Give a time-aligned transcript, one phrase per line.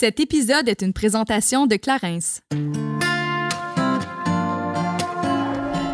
[0.00, 2.40] Cet épisode est une présentation de Clarence.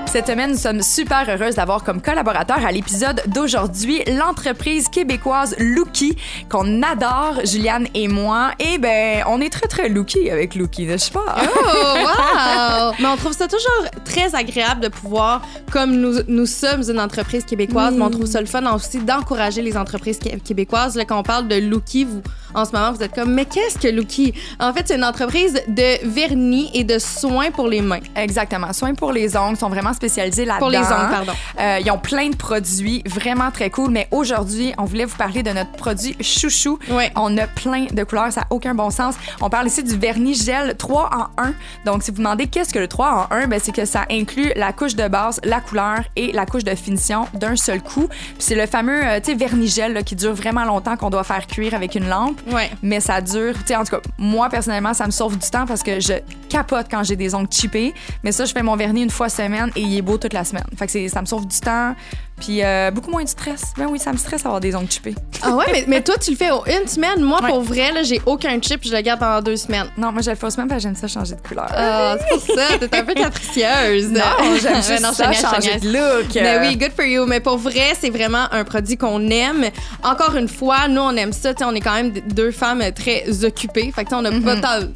[0.06, 6.16] Cette semaine, nous sommes super heureuses d'avoir comme collaborateur à l'épisode d'aujourd'hui l'entreprise québécoise Looky,
[6.48, 8.53] qu'on adore, Juliane et moi.
[8.61, 11.25] Et ben, on est très, très Looky avec Looky, n'est-ce pas?
[11.37, 12.93] Oh, wow!
[13.01, 15.43] mais on trouve ça toujours très agréable de pouvoir,
[15.73, 19.62] comme nous, nous sommes une entreprise québécoise, mais on trouve ça le fun aussi d'encourager
[19.62, 20.95] les entreprises qué- québécoises.
[20.95, 22.23] Là, quand on parle de Looky, vous,
[22.55, 24.34] en ce moment, vous êtes comme, mais qu'est-ce que Looky?
[24.60, 28.00] En fait, c'est une entreprise de vernis et de soins pour les mains.
[28.14, 28.72] Exactement.
[28.72, 30.59] Soins pour les ongles sont vraiment spécialisés là-dedans.
[30.60, 31.32] Pour les ongles, pardon.
[31.60, 35.42] Euh, ils ont plein de produits vraiment très cool, mais aujourd'hui, on voulait vous parler
[35.42, 36.78] de notre produit chouchou.
[36.91, 37.10] Ouais.
[37.16, 39.14] On a plein de couleurs, ça n'a aucun bon sens.
[39.41, 41.52] On parle ici du vernis gel 3 en 1.
[41.84, 44.52] Donc, si vous demandez qu'est-ce que le 3 en 1, ben, c'est que ça inclut
[44.56, 48.08] la couche de base, la couleur et la couche de finition d'un seul coup.
[48.08, 51.10] Puis c'est le fameux, euh, tu sais, vernis gel là, qui dure vraiment longtemps qu'on
[51.10, 52.35] doit faire cuire avec une lampe.
[52.50, 52.70] Ouais.
[52.82, 55.66] Mais ça dure, tu sais, en tout cas, moi, personnellement, ça me sauve du temps
[55.66, 56.14] parce que je
[56.48, 57.94] capote quand j'ai des ongles chippés.
[58.22, 60.44] Mais ça, je fais mon vernis une fois semaine et il est beau toute la
[60.44, 60.64] semaine.
[60.77, 61.94] Fait que ça me sauve du temps.
[62.41, 63.73] Puis euh, beaucoup moins de stress.
[63.79, 65.15] Ben oui, ça me stresse avoir des ongles chippés.
[65.42, 67.23] Ah ouais, mais, mais toi, tu le fais en une semaine.
[67.23, 67.48] Moi, Ouais.
[67.48, 69.87] pour vrai, là, j'ai aucun chip, je le garde pendant deux semaines.
[69.97, 71.67] Non, moi, je le fais parce que j'aime ça changer de couleur.
[71.75, 74.11] Ah, c'est pour ça, t'es un peu capricieuse.
[74.11, 74.20] non,
[74.61, 76.27] j'aime Ouais, juste non, ça, changer de look.
[76.34, 77.25] Mais oui, good for you.
[77.27, 79.64] Mais pour vrai, c'est vraiment un produit qu'on aime.
[80.05, 81.53] Encore une fois, nous, on aime ça.
[81.62, 83.92] On est quand même deux femmes très occupées.
[83.95, 84.42] Fait que, tu sais, on n'a Mhm.
[84.45, 84.87] pas tant-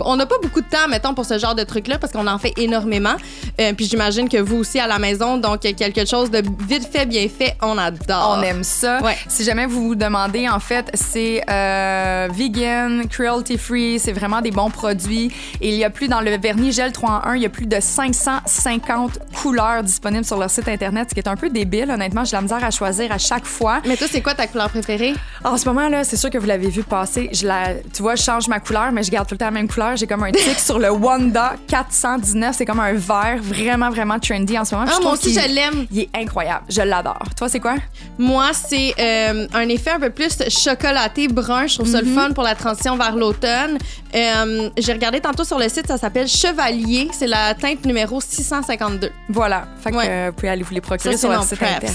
[0.00, 2.38] On n'a pas beaucoup de temps, mettons, pour ce genre de truc-là parce qu'on en
[2.38, 3.14] fait énormément.
[3.60, 7.06] Euh, puis j'imagine que vous aussi à la maison, donc quelque chose de vite fait,
[7.06, 8.36] bien fait, on adore.
[8.38, 9.02] On aime ça.
[9.02, 9.16] Ouais.
[9.28, 14.50] Si jamais vous vous demandez, en fait, c'est euh, vegan, cruelty free, c'est vraiment des
[14.50, 15.30] bons produits.
[15.60, 17.50] Et il y a plus dans le vernis gel 3 en 1, il y a
[17.50, 21.90] plus de 550 couleurs disponibles sur leur site internet, ce qui est un peu débile.
[21.90, 23.80] Honnêtement, j'ai la misère à choisir à chaque fois.
[23.86, 25.14] Mais toi, c'est quoi ta couleur préférée?
[25.44, 27.28] En ce moment là, c'est sûr que vous l'avez vu passer.
[27.32, 29.50] Je la, tu vois, je change ma couleur, mais je garde tout le temps la
[29.50, 29.73] même couleur.
[29.96, 32.54] J'ai comme un tic sur le Wanda 419.
[32.56, 34.86] C'est comme un vert vraiment vraiment trendy en ce moment.
[34.90, 35.86] Ah, je moi aussi, je l'aime.
[35.90, 36.64] Il est incroyable.
[36.68, 37.18] Je l'adore.
[37.36, 37.74] Toi, c'est quoi?
[38.18, 41.66] Moi, c'est euh, un effet un peu plus chocolaté brun.
[41.66, 42.14] Je trouve ça le Mhm.
[42.14, 43.78] fun pour la transition vers l'automne.
[44.14, 47.08] Euh, J'ai regardé tantôt sur le site, ça s'appelle Chevalier.
[47.12, 49.10] C'est la teinte numéro 652.
[49.28, 49.64] Voilà.
[49.82, 50.06] Fait que Ouais.
[50.08, 51.92] euh, vous pouvez aller vous les procurer Ça, sur leur site internet.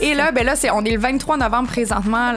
[0.00, 2.32] Et là, ben là, c'est on est le 23 novembre présentement.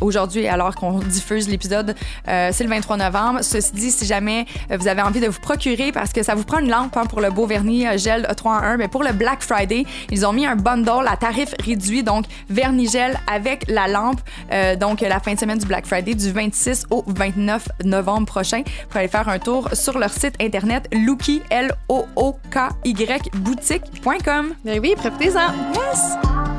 [0.00, 1.94] Aujourd'hui, alors qu'on diffuse l'épisode,
[2.28, 3.38] euh, c'est le 23 novembre.
[3.42, 6.44] Ceci dit, si jamais euh, vous avez envie de vous procurer, parce que ça vous
[6.44, 9.02] prend une lampe hein, pour le beau vernis euh, gel 3 en 1, mais pour
[9.02, 13.64] le Black Friday, ils ont mis un bundle à tarif réduit, donc vernis gel avec
[13.68, 14.20] la lampe.
[14.52, 18.58] Euh, donc la fin de semaine du Black Friday, du 26 au 29 novembre prochain.
[18.58, 22.70] Vous pouvez aller faire un tour sur leur site internet looky l o o k
[22.84, 22.94] y
[23.34, 24.54] boutique.com.
[24.64, 25.52] Ben oui, profitez-en.
[25.74, 26.49] Yes.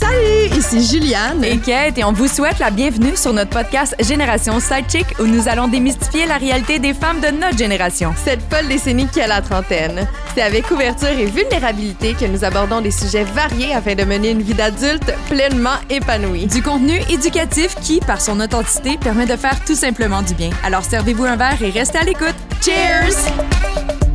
[0.00, 1.42] Salut, ici Juliane.
[1.44, 5.48] Et Kate, et on vous souhaite la bienvenue sur notre podcast Génération Sidechick où nous
[5.48, 8.12] allons démystifier la réalité des femmes de notre génération.
[8.24, 10.06] Cette folle décennie qui a la trentaine.
[10.34, 14.42] C'est avec ouverture et vulnérabilité que nous abordons des sujets variés afin de mener une
[14.42, 16.46] vie d'adulte pleinement épanouie.
[16.46, 20.50] Du contenu éducatif qui, par son authenticité, permet de faire tout simplement du bien.
[20.62, 22.36] Alors servez-vous un verre et restez à l'écoute.
[22.62, 24.07] Cheers!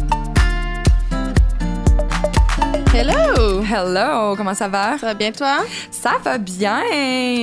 [2.95, 3.63] Hello!
[3.63, 4.99] Hello, comment ça va?
[4.99, 5.65] Ça va bien, toi?
[5.89, 6.79] Ça va bien.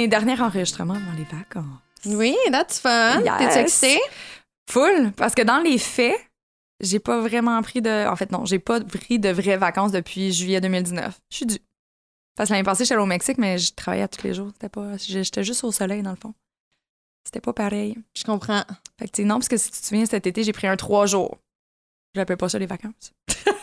[0.07, 1.65] Dernier enregistrement avant les vacances.
[2.05, 3.21] Oui, that's fun.
[3.23, 3.33] Yes.
[3.39, 4.01] T'es-tu excitée?
[4.71, 6.15] Full, parce que dans les faits,
[6.79, 8.07] j'ai pas vraiment pris de.
[8.09, 11.21] En fait, non, j'ai pas pris de vraies vacances depuis juillet 2019.
[11.31, 11.59] Je suis due.
[12.37, 14.51] Parce que l'année passée, j'étais allée au Mexique, mais je travaillais tous les jours.
[14.53, 14.97] C'était pas.
[14.99, 16.33] J'étais juste au soleil, dans le fond.
[17.25, 17.99] C'était pas pareil.
[18.17, 18.63] Je comprends.
[19.01, 21.07] Fait que, non, parce que si tu te souviens, cet été, j'ai pris un trois
[21.07, 21.39] jours.
[22.15, 23.13] J'appelle pas ça les vacances.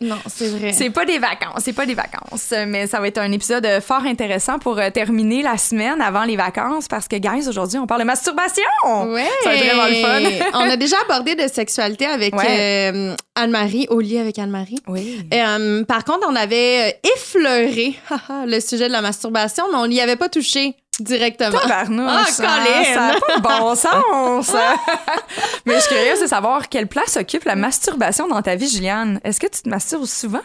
[0.00, 0.72] Non, c'est vrai.
[0.72, 3.80] C'est pas des vacances, c'est pas des vacances, mais ça va être un épisode euh,
[3.80, 7.86] fort intéressant pour euh, terminer la semaine avant les vacances parce que, guys, aujourd'hui, on
[7.86, 8.62] parle de masturbation.
[9.06, 9.26] Ouais.
[9.42, 10.46] Ça va être vraiment le fun.
[10.54, 12.90] On a déjà abordé de sexualité avec Ouais.
[12.92, 14.78] euh, Anne-Marie, au lit avec Anne-Marie.
[14.88, 15.26] Oui.
[15.32, 17.94] Euh, par contre, on avait effleuré
[18.46, 21.58] le sujet de la masturbation, mais on n'y avait pas touché directement.
[21.58, 22.84] Tabarnouche, Ah, hein, Colin!
[22.94, 23.74] ça n'a pas de bon
[24.46, 24.56] sens.
[25.66, 29.20] Mais je suis curieuse de savoir quelle place occupe la masturbation dans ta vie, Juliane.
[29.24, 30.40] Est-ce que tu te masturbes souvent?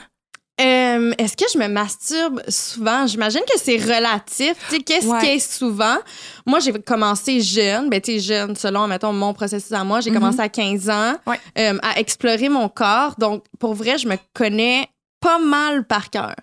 [0.62, 3.08] Euh, Est-ce que je me masturbe souvent?
[3.08, 4.54] J'imagine que c'est relatif.
[4.70, 5.20] Tu sais, qu'est-ce Ouais.
[5.20, 5.98] qui est souvent?
[6.46, 7.90] Moi, j'ai commencé jeune.
[7.90, 10.00] Ben, tu sais, jeune, selon, mettons, mon processus à moi.
[10.02, 10.18] J'ai Mhm.
[10.20, 11.40] commencé à 15 ans Ouais.
[11.58, 13.16] euh, à explorer mon corps.
[13.18, 14.88] Donc, pour vrai, je me connais
[15.20, 16.36] pas mal par cœur.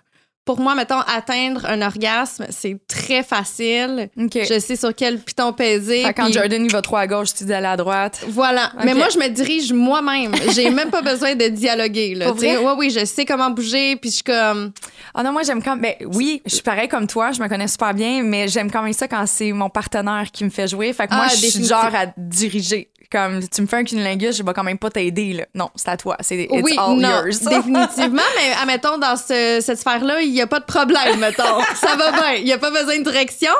[0.43, 4.09] Pour moi, mettons, atteindre un orgasme, c'est très facile.
[4.19, 4.39] OK.
[4.49, 6.03] Je sais sur quel piton peser.
[6.03, 8.23] Fait quand puis- Jordan il va trop à gauche, tu dis à droite.
[8.27, 8.71] Voilà.
[8.83, 10.33] Mais moi, je me dirige moi-même.
[10.55, 12.15] J'ai même pas besoin de dialoguer.
[12.15, 12.57] Là, vrai?
[12.57, 13.95] ouais, oui, je sais comment bouger.
[13.97, 14.71] Puis je suis comme.
[15.13, 17.67] Ah non, moi j'aime quand ben oui, je suis pareil comme toi, je me connais
[17.67, 20.93] super bien, mais j'aime quand même ça quand c'est mon partenaire qui me fait jouer.
[20.93, 22.89] Fait que moi Ah, je suis genre à diriger.
[23.11, 25.45] Comme tu me fais un cunilingus, je vais quand même pas t'aider là.
[25.53, 27.39] Non, c'est à toi, c'est it's oui, all non, yours.
[27.49, 28.21] définitivement.
[28.37, 31.43] Mais admettons, dans ce- cette sphère-là, il n'y a pas de problème, mettons.
[31.75, 32.33] Ça va bien.
[32.37, 33.51] Il n'y a pas besoin de direction,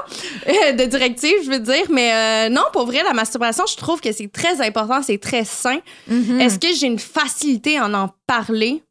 [0.47, 1.83] euh, de directive, je veux dire.
[1.89, 5.43] Mais euh, non, pour vrai, la masturbation, je trouve que c'est très important, c'est très
[5.43, 5.79] sain.
[6.07, 6.39] Mhm.
[6.39, 8.83] Est-ce que j'ai une facilité en en parler?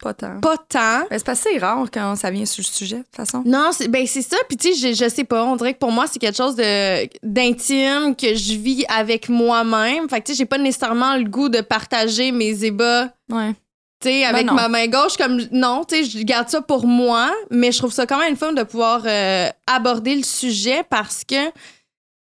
[0.00, 0.40] Pas tant.
[0.40, 1.00] Pas tant.
[1.10, 3.42] Ben, c'est pas assez rare quand ça vient sur le sujet de toute façon.
[3.44, 4.36] Non, c'est ben c'est ça.
[4.48, 5.44] Puis tu sais, je, je sais pas.
[5.44, 10.08] On dirait que pour moi, c'est quelque chose de d'intime que je vis avec moi-même.
[10.08, 13.10] Fait que tu sais, j'ai pas nécessairement le goût de partager mes ébats.
[13.30, 13.54] Ouais.
[14.00, 14.54] Tu sais, avec non.
[14.54, 17.92] ma main gauche, comme non, tu sais, je garde ça pour moi, mais je trouve
[17.92, 21.52] ça quand même fun de pouvoir euh, aborder le sujet parce que, tu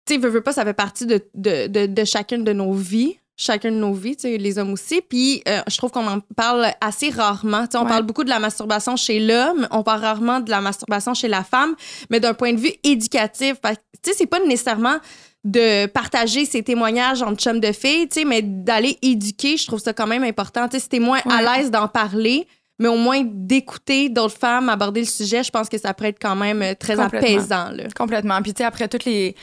[0.07, 3.17] sais, veux, veux pas, ça fait partie de, de, de, de chacune de nos vies,
[3.43, 5.01] chacune de nos vies, les hommes aussi.
[5.01, 7.65] Puis euh, je trouve qu'on en parle assez rarement.
[7.75, 7.87] On Ouais.
[7.89, 11.43] parle beaucoup de la masturbation chez l'homme, on parle rarement de la masturbation chez la
[11.43, 11.75] femme,
[12.09, 14.97] mais d'un point de vue éducatif, parce que, tu sais, c'est pas nécessairement
[15.43, 19.79] de partager ses témoignages entre chums de filles, tu sais, mais d'aller éduquer, je trouve
[19.79, 20.67] ça quand même important.
[20.69, 22.47] Tu sais, si t'es moins à l'aise d'en parler,
[22.79, 26.21] mais au moins d'écouter d'autres femmes aborder le sujet, je pense que ça pourrait être
[26.21, 27.69] quand même euh, très apaisant.
[27.71, 27.83] Là.
[27.95, 28.41] Complètement.
[28.41, 29.35] Puis tu sais après toutes les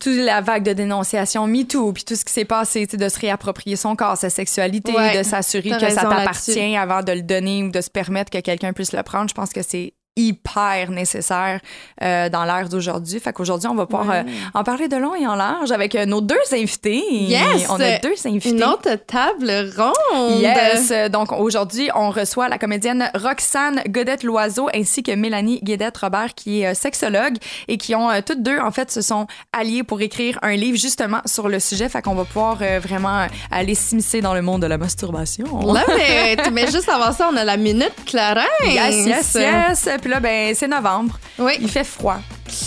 [0.00, 3.76] toute la vague de dénonciation MeToo, puis tout ce qui s'est passé, de se réapproprier
[3.76, 7.70] son corps, sa sexualité, Ouais, de s'assurer que ça t'appartient avant de le donner ou
[7.70, 9.28] de se permettre que quelqu'un puisse le prendre.
[9.28, 11.60] Je pense que c'est hyper nécessaire
[12.02, 13.20] euh, dans l'ère d'aujourd'hui.
[13.20, 14.24] Fait qu'aujourd'hui, on va pouvoir Ouais.
[14.26, 17.02] euh, en parler de long et en large avec euh, nos deux invités.
[17.10, 17.66] Yes!
[17.70, 18.50] On a deux invités.
[18.50, 20.40] Une autre table ronde.
[20.40, 20.92] Yes.
[21.10, 27.36] Donc aujourd'hui, on reçoit la comédienne Roxane Godette-Loiseau ainsi que Mélanie Guédette-Robert qui est sexologue
[27.68, 31.20] et qui ont toutes deux, en fait, se sont alliées pour écrire un livre justement
[31.26, 31.88] sur le sujet.
[31.88, 35.46] Fait qu'on va pouvoir vraiment aller s'immiscer dans le monde de la masturbation.
[35.72, 38.44] Là, mais, mais juste avant ça, on a la minute Clarence.
[38.66, 39.88] Yes, yes, yes.
[40.08, 41.18] Puis là, ben, c'est novembre.
[41.38, 41.52] Oui.
[41.60, 42.16] Il fait froid.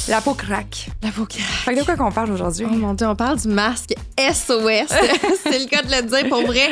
[0.07, 0.89] La peau craque.
[1.01, 1.41] La peau craque.
[1.41, 2.67] Fait que de quoi qu'on parle aujourd'hui?
[2.69, 4.37] Oh mon dieu, on parle du masque SOS.
[5.43, 6.69] c'est le cas de le dire pour vrai.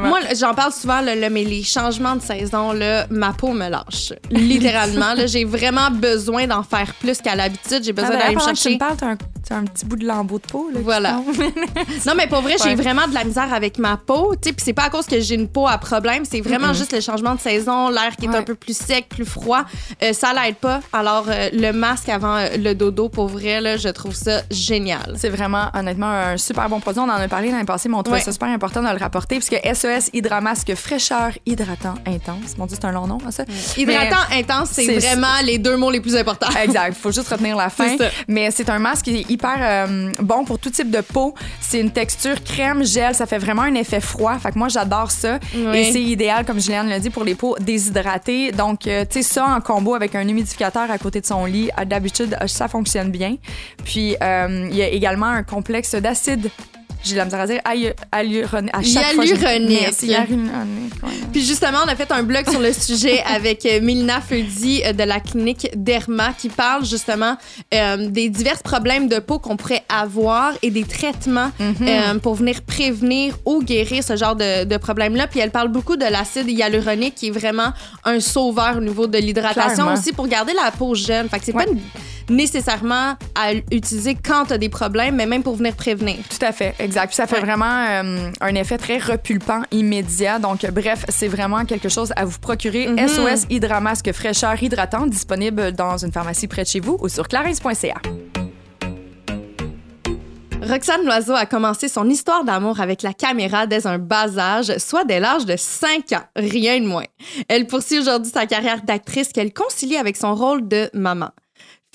[0.00, 3.68] Moi, j'en parle souvent, là, là, mais les changements de saison, là, ma peau me
[3.68, 4.12] lâche.
[4.32, 5.14] Littéralement.
[5.26, 7.84] j'ai vraiment besoin d'en faire plus qu'à l'habitude.
[7.84, 8.70] J'ai Ah, besoin ben, d'aller me que tu chercher.
[8.70, 8.96] me parles,
[9.48, 10.68] t'as un, petit bout de lambeau de peau.
[10.72, 11.20] Là, Voilà.
[12.06, 14.34] Non, mais pour vrai, j'ai vraiment de la misère avec ma peau.
[14.42, 16.92] Sais, puis c'est pas à cause que j'ai une peau à problème, c'est vraiment juste
[16.92, 18.36] le changement de saison, l'air qui est Ouais.
[18.36, 19.62] un peu plus sec, plus froid.
[20.02, 20.80] Euh, ça l'aide pas.
[20.92, 25.14] Alors, euh, le masque avant euh, le dodo, pour vrai, là, je trouve ça génial.
[25.16, 27.00] C'est vraiment, honnêtement, un super bon produit.
[27.00, 29.38] On en a parlé l'année passée, mais on trouvait ça super important de le rapporter
[29.38, 32.56] puisque SES Hydramasque fraîcheur hydratant intense.
[32.58, 33.44] Mon Dieu, c'est un long nom, hein, ça?
[33.76, 36.48] Hydratant intense, c'est vraiment les deux mots les plus importants.
[36.62, 36.96] Exact.
[36.96, 37.96] Faut juste retenir la fin.
[38.26, 41.34] Mais c'est un masque qui hyper euh, bon pour tout type de peau.
[41.60, 43.14] C'est une texture crème, gel.
[43.14, 44.38] Ça fait vraiment un effet froid.
[44.38, 45.38] Fait que moi, j'adore ça.
[45.54, 45.78] Oui.
[45.78, 48.52] Et c'est idéal, comme Juliane l'a dit, pour les peaux déshydratées.
[48.52, 51.70] Donc, euh, tu sais, ça en combo avec un humidificateur à côté de son lit,
[51.86, 53.36] d'habitude, ça fonctionne bien.
[53.84, 56.50] Puis, euh, il y a également un complexe d'acide.
[57.04, 57.60] J'ai la misère à dire
[58.12, 58.70] hyaluronique.
[58.74, 59.80] À chaque fois, Hyaluronique.
[59.82, 61.10] Merci, hyaluronique, ouais.
[61.32, 64.92] Puis justement, on a fait un blog sur le sujet avec euh, Mélina Feudy euh,
[64.92, 67.36] de la clinique Derma qui parle justement
[67.74, 71.74] euh, des divers problèmes de peau qu'on pourrait avoir et des traitements Mhm.
[71.88, 75.26] euh, pour venir prévenir ou guérir ce genre de, de problème-là.
[75.26, 77.72] Puis elle parle beaucoup de l'acide hyaluronique qui est vraiment
[78.04, 81.28] un sauveur au niveau de l'hydratation aussi pour garder la peau jeune.
[81.28, 81.64] Fait que c'est Ouais.
[81.64, 81.80] pas une-
[82.30, 86.16] nécessairement à utiliser quand tu as des problèmes, mais même pour venir prévenir.
[86.28, 87.08] Tout à fait, exact.
[87.08, 87.40] Puis ça fait Ouais.
[87.42, 90.38] vraiment euh, un effet très repulpant immédiat.
[90.38, 92.88] Donc, euh, bref, c'est vraiment quelque chose à vous procurer.
[92.88, 93.08] Mhm.
[93.08, 97.94] SOS Hydramasque fraîcheur hydratant disponible dans une pharmacie près de chez vous ou sur clarins.ca.
[100.62, 105.04] Roxane Loiseau a commencé son histoire d'amour avec la caméra dès un bas âge, soit
[105.04, 107.04] dès l'âge de 5 ans, rien de moins.
[107.48, 111.28] Elle poursuit aujourd'hui sa carrière d'actrice qu'elle concilie avec son rôle de maman.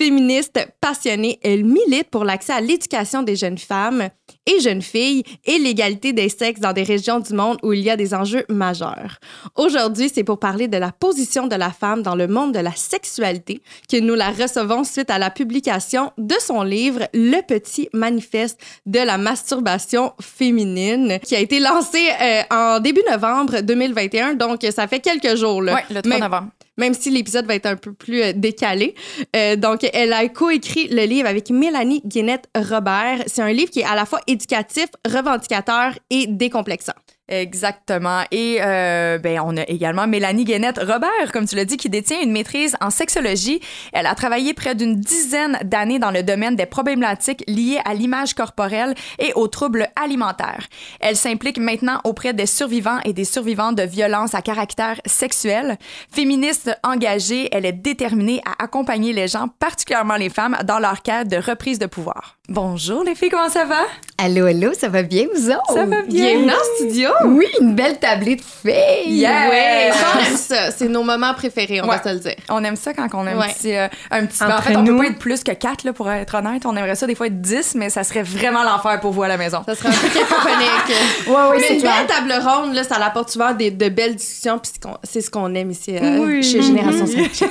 [0.00, 4.08] Féministe passionnée, elle milite pour l'accès à l'éducation des jeunes femmes
[4.46, 7.90] et jeunes filles et l'égalité des sexes dans des régions du monde où il y
[7.90, 9.18] a des enjeux majeurs.
[9.56, 12.72] Aujourd'hui, c'est pour parler de la position de la femme dans le monde de la
[12.74, 18.58] sexualité que nous la recevons suite à la publication de son livre Le Petit Manifeste
[18.86, 24.32] de la masturbation féminine qui a été lancé euh, en début novembre 2021.
[24.32, 25.60] Donc, ça fait quelques jours.
[25.60, 25.74] Là.
[25.74, 26.48] Oui, le 3 Même- novembre.
[26.80, 28.94] Même si l'épisode va être un peu plus euh, décalé.
[29.36, 33.22] Euh, donc, elle a coécrit le livre avec Mélanie Guénette Robert.
[33.26, 36.94] C'est un livre qui est à la fois éducatif, revendicateur et décomplexant.
[37.30, 38.22] Exactement.
[38.32, 42.20] Et euh, ben, on a également Mélanie Guénette Robert, comme tu l'as dit, qui détient
[42.20, 43.60] une maîtrise en sexologie.
[43.92, 48.34] Elle a travaillé près d'une dizaine d'années dans le domaine des problématiques liées à l'image
[48.34, 50.66] corporelle et aux troubles alimentaires.
[50.98, 55.78] Elle s'implique maintenant auprès des survivants et des survivantes de violences à caractère sexuel.
[56.12, 61.28] Féministe engagée, elle est déterminée à accompagner les gens, particulièrement les femmes, dans leur quête
[61.28, 62.38] de reprise de pouvoir.
[62.48, 63.82] Bonjour les filles, comment ça va?
[64.18, 65.72] Allô, allô, ça va bien, vous autres?
[65.72, 66.36] Ça va bien.
[66.36, 67.10] Bienvenue en studio.
[67.24, 69.18] Oui, une belle tablée de filles.
[69.20, 69.48] Yeah.
[69.48, 70.70] Ouais, ça, on aime ça.
[70.70, 72.34] C'est nos moments préférés, on va se le dire.
[72.48, 73.48] On aime ça quand on a un Ouais.
[73.52, 73.74] petit...
[73.76, 74.96] euh, un petit en fait, on nous.
[74.96, 76.64] peut pas être plus que quatre, là, pour être honnête.
[76.66, 79.28] On aimerait ça des fois être 10, mais ça serait vraiment l'enfer pour vous à
[79.28, 79.62] la maison.
[79.66, 80.96] Ça sera un peu cacophonique.
[81.26, 81.92] Ouais, ouais, Mais c'est une clair.
[81.98, 84.72] belle table ronde, là, ça apporte souvent des, de belles discussions, puis
[85.04, 86.42] c'est ce qu'on aime ici euh, Oui.
[86.42, 87.48] chez Génération 5.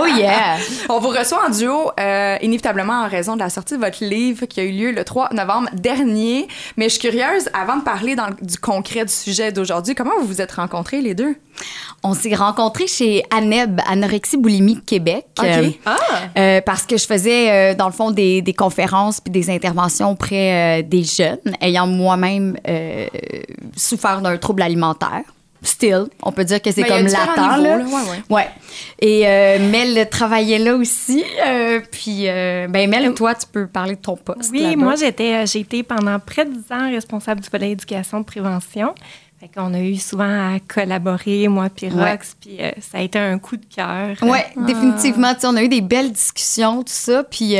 [0.00, 0.56] Oh yeah.
[0.88, 4.46] On vous reçoit en duo, euh, inévitablement en raison de la sortie de votre livre
[4.46, 6.48] qui a eu lieu le 3 novembre dernier.
[6.76, 10.12] Mais je suis curieuse, avant de parler dans le- du concret du sujet d'aujourd'hui, comment
[10.20, 11.36] vous vous êtes rencontrés les deux?
[12.02, 15.26] On s'est rencontrés chez ANEB, Anorexie Boulimie Québec.
[15.38, 15.44] OK.
[15.44, 15.96] Euh, Ah!
[16.38, 20.10] euh, parce que je faisais, euh, dans le fond, des, des conférences puis des interventions
[20.12, 22.56] auprès des jeunes, ayant moi-même
[23.76, 25.22] souffert d'un trouble alimentaire.
[25.62, 27.36] Still, on peut dire que c'est a comme latent.
[27.36, 27.76] niveaux, là.
[27.76, 27.84] là.
[27.84, 28.36] Ouais, ouais.
[28.36, 28.48] Ouais.
[28.98, 31.22] Et euh, Mel travaillait là aussi.
[31.46, 34.50] euh, puis, euh, ben Mel, toi, tu peux parler de ton poste.
[34.52, 38.94] Oui, moi, j'étais, j'ai été pendant près de 10 ans responsable du volet éducation prévention.
[39.38, 41.88] Fait qu'on a eu souvent à collaborer, moi puis.
[41.88, 44.16] Rox, puis ça a été un coup de cœur.
[44.22, 45.34] Ouais, définitivement.
[45.34, 47.22] Tu sais, on a eu des belles discussions, tout ça.
[47.24, 47.56] Puis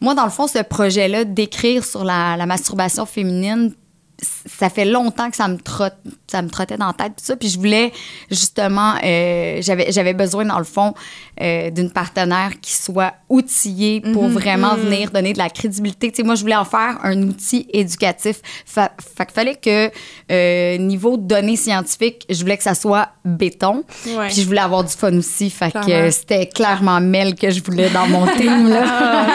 [0.00, 3.72] moi, dans le fond, ce projet-là d'écrire sur la, la masturbation féminine,
[4.20, 5.96] ça fait longtemps que ça me trotte,
[6.28, 7.36] ça me trottait dans la tête tout ça.
[7.36, 7.92] Puis je voulais
[8.30, 10.94] justement euh, j'avais j'avais besoin dans le fond
[11.40, 16.10] euh, d'une partenaire qui soit outillée pour vraiment venir donner de la crédibilité.
[16.10, 18.36] Tu sais moi je voulais en faire un outil éducatif.
[18.66, 19.90] Fa fait qu'il fallait que
[20.30, 23.84] euh, niveau données scientifiques je voulais que ça soit béton.
[24.06, 24.28] Ouais.
[24.28, 25.50] puis je voulais avoir du fun aussi.
[25.50, 26.06] Fait que Clairement.
[26.06, 28.84] euh, c'était clairement Mel que je voulais dans mon team là.
[28.86, 29.26] Ah.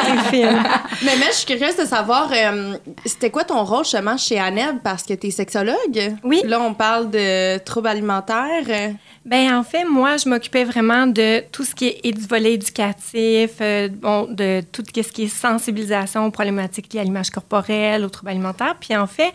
[1.03, 4.39] Mais Mel, je suis curieuse de savoir, euh, c'était quoi ton rôle justement chez
[4.83, 6.15] Parce que tu es sexologue?
[6.23, 6.41] Oui.
[6.45, 8.93] Là, on parle de troubles alimentaires.
[9.25, 13.51] Ben en fait, moi, je m'occupais vraiment de tout ce qui est du volet éducatif,
[13.61, 18.09] euh, bon, de tout ce qui est sensibilisation aux problématiques liées à l'image corporelle, aux
[18.09, 18.75] troubles alimentaires.
[18.79, 19.31] Puis en fait,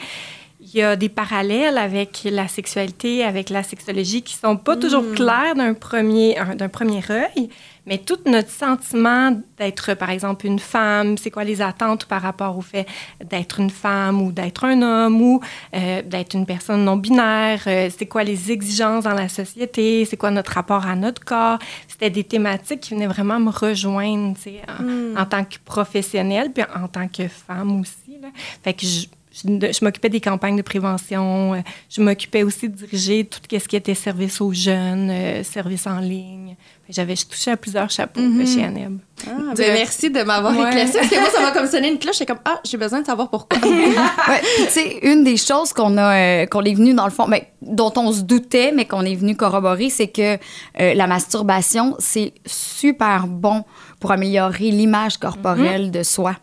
[0.60, 5.04] il y a des parallèles avec la sexualité, avec la sexologie qui sont pas toujours
[5.14, 7.50] clairs d'un premier, un- d'un premier œil.
[7.86, 12.56] Mais tout notre sentiment d'être, par exemple, une femme, c'est quoi les attentes par rapport
[12.56, 12.86] au fait
[13.22, 15.40] d'être une femme ou d'être un homme ou
[15.74, 20.16] euh, d'être une personne non binaire, euh, c'est quoi les exigences dans la société, c'est
[20.16, 21.58] quoi notre rapport à notre corps?
[21.86, 26.52] C'était des thématiques qui venaient vraiment me rejoindre tu sais, en, en tant que professionnelle,
[26.52, 28.18] puis en tant que femme aussi.
[28.22, 28.28] Là.
[28.62, 31.54] Fait que je, je, je m'occupais des campagnes de prévention.
[31.54, 31.60] euh,
[31.90, 35.98] Je m'occupais aussi de diriger tout ce qui était service aux jeunes, euh, service en
[35.98, 36.56] ligne.
[36.88, 38.98] J'avais je touchais à plusieurs chapeaux là, chez ANEB.
[39.26, 40.68] Ah, ben merci de m'avoir Ouais.
[40.68, 42.18] éclairci parce que moi, ça m'a comme sonné une cloche.
[42.18, 43.58] J'étais comme, ah, j'ai besoin de savoir pourquoi.
[43.68, 47.26] Ouais, tu sais, une des choses qu'on a, euh, qu'on est venu dans le fond,
[47.26, 50.34] ben, dont on se doutait, mais qu'on est venu corroborer, c'est que
[50.80, 53.64] euh, la masturbation, c'est super bon
[54.00, 56.36] pour améliorer l'image corporelle de soi.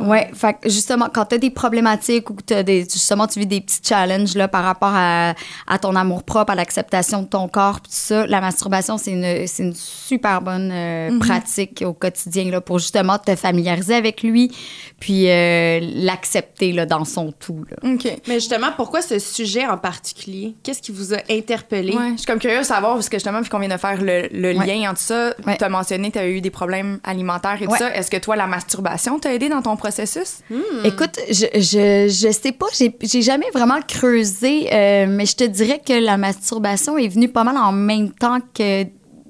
[0.00, 3.38] Ouais, fait que justement, quand tu as des problématiques ou que t'as des, justement tu
[3.40, 5.34] vis des petits challenges là, par rapport à,
[5.66, 9.12] à ton amour propre, à l'acceptation de ton corps, puis tout ça, la masturbation, c'est
[9.12, 14.22] une, c'est une super bonne euh, pratique au quotidien là, pour justement te familiariser avec
[14.22, 14.54] lui,
[15.00, 17.64] puis euh, l'accepter là, dans son tout.
[17.70, 17.92] Là.
[17.94, 18.06] OK.
[18.26, 20.54] Mais justement, pourquoi ce sujet en particulier?
[20.62, 21.94] Qu'est-ce qui vous a interpellé?
[21.94, 24.00] Ouais, je suis comme curieuse de savoir, parce que justement, vu qu'on vient de faire
[24.02, 24.66] le, le Ouais.
[24.66, 25.56] lien entre ça, Ouais.
[25.56, 27.78] tu as mentionné que tu as eu des problèmes alimentaires et tout Ouais.
[27.78, 27.94] ça.
[27.94, 30.38] Est-ce que toi, la masturbation t'a aidé dans ton processus?
[30.84, 35.44] Écoute, je, je, je sais pas, j'ai j'ai jamais vraiment creusé, euh, mais je te
[35.44, 38.84] dirais que la masturbation est venue pas mal en même temps que,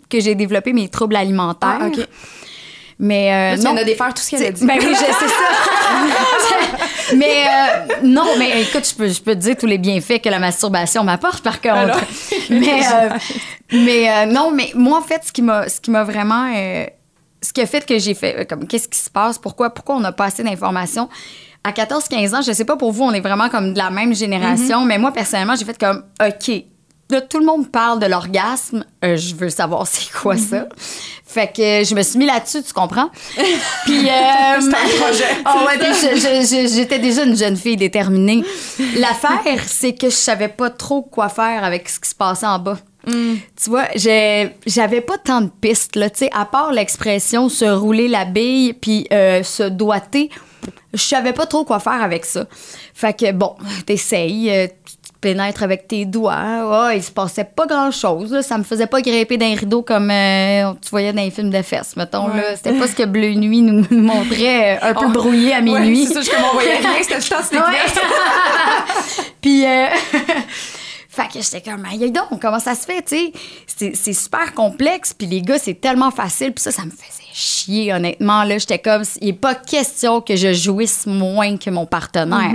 [0.08, 1.78] que j'ai développé mes troubles alimentaires.
[1.80, 1.98] Ah, OK.
[3.00, 3.74] Mais euh, Là, tu non.
[3.74, 4.66] viens de défaire tout ce qu'elle a dit.
[4.66, 5.24] Ben oui, c'est ça.
[7.16, 10.28] mais euh, non, mais écoute, je peux, je peux te dire tous les bienfaits que
[10.28, 11.76] la masturbation m'apporte, par contre.
[11.76, 12.00] Alors?
[12.50, 13.08] mais euh,
[13.72, 16.50] mais euh, non, mais moi, en fait, ce qui m'a, ce qui m'a vraiment.
[17.42, 19.38] Ce qui a fait que j'ai fait, euh, comme, qu'est-ce qui se passe?
[19.38, 21.08] Pourquoi, pourquoi on n'a pas assez d'informations?
[21.64, 24.14] À 14-15 ans, je sais pas pour vous, on est vraiment comme de la même
[24.14, 26.50] génération, mais moi, personnellement, j'ai fait comme, OK,
[27.10, 30.66] là, tout le monde parle de l'orgasme, euh, je veux savoir c'est quoi ça.
[31.26, 33.10] Fait que je me suis mis là-dessus, tu comprends?
[33.84, 35.24] Puis, euh, C'est un projet.
[35.66, 38.42] Ouais, je- j'étais déjà une jeune fille déterminée.
[38.96, 42.58] L'affaire, c'est que je savais pas trop quoi faire avec ce qui se passait en
[42.58, 42.78] bas.
[43.08, 48.08] Tu vois, j'avais pas tant de pistes, là, tu sais, à part l'expression se rouler
[48.08, 50.30] la bille puis euh, se doiter,
[50.94, 52.46] je savais pas trop quoi faire avec ça.
[52.94, 53.54] Fait que, bon,
[53.86, 56.86] t'essayes, euh, tu te pénètres avec tes doigts.
[56.86, 58.32] Ouais, il se passait pas grand-chose.
[58.32, 58.42] là.
[58.42, 61.62] Ça me faisait pas grimper d'un rideau comme euh, tu voyais dans les films de
[61.62, 62.28] fesses, mettons.
[62.28, 62.56] là.
[62.56, 65.10] C'était pas ce que Bleu Nuit nous montrait, euh, un peu Oh.
[65.10, 66.06] brouillé à Ouais, minuit.
[66.06, 67.62] c'est ça, je voyait rien, c'était Ouais.
[69.40, 69.86] Puis, euh,
[71.22, 73.32] fait que j'étais comme, aïe donc, comment ça se fait, tu sais?
[73.94, 77.92] C'est- super complexe, puis les gars, c'est tellement facile, puis ça, ça me faisait chier,
[77.92, 78.42] honnêtement.
[78.44, 82.52] Là, j'étais comme, il n'est pas question que je jouisse moins que mon partenaire.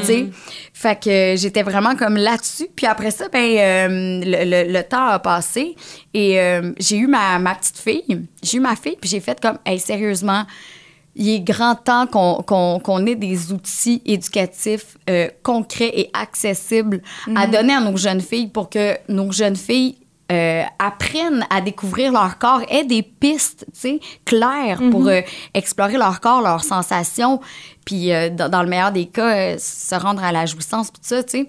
[0.00, 0.26] Tu sais?
[0.72, 2.68] Fait que j'étais vraiment comme là-dessus.
[2.76, 5.74] Puis après ça, ben, euh, le, le- le temps a passé
[6.14, 8.22] et euh, j'ai eu ma, ma petite fille.
[8.42, 10.44] J'ai eu ma fille, puis j'ai fait comme, hey, sérieusement,
[11.18, 12.42] il est grand temps qu'on
[12.78, 17.02] qu'on ait des outils éducatifs euh, concrets et accessibles
[17.34, 19.96] à donner à nos jeunes filles pour que nos jeunes filles
[20.30, 23.64] euh, apprennent à découvrir leur corps, aient des pistes,
[24.26, 25.22] claires pour euh,
[25.54, 27.40] explorer leur corps, leurs sensations,
[27.86, 31.22] puis euh, dans, dans le meilleur des cas, se rendre à la jouissance, tout ça,
[31.22, 31.48] tu sais.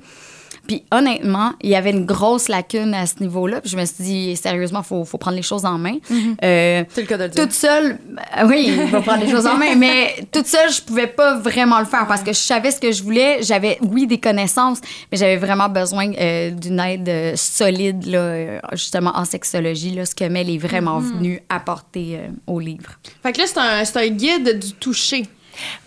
[0.69, 3.59] Puis honnêtement, il y avait une grosse lacune à ce niveau-là.
[3.59, 5.95] Puis je me suis dit, sérieusement, il faut, faut prendre les choses en main.
[6.43, 7.41] Euh, C'est le cas de le dire.
[7.43, 7.97] toute seule,
[8.38, 11.39] euh, oui, il va prendre les choses en main, mais toute seule, je pouvais pas
[11.39, 13.41] vraiment le faire parce que je savais ce que je voulais.
[13.41, 14.77] J'avais, oui, des connaissances,
[15.11, 20.13] mais j'avais vraiment besoin euh, d'une aide euh, solide, là, justement en sexologie, là, ce
[20.13, 22.91] que Mel est vraiment venue apporter euh, au livre.
[23.23, 25.23] Fait que là, c'est un, c'est un guide du toucher.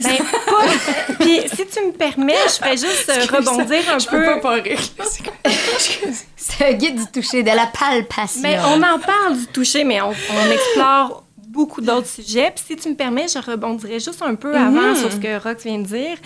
[0.01, 1.15] Ben, pas.
[1.21, 4.19] Puis, si tu me permets, je vais juste euh, rebondir un Je peu.
[4.25, 4.79] peux pas pas rire.
[6.37, 8.41] C'est un guide du toucher, de la palpation.
[8.43, 12.53] Mais on en parle du toucher, mais on, on explore beaucoup d'autres sujets.
[12.55, 15.65] Puis si tu me permets, je rebondirai juste un peu avant sur ce que Rox
[15.65, 16.17] vient de dire.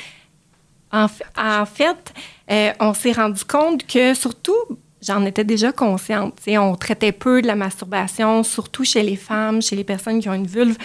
[0.93, 1.25] En, fa-
[1.61, 2.13] en fait,
[2.51, 4.55] euh, on s'est rendu compte que surtout,
[5.03, 6.37] j'en étais déjà consciente.
[6.37, 10.21] tu sais, On traitait peu de la masturbation, surtout chez les femmes, chez les personnes
[10.21, 10.77] qui ont une vulve.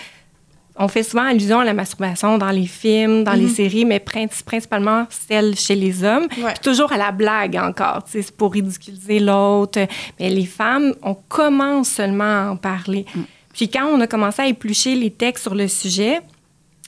[0.84, 4.44] On fait souvent allusion à la masturbation dans les films, dans les séries, mais princi-
[4.44, 6.28] principalement celle chez les hommes.
[6.38, 6.54] Ouais.
[6.54, 9.80] Puis toujours à la blague encore, c'est pour ridiculiser l'autre.
[10.20, 13.06] Mais les femmes, on commence seulement à en parler.
[13.54, 16.20] Puis quand on a commencé à éplucher les textes sur le sujet,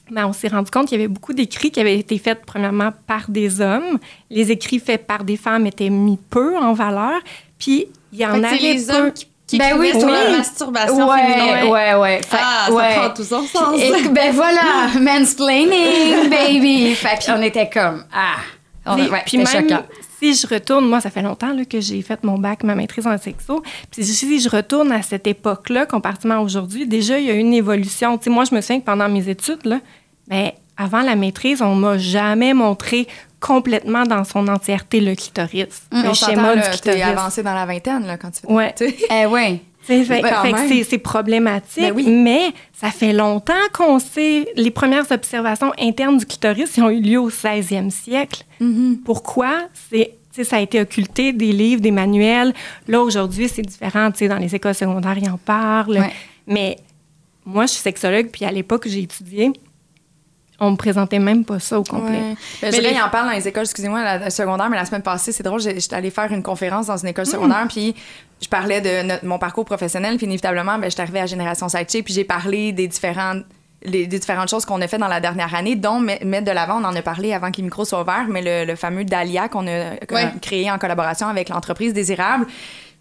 [0.09, 2.91] ben, on s'est rendu compte qu'il y avait beaucoup d'écrits qui avaient été faits premièrement
[3.07, 3.99] par des hommes.
[4.29, 7.19] Les écrits faits par des femmes étaient mis peu en valeur.
[7.59, 8.93] Puis il y en Fait avait les peu.
[8.95, 10.37] hommes qui, qui Ben oui, sur la oui.
[10.37, 11.71] masturbation ouais, féminine.
[11.71, 12.93] ouais, ouais, Fait- Ah, ouais.
[12.93, 13.79] ça prend tout son sens.
[13.79, 14.61] Et, ben voilà,
[15.01, 16.95] mansplaining, baby.
[16.95, 18.35] Fait qu'on était comme, ah.
[18.85, 19.83] On, Puis- ouais, puis même choquant.
[20.19, 23.07] si je retourne, moi, ça fait longtemps là, que j'ai fait mon bac, ma maîtrise
[23.07, 23.63] en sexo.
[23.91, 27.53] Puis si je retourne à cette époque-là, comparativement à aujourd'hui, déjà, il y a une
[27.53, 28.17] évolution.
[28.17, 29.79] Tu sais, moi, je me souviens que pendant mes études, là,
[30.27, 33.07] ben, avant la maîtrise, on m'a jamais montré
[33.45, 36.81] complètement dans son entièreté le clitoris, le On schéma du clitoris.
[36.81, 38.73] t'es avancé dans la vingtaine là, quand tu fais Ouais.
[39.11, 39.59] Eh ouais.
[39.83, 42.07] Fait, fait c'est- problématique, Ben oui.
[42.09, 47.19] mais ça fait longtemps qu'on sait les premières observations internes du clitoris ont eu lieu
[47.19, 48.45] au 16e siècle.
[48.61, 48.99] Mm-hmm.
[49.03, 49.67] Pourquoi?
[49.91, 52.53] C'est tu sais, ça a été occulté des livres, des manuels.
[52.87, 54.09] Là, aujourd'hui, c'est différent.
[54.11, 55.99] Tu sais, dans les écoles secondaires, ils en parlent.
[55.99, 56.13] Ouais.
[56.47, 56.77] Mais
[57.45, 59.51] moi, je suis sexologue, puis à l'époque j'ai étudié,
[60.63, 62.11] on me présentait même pas ça au complet.
[62.17, 62.35] Ouais.
[62.61, 64.85] Ben, je dirais, ils en parlent dans les écoles, excusez-moi, la, la secondaire, mais la
[64.85, 67.95] semaine passée, c'est drôle, j'étais allée faire une conférence dans une école secondaire, puis
[68.41, 72.05] je parlais de notre- mon parcours professionnel, puis inévitablement, ben, j'étais arrivée à Génération Sidechick,
[72.05, 73.43] puis j'ai parlé des différentes
[73.85, 76.51] les, des différentes choses qu'on a fait dans la dernière année, dont met- mettre de
[76.51, 79.03] l'avant, on en a parlé avant que les micros soient ouverts, mais le, le fameux
[79.03, 80.31] Dahlia qu'on a qu'on a Ouais.
[80.41, 82.45] créé en collaboration avec l'entreprise Désirable.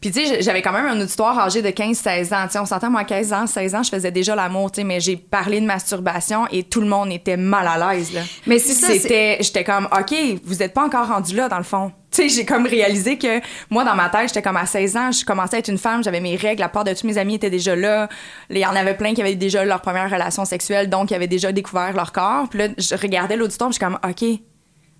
[0.03, 2.47] Puis, tu sais, j'avais quand même un auditoire âgé de 15-16 ans.
[2.47, 4.81] Tu sais, on s'entend, moi, à 15 ans, 16 ans, je faisais déjà l'amour, tu
[4.81, 8.23] sais, mais j'ai parlé de masturbation et tout le monde était mal à l'aise, là.
[8.49, 10.13] Mais c'est ça, C'était, j'étais comme, OK,
[10.45, 11.93] vous êtes pas encore rendu là, dans le fond.
[12.11, 15.13] Tu sais, j'ai comme réalisé que moi, dans ma tête, j'étais comme à 16 ans,
[15.13, 17.37] je commençais à être une femme, j'avais mes règles, la part de tous mes amis
[17.37, 18.09] étaient déjà là.
[18.51, 21.29] Il y en avait plein qui avaient déjà leur première relation sexuelle, donc qui avaient
[21.29, 22.49] déjà découvert leur corps.
[22.51, 24.25] Puis là, je regardais l'auditoire, je suis comme, OK,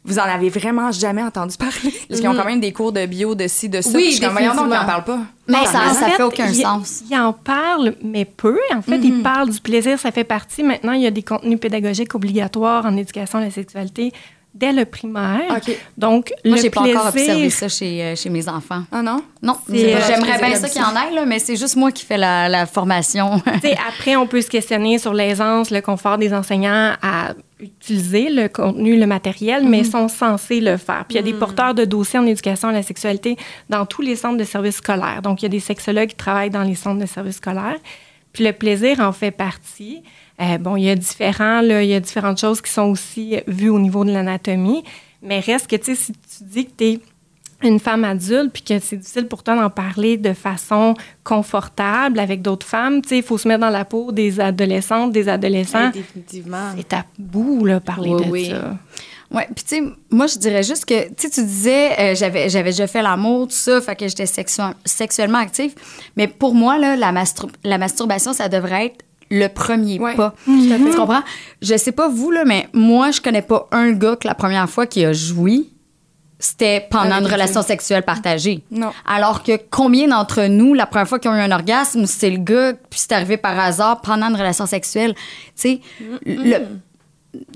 [0.05, 1.95] vous en avez vraiment jamais entendu parler?
[2.09, 3.91] Parce qu'ils ont quand même des cours de bio, de ci, de ça.
[3.95, 4.93] Oui, je suis comme, voyons donc, ils en définitivement.
[4.93, 5.21] parlent pas.
[5.49, 7.03] Mais ça, ça fait, fait aucun il- sens.
[7.11, 8.59] Il en parle, mais peu.
[8.75, 9.05] En fait, Mhm.
[9.05, 10.63] il parle du plaisir, ça fait partie.
[10.63, 14.13] Maintenant, il y a des contenus pédagogiques obligatoires en éducation à la sexualité
[14.55, 15.43] dès le primaire.
[15.57, 15.77] OK.
[15.97, 18.83] Donc, Moi, le j'ai pas encore observé ça chez, euh, chez mes enfants.
[18.93, 19.23] Ah non?
[19.43, 21.91] Non, C'est, euh, j'aimerais bien ça qu'il y en ait, là, mais c'est juste moi
[21.91, 23.41] qui fais la, la formation.
[23.63, 28.29] Tu sais, après, on peut se questionner sur l'aisance, le confort des enseignants à utiliser
[28.29, 31.05] le contenu, le matériel, mais ils sont censés le faire.
[31.09, 33.37] Puis il y a des porteurs de dossiers en éducation à la sexualité
[33.69, 35.23] dans tous les centres de services scolaires.
[35.23, 37.79] Donc, il y a des sexologues qui travaillent dans les centres de services scolaires.
[38.33, 40.03] Puis le plaisir en fait partie.
[40.43, 43.37] Euh, bon, il y a différents, là, il y a différentes choses qui sont aussi
[43.47, 44.83] vues au niveau de l'anatomie.
[45.23, 47.01] Mais reste que, tu sais, si tu dis que tu es
[47.63, 52.43] une femme adulte, puis que c'est difficile pour toi d'en parler de façon confortable avec
[52.43, 53.03] d'autres femmes.
[53.03, 55.87] Tu sais, il faut se mettre dans la peau des adolescentes, des adolescents.
[55.87, 56.71] Ouais, définitivement.
[56.77, 58.51] C'est tabou, là, parler Oui, de oui.
[58.51, 58.77] ça.
[59.31, 62.51] Ouais, puis tu sais, moi je dirais juste que tu sais, tu disais euh, j'avais
[62.51, 65.73] j'avais déjà fait l'amour tout ça, fait que j'étais sexu- sexuellement active,
[66.19, 70.35] mais pour moi là la, mastur- la masturbation ça devrait être le premier Ouais, pas.
[70.45, 70.91] fait.
[70.91, 71.23] Tu comprends?
[71.61, 74.69] Je sais pas vous là, mais moi je connais pas un gars que la première
[74.69, 75.71] fois qui a joui
[76.39, 78.65] c'était pendant Avec une une relation sexuelle partagée.
[78.73, 78.91] Non.
[79.07, 82.39] Alors que combien d'entre nous, la première fois qu'ils ont eu un orgasme, c'est le
[82.39, 85.15] gars, puis c'est arrivé par hasard pendant une relation sexuelle?
[85.15, 85.21] Tu
[85.55, 85.81] sais,
[86.27, 86.59] le,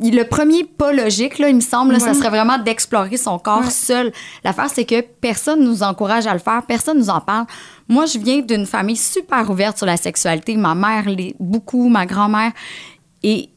[0.01, 3.71] le premier pas logique, là, il me semble, là, ça serait vraiment d'explorer son corps
[3.71, 4.12] seul.
[4.43, 7.47] L'affaire, c'est que personne nous encourage à le faire, personne nous en parle.
[7.89, 10.57] Moi, je viens d'une famille super ouverte sur la sexualité.
[10.57, 12.53] Ma mère l'est beaucoup, ma grand-mère.
[13.23, 13.51] Et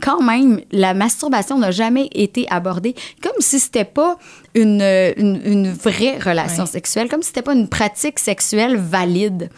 [0.00, 4.16] quand même, la masturbation n'a jamais été abordée comme si c'était pas
[4.54, 4.82] une,
[5.16, 9.50] une, une vraie relation sexuelle, comme si c'était pas une pratique sexuelle valide.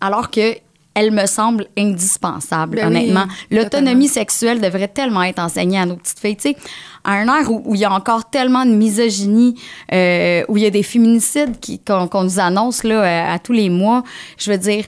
[0.00, 0.56] Alors que
[0.94, 3.26] elle me semble indispensable, Ben oui, honnêtement.
[3.50, 6.36] L'autonomie sexuelle devrait tellement être enseignée à nos petites filles.
[6.36, 6.56] Tu sais,
[7.04, 9.54] à un air où, où il y a encore tellement de misogynie,
[9.92, 13.70] euh, où il y a des féminicides qui- qu'on nous annonce là, à tous les
[13.70, 14.02] mois,
[14.36, 14.84] je veux dire,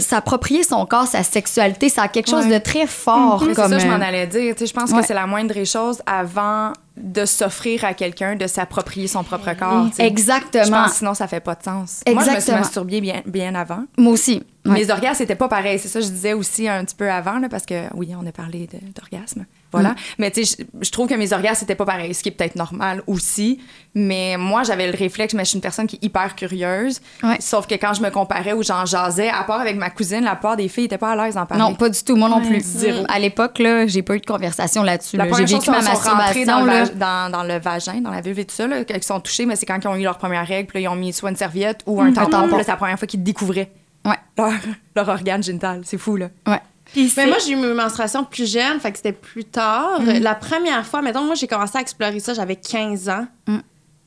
[0.00, 2.58] s'approprier son corps, sa sexualité, ça a quelque chose Ouais.
[2.58, 3.42] de très fort.
[3.46, 4.54] C'est comme, ça, je m'en euh, allais dire.
[4.58, 5.00] Je pense Ouais.
[5.00, 9.52] que c'est la moindre des choses avant de s'offrir à quelqu'un, de s'approprier son propre
[9.58, 9.88] corps.
[9.92, 10.02] sais.
[10.04, 10.84] Je Exactement.
[10.84, 12.02] pense sinon, ça fait pas de sens.
[12.06, 12.58] Moi, je me suis Exactement.
[12.58, 13.84] masturbée bien, bien avant.
[13.98, 14.42] Moi aussi.
[14.64, 14.72] Ouais.
[14.72, 15.78] Mes orgasmes, c'était pas pareil.
[15.78, 18.26] C'est ça que je disais aussi un petit peu avant, là, parce que oui, on
[18.26, 19.44] a parlé d'orgasme.
[19.72, 19.90] Voilà.
[19.90, 19.94] Mm.
[20.18, 22.32] Mais tu sais, je, je trouve que mes orgasmes, c'était pas pareil, ce qui est
[22.32, 23.60] peut-être normal aussi.
[23.94, 27.00] Mais moi, j'avais le réflexe, mais je suis une personne qui est hyper curieuse.
[27.22, 27.36] Ouais.
[27.40, 30.34] Sauf que quand je me comparais ou j'en jasais, à part avec ma cousine, la
[30.36, 31.62] part des filles n'étaient pas à l'aise d'en parler.
[31.62, 32.16] Non, pas du tout.
[32.16, 32.60] Moi non plus.
[32.62, 33.04] zéro.
[33.08, 35.16] À l'époque, là, j'ai pas eu de conversation là-dessus.
[35.16, 35.32] La là.
[35.36, 36.60] J'ai vécu ma dans masturbation.
[36.60, 36.84] le, là.
[36.84, 39.20] vag- dans, dans le vagin, dans la vulve et tout ça, là, quand ils sont
[39.20, 41.12] touchés, mais c'est quand ils ont eu leur première règle, puis là, ils ont mis
[41.12, 42.58] soit une serviette ou un tampon, tampon.
[42.58, 43.70] c'est la première fois qu'ils découvraient
[44.04, 44.16] Ouais.
[44.36, 44.52] leur,
[44.96, 45.82] leur organe génital.
[45.84, 46.28] C'est fou, là.
[46.46, 46.60] Ouais.
[46.96, 50.00] Mais moi, j'ai eu mes menstruations plus jeune, fait que c'était plus tard.
[50.20, 53.26] La première fois, mettons, moi, j'ai commencé à explorer ça, j'avais 15 ans.
[53.46, 53.58] Mm.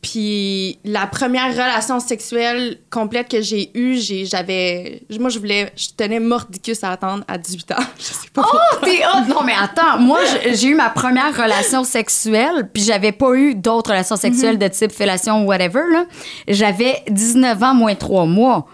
[0.06, 5.02] Puis la première relation sexuelle complète que j'ai eue, j'ai- j'avais.
[5.20, 5.72] Moi, je voulais.
[5.76, 7.76] Je tenais mordicus à attendre à 18 ans.
[7.98, 8.44] Je sais pas.
[8.46, 9.22] Oh, t'es hot!
[9.28, 13.56] Non, mais attends, moi, je- j'ai eu ma première relation sexuelle, puis j'avais pas eu
[13.56, 16.06] d'autres relations sexuelles de type fellation ou whatever, là.
[16.48, 18.68] J'avais 19 ans moins 3 mois.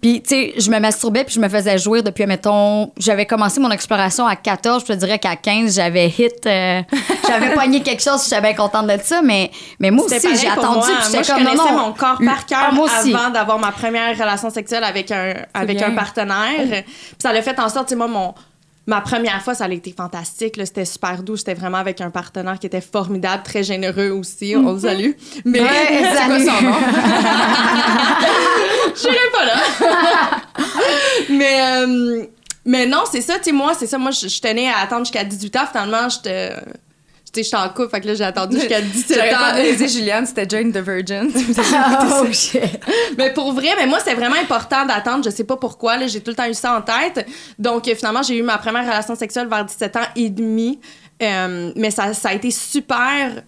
[0.00, 3.60] Puis, tu sais, je me masturbais, puis je me faisais jouir depuis, mettons, j'avais commencé
[3.60, 6.82] mon exploration à 14, je te dirais qu'à 15, j'avais hit, euh,
[7.28, 10.88] j'avais pogné quelque chose, j'étais bien contente de ça, mais, mais moi aussi, j'ai moi.
[11.06, 11.72] j'étais je connaissais non.
[11.86, 13.14] mon corps par Ah, cœur aussi.
[13.14, 15.88] avant d'avoir ma première relation sexuelle avec un, avec bien.
[15.88, 16.84] un partenaire.
[16.84, 18.34] Puis ça l'a fait en sorte, moi, mon,
[18.86, 20.56] ma première fois, ça a été fantastique.
[20.56, 20.66] là.
[20.66, 21.36] C'était super doux.
[21.36, 24.54] C'était vraiment avec un partenaire qui était formidable, très généreux aussi.
[24.56, 25.12] On le salue.
[25.44, 25.68] Mais Ouais,
[26.14, 26.74] c'est quoi son nom?
[28.94, 29.54] Je serais pas là.
[31.30, 32.24] mais, euh,
[32.64, 33.38] mais non, c'est ça.
[33.38, 33.98] Tu sais, moi, c'est ça.
[33.98, 35.66] Moi, je, je tenais à attendre jusqu'à 18 ans.
[35.70, 36.52] Finalement, j'étais...
[37.34, 39.54] Tu sais, j'étais en couple, fait que là, j'ai attendu jusqu'à 17 J'aurais pas ans.
[39.54, 41.30] réalisé Juliane, c'était Jane the Virgin.
[42.22, 42.62] Oh, shit.
[43.18, 45.24] Mais pour vrai, mais moi, c'était vraiment important d'attendre.
[45.24, 45.96] Je sais pas pourquoi.
[45.96, 47.26] là, J'ai tout le temps eu ça en tête.
[47.58, 50.78] Donc, euh, finalement, j'ai eu ma première relation sexuelle vers 17 ans et demi.
[51.22, 53.42] Euh, mais ça, ça a été super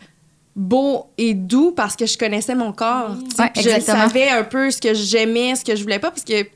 [0.54, 3.14] beau et doux parce que je connaissais mon corps.
[3.38, 6.46] Ouais, je savais un peu ce que j'aimais, ce que je voulais pas, parce que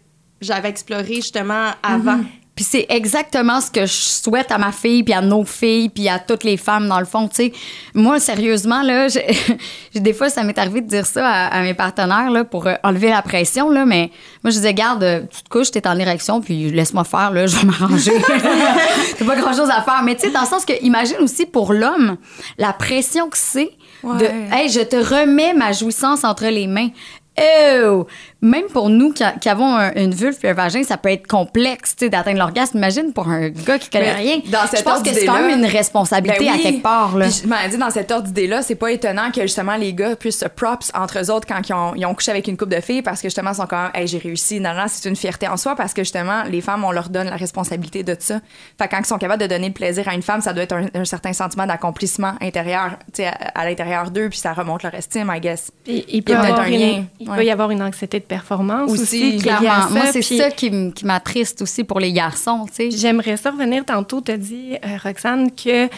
[0.41, 2.21] j'avais exploré justement avant.
[2.61, 6.11] Puis c'est exactement ce que je souhaite à ma fille, puis à nos filles, puis
[6.11, 7.27] à toutes les femmes, dans le fond.
[7.27, 7.53] Tu sais,
[7.95, 9.07] moi, sérieusement, là,
[9.95, 12.75] des fois, ça m'est arrivé de dire ça à, à mes partenaires, là, pour euh,
[12.83, 14.11] enlever la pression, là, mais
[14.45, 17.47] moi, je disais, garde, euh, tu te couches, t'es en érection, puis laisse-moi faire, là,
[17.47, 18.13] je vais m'arranger.
[19.19, 20.03] T'as pas grand-chose à faire.
[20.05, 22.19] Mais tu sais, dans le sens que, imagine aussi pour l'homme,
[22.59, 23.71] la pression que c'est
[24.05, 26.91] de, hey, je te remets ma jouissance entre les mains.
[27.39, 28.07] Oh!
[28.43, 31.11] Même pour nous qui, a- qui avons un- une vulve et un vagin, ça peut
[31.11, 32.79] être complexe tu sais, d'atteindre l'orgasme.
[32.79, 34.37] Imagine pour un gars qui connaît Mais rien.
[34.47, 37.17] dans je pense que c'est quand même une responsabilité Ben à quelque part.
[37.19, 37.27] Là.
[37.27, 40.17] Puis je m'en dis, dans cet ordre d'idée-là, c'est pas étonnant que justement les gars
[40.17, 42.75] puissent se props entre eux autres quand ils ont, ils ont couché avec une couple
[42.77, 44.59] de filles parce que justement, ils sont comme, hey, j'ai réussi.
[44.61, 47.29] Non, non, c'est une fierté en soi parce que justement, les femmes, on leur donne
[47.29, 48.41] la responsabilité de ça.
[48.79, 50.75] Fait quand ils sont capables de donner le plaisir à une femme, ça doit être
[50.75, 54.83] un, un certain sentiment d'accomplissement intérieur, tu sais, à, à l'intérieur d'eux, puis ça remonte
[54.83, 55.71] leur estime, I guess.
[55.85, 57.45] Puis il peut, avoir un une- il Ouais.
[57.47, 59.37] y avoir une anxiété de performance Aussi, aussi.
[59.39, 59.91] Clairement.
[59.91, 62.65] Moi, c'est puis ça qui, qui m'attriste aussi pour les garçons.
[62.69, 62.91] tu sais.
[62.91, 65.89] J'aimerais ça revenir tantôt, tu as dit, euh, Roxane, que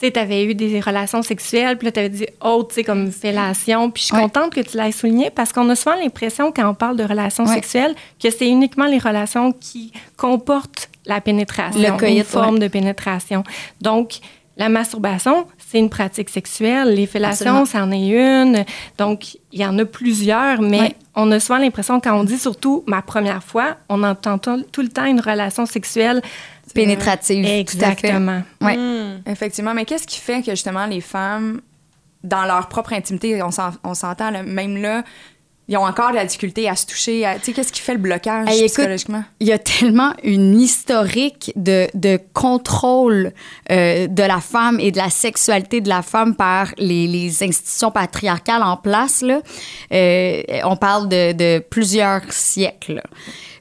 [0.00, 3.10] tu avais eu des relations sexuelles, puis là, tu avais dit autre, tu sais, comme
[3.12, 3.90] fellation.
[3.90, 4.22] Puis je suis Ouais.
[4.22, 7.44] contente que tu l'aies souligné parce qu'on a souvent l'impression, quand on parle de relations
[7.44, 7.54] Ouais.
[7.56, 12.68] sexuelles, que c'est uniquement les relations qui comportent la pénétration, Le coït, une forme de
[12.68, 13.42] pénétration.
[13.82, 14.20] Donc,
[14.56, 16.94] La masturbation, c'est une pratique sexuelle.
[16.94, 18.64] Les fellations, c'en est une.
[18.98, 22.82] Donc, il y en a plusieurs, mais on a souvent l'impression, quand on dit surtout
[22.86, 26.22] ma première fois, on entend tout tout le temps une relation sexuelle.
[26.74, 27.44] Pénétrative.
[27.44, 27.60] tout à fait.
[27.60, 28.42] Exactement.
[28.60, 28.76] Ouais.
[28.76, 29.22] Hmm.
[29.26, 31.60] Effectivement, mais qu'est-ce qui fait que justement les femmes,
[32.22, 35.02] dans leur propre intimité, on s'en- on s'entend, même là,
[35.70, 37.24] ils ont encore de la difficulté à se toucher.
[37.36, 39.22] Tu sais, qu'est-ce qui fait le blocage Hey, écoute, psychologiquement?
[39.38, 43.32] Il y a tellement une historique de, de contrôle
[43.70, 47.92] euh, de la femme et de la sexualité de la femme par les, les institutions
[47.92, 49.22] patriarcales en place.
[49.22, 49.42] Là.
[49.92, 52.94] Euh, on parle de, de plusieurs siècles.
[52.94, 53.02] là.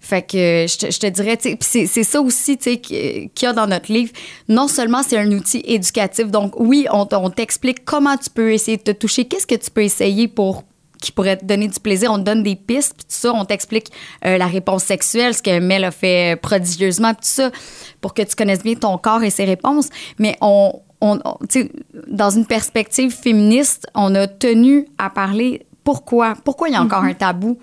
[0.02, 3.94] Fait que je te, je te dirais, c'est ça aussi qu'il y a dans notre
[3.94, 4.12] livre.
[4.48, 8.82] Non seulement c'est un outil éducatif, donc oui, on t'explique comment tu peux essayer de
[8.82, 10.64] te toucher, qu'est-ce que tu peux essayer pour
[11.02, 12.12] qui pourrait te donner du plaisir.
[12.12, 13.92] On te donne des pistes, puis tout ça, on t'explique
[14.26, 17.52] euh, la réponse sexuelle, ce que Mel a fait prodigieusement, puis tout ça,
[18.02, 19.90] pour que tu connaisses bien ton corps et ses réponses.
[20.18, 21.38] Mais on, on, on-
[22.08, 27.04] dans une perspective féministe, on a tenu à parler pourquoi, pourquoi il y a encore
[27.04, 27.58] un tabou.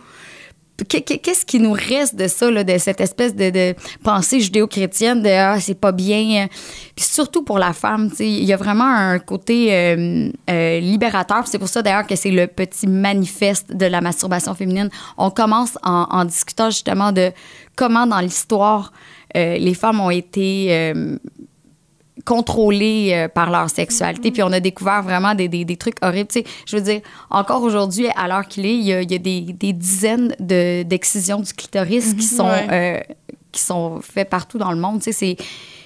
[0.89, 5.23] Qu'est- qu'est- Qu'est-ce qui nous reste de ça, là, de cette espèce de, pensée judéo-chrétienne
[5.23, 6.45] de ah, c'est pas bien.
[6.45, 6.47] euh.
[6.95, 11.47] Puis surtout pour la femme, il y a vraiment un côté euh, euh, libérateur.
[11.47, 14.91] C'est pour ça d'ailleurs que c'est le petit manifeste de la masturbation féminine.
[15.17, 17.33] On commence en, discutant justement de
[17.75, 18.93] comment dans l'histoire
[19.37, 20.93] euh, les femmes ont été
[22.27, 24.31] euh, contrôlées euh, par leur sexualité.
[24.31, 26.29] Puis on a découvert vraiment des, des, des trucs horribles.
[26.29, 29.11] Tu sais, je veux dire, encore aujourd'hui, à l'heure qu'il est, il y a, il
[29.11, 33.01] y a des, des dizaines de- d'excisions du clitoris qui sont euh,
[33.53, 34.99] qui sont faits partout dans le monde.
[35.01, 35.37] Tu sais, c'est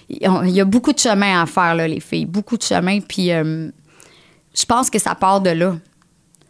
[0.09, 3.01] il y a beaucoup de chemin à faire là, les filles, beaucoup de chemin.
[3.01, 3.71] Puis euh,
[4.55, 5.77] je pense que ça part de là.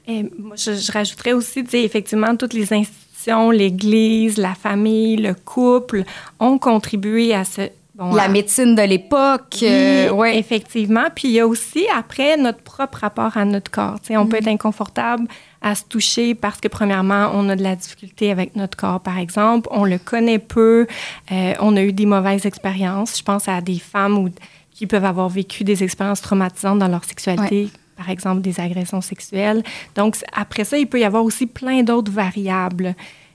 [0.09, 5.17] Et moi, je, je rajouterais aussi, tu sais, effectivement, toutes les institutions, l'Église, la famille,
[5.17, 6.05] le couple
[6.39, 7.69] ont contribué à ce.
[8.01, 10.39] Bon, La à- médecine de l'époque, Oui, euh, ouais.
[10.39, 11.05] effectivement.
[11.15, 14.01] Puis il y a aussi, après, notre propre rapport à notre corps.
[14.01, 15.27] Tu sais, on peut être inconfortable
[15.63, 19.19] à se toucher parce que, premièrement, on a de la difficulté avec notre corps, par
[19.19, 19.69] exemple.
[19.71, 20.87] On le connaît peu.
[21.31, 23.19] euh, on a eu des mauvaises expériences.
[23.19, 24.31] Je pense à des femmes où-
[24.73, 27.69] qui peuvent avoir vécu des expériences traumatisantes dans leur sexualité.
[27.99, 29.63] Par exemple, des agressions sexuelles.
[29.95, 32.95] Donc, après ça, il peut y avoir aussi plein d'autres variables.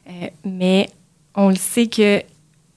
[0.09, 0.89] Euh, mais
[1.35, 2.21] on le sait que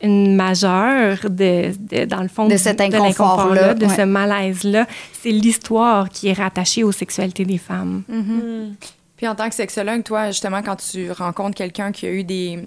[0.00, 3.96] une majeure de, de- dans le fond De cet inconfort-là, de ouais.
[3.96, 4.86] ce malaise-là,
[5.20, 8.02] c'est l'histoire qui est rattachée aux sexualités des femmes.
[9.16, 12.60] Puis en tant que sexologue, toi, justement, quand tu rencontres quelqu'un qui a eu des,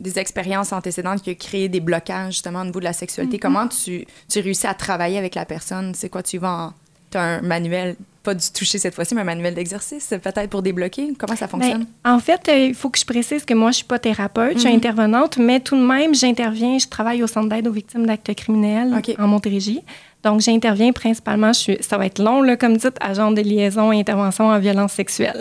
[0.00, 3.66] des expériences antécédentes, qui a créé des blocages, justement, au niveau de la sexualité, comment
[3.68, 5.92] tu, tu réussis à travailler avec la personne?
[5.94, 6.72] C'est quoi, tu vas en...
[7.14, 10.62] Tu as un manuel, pas du toucher cette fois-ci, mais un manuel d'exercice, peut-être pour
[10.62, 11.14] débloquer?
[11.16, 11.86] Comment ça fonctionne?
[12.02, 14.54] Ben, en fait, euh, il faut que je précise que moi, je suis pas thérapeute,
[14.54, 18.04] je suis intervenante, mais tout de même, j'interviens, je travaille au Centre d'aide aux victimes
[18.04, 19.14] d'actes criminels OK.
[19.16, 19.82] en Montérégie.
[20.24, 23.92] Donc, j'interviens principalement, je suis, ça va être long, là, comme dit, agent de liaison
[23.92, 25.40] et intervention en violence sexuelle.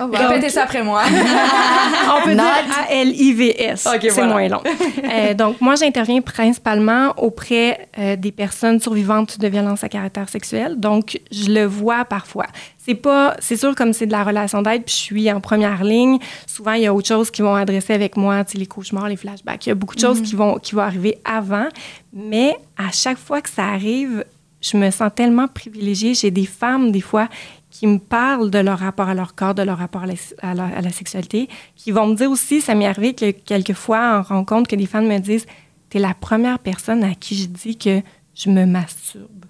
[0.00, 1.02] Répétez ça après moi.
[2.16, 3.86] On peut dire A-L-I-V-S.
[3.86, 4.32] OK, c'est voilà.
[4.32, 4.62] moins long.
[5.10, 10.78] Euh, donc, moi, j'interviens principalement auprès euh, des personnes survivantes de violences à caractère sexuel.
[10.78, 12.46] Donc, je le vois parfois.
[12.88, 15.82] C'est pas, c'est sûr, comme c'est de la relation d'aide, puis je suis en première
[15.82, 16.18] ligne.
[16.46, 19.08] Souvent, il y a autre chose qui vont adresser avec moi, tu sais, les cauchemars,
[19.08, 19.66] les flashbacks.
[19.66, 21.66] Il y a beaucoup de choses qui vont, qui vont arriver avant.
[22.12, 24.24] Mais à chaque fois que ça arrive,
[24.60, 26.14] je me sens tellement privilégiée.
[26.14, 27.28] J'ai des femmes, des fois,
[27.70, 30.54] qui me parlent de leur rapport à leur corps, de leur rapport à la, à
[30.54, 34.22] la- à la sexualité, qui vont me dire aussi, ça m'est arrivé que quelquefois en
[34.22, 35.46] rencontre, que des femmes me disent
[35.90, 38.00] T'es la première personne à qui je dis que
[38.34, 39.44] je me masturbe.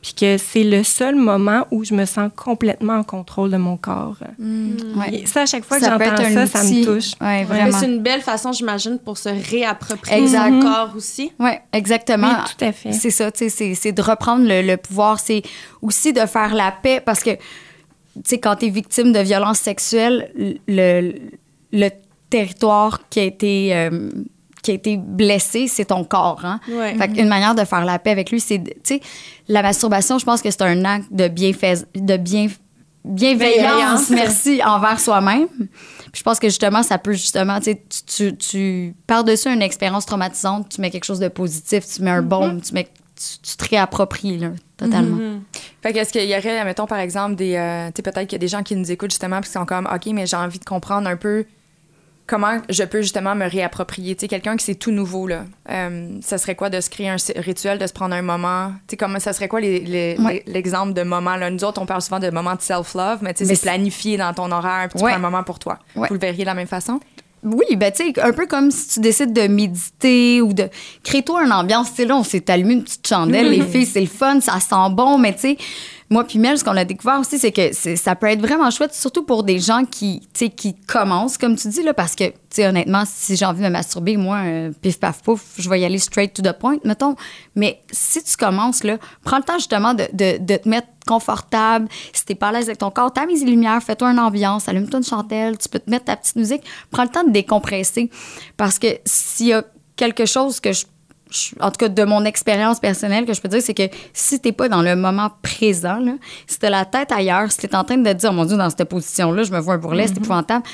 [0.00, 3.76] Puis que c'est le seul moment où je me sens complètement en contrôle de mon
[3.76, 4.16] corps.
[4.38, 5.12] Ouais.
[5.22, 7.10] Et ça, à chaque fois que Ça j'entends ça, ça me touche.
[7.20, 7.76] Ouais, Mais vraiment.
[7.78, 10.50] c'est une belle façon, j'imagine, pour se réapproprier Exact.
[10.52, 11.32] son corps aussi.
[11.40, 12.28] Oui, exactement.
[12.28, 12.92] Oui, tout à fait.
[12.92, 15.18] C'est ça, tu sais, c'est- c'est de reprendre le, le pouvoir.
[15.18, 15.42] C'est
[15.82, 17.40] aussi de faire la paix parce que, tu
[18.24, 20.30] sais, quand tu es victime de violences sexuelles,
[20.68, 21.12] le,
[21.72, 21.88] le
[22.30, 23.74] territoire qui a été.
[23.74, 24.10] euh,
[24.68, 26.44] qui a été blessé, c'est ton corps.
[26.44, 26.60] Hein?
[26.68, 26.94] Ouais.
[26.94, 29.00] Fait qu'une manière de faire la paix avec lui, c'est, tu sais,
[29.48, 32.48] la masturbation, je pense que c'est un acte de, bienfais, de bien,
[33.02, 35.48] bienveillance, merci, envers soi-même.
[35.48, 40.04] Puis je pense que justement, ça peut justement, tu tu, tu, tu par-dessus une expérience
[40.04, 43.56] traumatisante, tu mets quelque chose de positif, tu mets un baume, tu, mets, tu, tu
[43.56, 45.40] te réappropries, là, totalement.
[45.82, 47.54] Fait que est-ce qu'il y aurait, mettons, par exemple, des.
[47.54, 49.54] euh, tu sais, peut-être qu'il y a des gens qui nous écoutent justement, puis qui
[49.54, 51.46] sont comme, OK, mais j'ai envie de comprendre un peu
[52.28, 54.14] comment je peux justement me réapproprier.
[54.14, 55.44] Tu sais, quelqu'un qui c'est tout nouveau, là.
[55.70, 58.68] Euh, ça serait quoi de se créer un rituel, de se prendre un moment?
[58.86, 60.44] Tu sais, comment ça serait quoi les- les- Ouais.
[60.46, 61.50] les- l'exemple de moment, là?
[61.50, 64.32] Nous autres, on parle souvent de moments de self-love, mais tu sais, c'est planifié dans
[64.32, 65.10] ton horaire, puis tu Ouais.
[65.10, 65.78] prends un moment pour toi.
[65.96, 66.06] Ouais.
[66.08, 67.00] Vous le verriez de la même façon?
[67.44, 70.68] Oui, ben tu sais, un peu comme si tu décides de méditer ou de
[71.04, 71.90] créer-toi une ambiance.
[71.90, 74.58] Tu sais, là, on s'est allumé une petite chandelle, les filles, c'est le fun, ça
[74.58, 75.56] sent bon, mais tu sais,
[76.10, 78.94] moi puis Mel, ce qu'on a découvert aussi, c'est que ça peut être vraiment chouette,
[78.94, 82.24] surtout pour des gens qui, qui commencent, comme tu dis, là, parce que,
[82.60, 85.84] honnêtement, si j'ai envie de me masturber, moi, euh, pif, paf, pouf, je vais y
[85.84, 87.14] aller straight to the point, mettons.
[87.54, 91.88] Mais si tu commences, là, prends le temps justement de, te mettre confortable.
[92.12, 94.68] Si t'es pas à l'aise avec ton corps, t'as mis les lumières, fais-toi une ambiance,
[94.68, 96.62] allume-toi une chandelle, tu peux te mettre ta petite musique.
[96.90, 98.10] Prends le temps de décompresser.
[98.56, 99.64] Parce que s'il y a
[99.96, 100.84] quelque chose que je
[101.30, 104.40] je- en tout cas de mon expérience personnelle que je peux dire c'est que si
[104.40, 106.12] t'es pas dans le moment présent là,
[106.46, 108.56] si t'as la tête ailleurs si t'es en train de te dire oh mon dieu
[108.56, 110.64] dans cette position là je me vois un bourrelet c'est épouvantable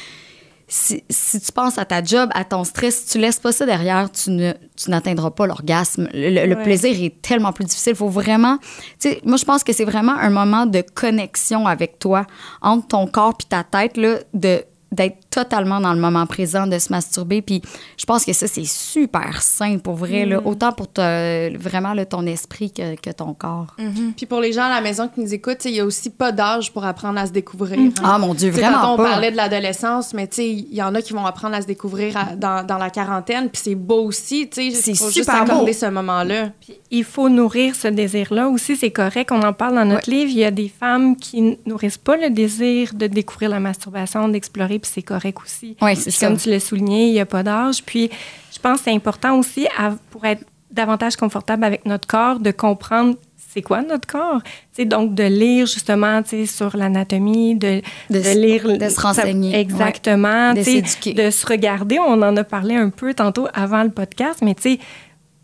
[0.66, 3.66] si, si tu penses à ta job, à ton stress, si tu laisses pas ça
[3.66, 6.08] derrière, tu ne tu n'atteindras pas l'orgasme.
[6.14, 6.62] Le, le- le Ouais.
[6.62, 7.92] plaisir est tellement plus difficile.
[7.92, 8.56] Il faut vraiment,
[8.98, 12.26] tu sais, moi je pense que c'est vraiment un moment de connexion avec toi,
[12.62, 16.78] entre ton corps puis ta tête là, de d'être totalement dans le moment présent, de
[16.78, 17.42] se masturber.
[17.42, 17.60] Puis
[17.98, 22.06] je pense que ça, c'est super sain pour vrai, là, autant pour te, vraiment là,
[22.06, 23.74] ton esprit que, que ton corps.
[24.16, 26.32] Puis pour les gens à la maison qui nous écoutent, il y a aussi pas
[26.32, 27.78] d'âge pour apprendre à se découvrir.
[27.78, 27.90] hein.
[28.02, 29.10] Ah mon Dieu, vraiment quand on pas.
[29.10, 31.66] parlait de l'adolescence, mais tu sais, il y en a qui vont apprendre à se
[31.66, 34.76] découvrir à- dans, dans la quarantaine, puis c'est beau aussi, tu sais.
[34.76, 35.78] C'est faut super juste accorder beau.
[35.78, 36.50] ce moment-là.
[36.90, 38.76] Il faut nourrir ce désir-là aussi.
[38.76, 39.30] C'est correct.
[39.32, 40.30] On en parle dans notre livre.
[40.30, 44.78] Il y a des femmes qui nourrissent pas le désir de découvrir la masturbation, d'explorer,
[44.78, 45.76] puis c'est correct aussi.
[45.80, 46.26] Oui, c'est ça.
[46.26, 47.82] Comme tu l'as souligné, il n'y a pas d'âge.
[47.84, 48.10] Puis
[48.52, 52.50] je pense que c'est important aussi à- pour être davantage confortable avec notre corps, de
[52.50, 53.14] comprendre
[53.52, 54.42] c'est quoi notre corps.
[54.42, 58.78] Tu sais, donc, de lire justement sur l'anatomie, de, De lire.
[58.78, 60.48] de se renseigner, Exactement.
[60.50, 60.54] ouais.
[60.58, 61.12] De s'éduquer.
[61.12, 61.98] De se regarder.
[62.00, 64.78] On en a parlé un peu tantôt avant le podcast, mais tu sais,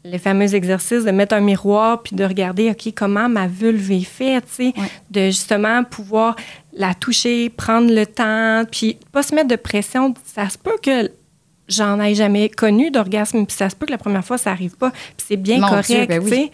[0.05, 4.01] le fameux exercice de mettre un miroir puis de regarder, OK, comment ma vulve est
[4.05, 4.89] faite, tu sais, Ouais.
[5.11, 6.37] de justement pouvoir
[6.73, 10.15] la toucher, prendre le temps, puis pas se mettre de pression.
[10.25, 11.11] Ça se peut que
[11.69, 14.77] j'en ai jamais connu d'orgasme, puis ça se peut que la première fois, ça arrive
[14.77, 16.51] pas, puis c'est bien Mon correct, Dieu, ben oui.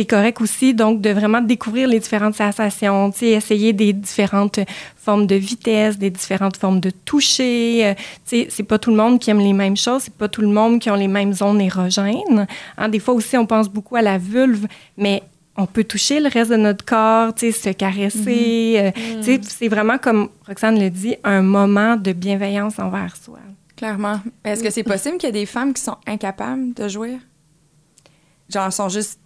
[0.00, 4.58] C'est correct aussi, donc, de vraiment découvrir les différentes sensations, tu sais, essayer des différentes
[4.96, 7.84] formes de vitesse, des différentes formes de toucher.
[7.84, 10.28] euh, tu sais, c'est pas tout le monde qui aime les mêmes choses, c'est pas
[10.28, 12.46] tout le monde qui ont les mêmes zones érogènes.
[12.78, 15.22] Hein, des fois aussi, on pense beaucoup à la vulve, mais
[15.54, 18.76] on peut toucher le reste de notre corps, tu sais, se caresser.
[18.78, 23.40] euh, tu sais, C'est vraiment, comme Roxane le dit, un moment de bienveillance envers soi.
[23.76, 24.18] Clairement.
[24.46, 27.18] Est-ce que c'est possible qu'il y ait des femmes qui sont incapables de jouir?
[28.48, 29.18] Genre, sont juste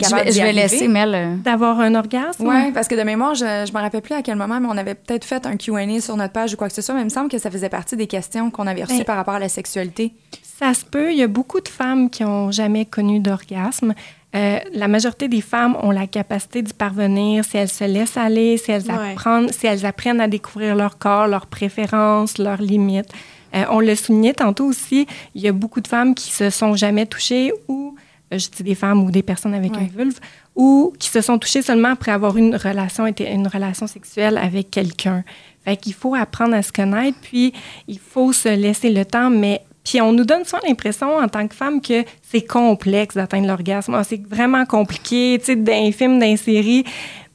[0.00, 1.14] Je vais, je laisser Mel.
[1.14, 2.46] euh, D'avoir un orgasme?
[2.46, 4.76] Oui, parce que de mémoire, je ne me rappelle plus à quel moment, mais on
[4.76, 7.04] avait peut-être fait un Q&A sur notre page ou quoi que ce soit, mais il
[7.04, 9.38] me semble que ça faisait partie des questions qu'on avait reçues Ben, par rapport à
[9.40, 10.12] la sexualité.
[10.58, 11.10] Ça se peut.
[11.12, 13.94] Il y a beaucoup de femmes qui n'ont jamais connu d'orgasme.
[14.36, 18.58] Euh, la majorité des femmes ont la capacité d'y parvenir si elles se laissent aller,
[18.58, 19.12] si elles, Ouais.
[19.12, 23.08] apprennent, si elles apprennent à découvrir leur corps, leurs préférences, leurs limites.
[23.56, 26.76] Euh, on le soulignait tantôt aussi, il y a beaucoup de femmes qui se sont
[26.76, 27.99] jamais touchées ou, euh,
[28.30, 29.82] je dis des femmes ou des personnes avec Ouais.
[29.82, 30.18] une vulve,
[30.54, 35.24] ou qui se sont touchées seulement après avoir une relation, une relation sexuelle avec quelqu'un.
[35.64, 37.52] Fait qu'il faut apprendre à se connaître, puis
[37.88, 41.46] il faut se laisser le temps, mais puis on nous donne souvent l'impression en tant
[41.48, 43.94] que femme que c'est complexe d'atteindre l'orgasme.
[43.94, 46.84] Ah, c'est vraiment compliqué, tu sais, d'un film, d'un série.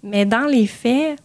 [0.03, 1.17] Mais dans les faits,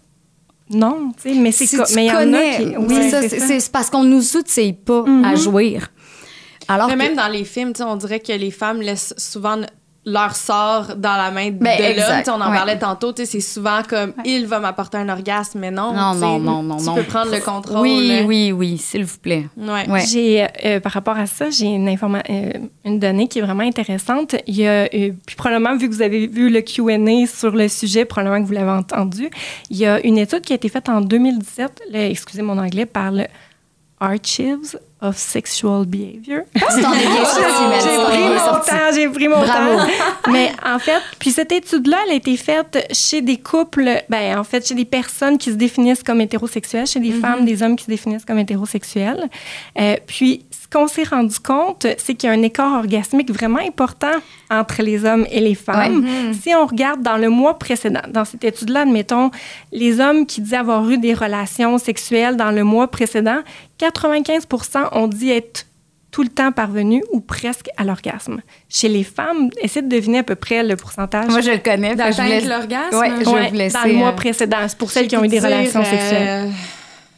[0.70, 4.04] non, tu sais, mais c'est si co- mais en a qui- oui, c'est parce qu'on
[4.04, 5.36] nous outille pas à Mhm.
[5.36, 5.88] jouir.
[6.70, 9.56] Alors Mais que- même dans les films, on dirait que les femmes laissent souvent
[10.06, 11.94] leur sort dans la main de Ben, l'homme.
[12.20, 12.56] Tu sais, On en ouais.
[12.56, 15.92] parlait tantôt, c'est souvent comme il va m'apporter un orgasme, mais non.
[15.92, 16.94] Non, non, non, non, Tu non.
[16.94, 17.80] peux prendre le contrôle.
[17.82, 19.46] Oui, oui, oui, s'il vous plaît.
[19.58, 19.86] Ouais.
[19.90, 20.00] Ouais.
[20.10, 22.50] J'ai, euh, par rapport à ça, j'ai une, informa- euh,
[22.86, 24.36] une donnée qui est vraiment intéressante.
[24.46, 27.68] Il y a, euh, puis probablement, vu que vous avez vu le Q&A sur le
[27.68, 29.28] sujet, probablement que vous l'avez entendu,
[29.68, 32.86] il y a une étude qui a été faite en 2017, là, excusez mon anglais,
[32.86, 33.24] par le
[34.00, 36.42] Archives of Sexual Behavior.
[36.54, 39.78] Tu J'ai pris mon temps, j'ai pris mon Bravo.
[39.78, 39.86] temps.
[40.32, 44.44] Mais en fait, puis cette étude-là, elle a été faite chez des couples, ben en
[44.44, 47.84] fait, chez des personnes qui se définissent comme hétérosexuelles, chez des femmes, des hommes qui
[47.84, 49.28] se définissent comme hétérosexuels.
[49.78, 54.12] Euh, puis, qu'on s'est rendu compte, c'est qu'il y a un écart orgasmique vraiment important
[54.50, 56.06] entre les hommes et les femmes.
[56.40, 59.30] Si on regarde dans le mois précédent, dans cette étude-là, admettons,
[59.72, 63.40] les hommes qui disaient avoir eu des relations sexuelles dans le mois précédent,
[63.80, 65.66] 95% ont dit être
[66.10, 68.40] tout le temps parvenus ou presque à l'orgasme.
[68.68, 71.28] Chez les femmes, essayez de deviner à peu près le pourcentage.
[71.28, 71.94] Moi, je le connais.
[71.94, 72.96] D'atteindre laisse- l'orgasme?
[72.98, 73.74] Ouais, je vais Ouais, vous laisser.
[73.78, 74.56] dans le mois euh, précédent.
[74.66, 76.50] C'est pour celles qui ont eu des Dire, relations euh, sexuelles.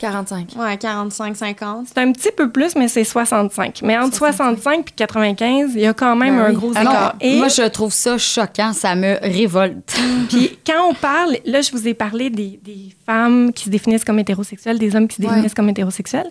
[0.03, 0.49] 45.
[0.59, 1.87] Ouais, 45, 50.
[1.89, 3.81] C'est un petit peu plus, mais c'est 65.
[3.83, 6.55] Mais entre 65 et 95, il y a quand même Ben un oui.
[6.57, 7.15] gros écart.
[7.21, 8.73] Et Moi, je trouve ça choquant.
[8.73, 9.97] Ça me révolte.
[10.29, 14.05] puis quand on parle, là, je vous ai parlé des, des femmes qui se définissent
[14.05, 15.29] comme hétérosexuelles, des hommes qui se Ouais.
[15.29, 16.29] définissent comme hétérosexuels.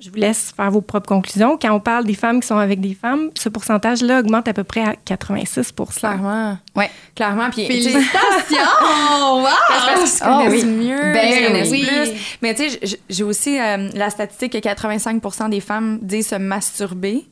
[0.00, 1.58] Je vous laisse faire vos propres conclusions.
[1.60, 4.64] Quand on parle des femmes qui sont avec des femmes, ce pourcentage-là augmente à peu
[4.64, 6.58] près à 86 Clairement.
[6.76, 6.90] Ouais.
[7.14, 7.50] Clairement.
[7.50, 8.06] Puis, Félicitations!
[9.32, 9.46] wow!
[9.68, 10.70] parce qu'ils connaissent oui.
[10.70, 11.86] mieux, Ben ils se connaissent oui.
[11.86, 12.10] plus.
[12.42, 17.26] Mais tu sais, j'ai aussi euh, la statistique que 85 des femmes disent se masturber.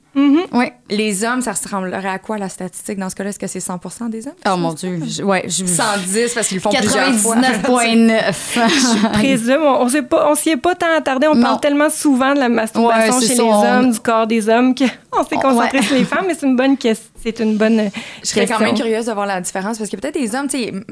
[0.52, 0.72] Ouais.
[0.88, 2.98] Les hommes, ça ressemblerait à quoi la statistique?
[2.98, 3.30] Dans ce cas-là?
[3.30, 4.34] Est-ce que c'est 100% des hommes?
[4.50, 4.98] Oh mon Dieu.
[5.06, 5.66] Je- ouais, je.
[5.66, 7.36] 110 parce qu'ils le font plusieurs fois.
[7.36, 9.12] 99,9.
[9.12, 11.26] présume, on, s'y est pas tant attardé.
[11.28, 11.42] On Non.
[11.42, 14.48] parle tellement souvent de la masturbation Ouais, chez ça, les on- hommes, du corps des
[14.48, 15.84] hommes, qu'on s'est concentré Ouais.
[15.84, 17.06] sur les femmes, mais c'est une bonne question.
[17.22, 17.88] C'est une bonne euh,
[18.22, 20.58] Je serais quand même curieuse de voir la différence parce que peut-être les hommes, tu
[20.58, 20.84] sais, m-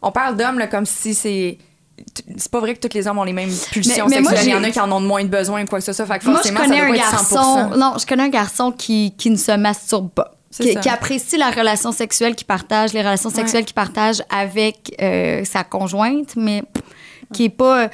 [0.00, 1.58] on parle d'hommes comme si c'est.
[2.36, 4.48] C'est pas vrai que tous les hommes ont les mêmes pulsions Mais- mais moi, sexuelles.
[4.50, 5.92] Il y en a qui en ont de moins de besoin ou quoi que ce
[5.92, 6.06] soit.
[6.06, 7.34] Fait que Moi, je connais ça un doit pas être 100%.
[7.34, 7.78] garçon.
[7.78, 10.32] Non, je connais un garçon qui, qui ne se masturbe pas.
[10.60, 15.64] Qui apprécie la relation sexuelle qu'il partage, les relations sexuelles qu'il partage avec euh, sa
[15.64, 16.62] conjointe, mais
[17.32, 17.88] qui est pas.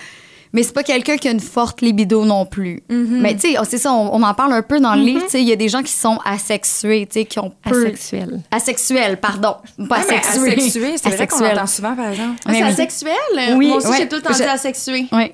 [0.53, 2.83] Mais c'est pas quelqu'un qui a une forte libido non plus.
[2.91, 3.07] Mm-hmm.
[3.21, 5.25] Mais tu sais, c'est ça, on, on en parle un peu dans le livre.
[5.25, 7.87] Tu sais, il y a des gens qui sont asexués, tu sais, qui ont peu.
[7.87, 8.41] Asexuel.
[8.51, 9.57] Asexuels, pardon.
[9.89, 10.53] Pas Ouais, asexués.
[10.53, 11.59] asexué, c'est vrai qu'on Asexuels.
[11.59, 12.37] entend souvent, par exemple.
[12.47, 12.71] Ah, Mais c'est oui.
[12.71, 13.57] asexuel?
[13.57, 13.97] Oui, Moi aussi, ouais.
[13.99, 15.07] j'ai tout le temps dit asexué.
[15.13, 15.33] Oui,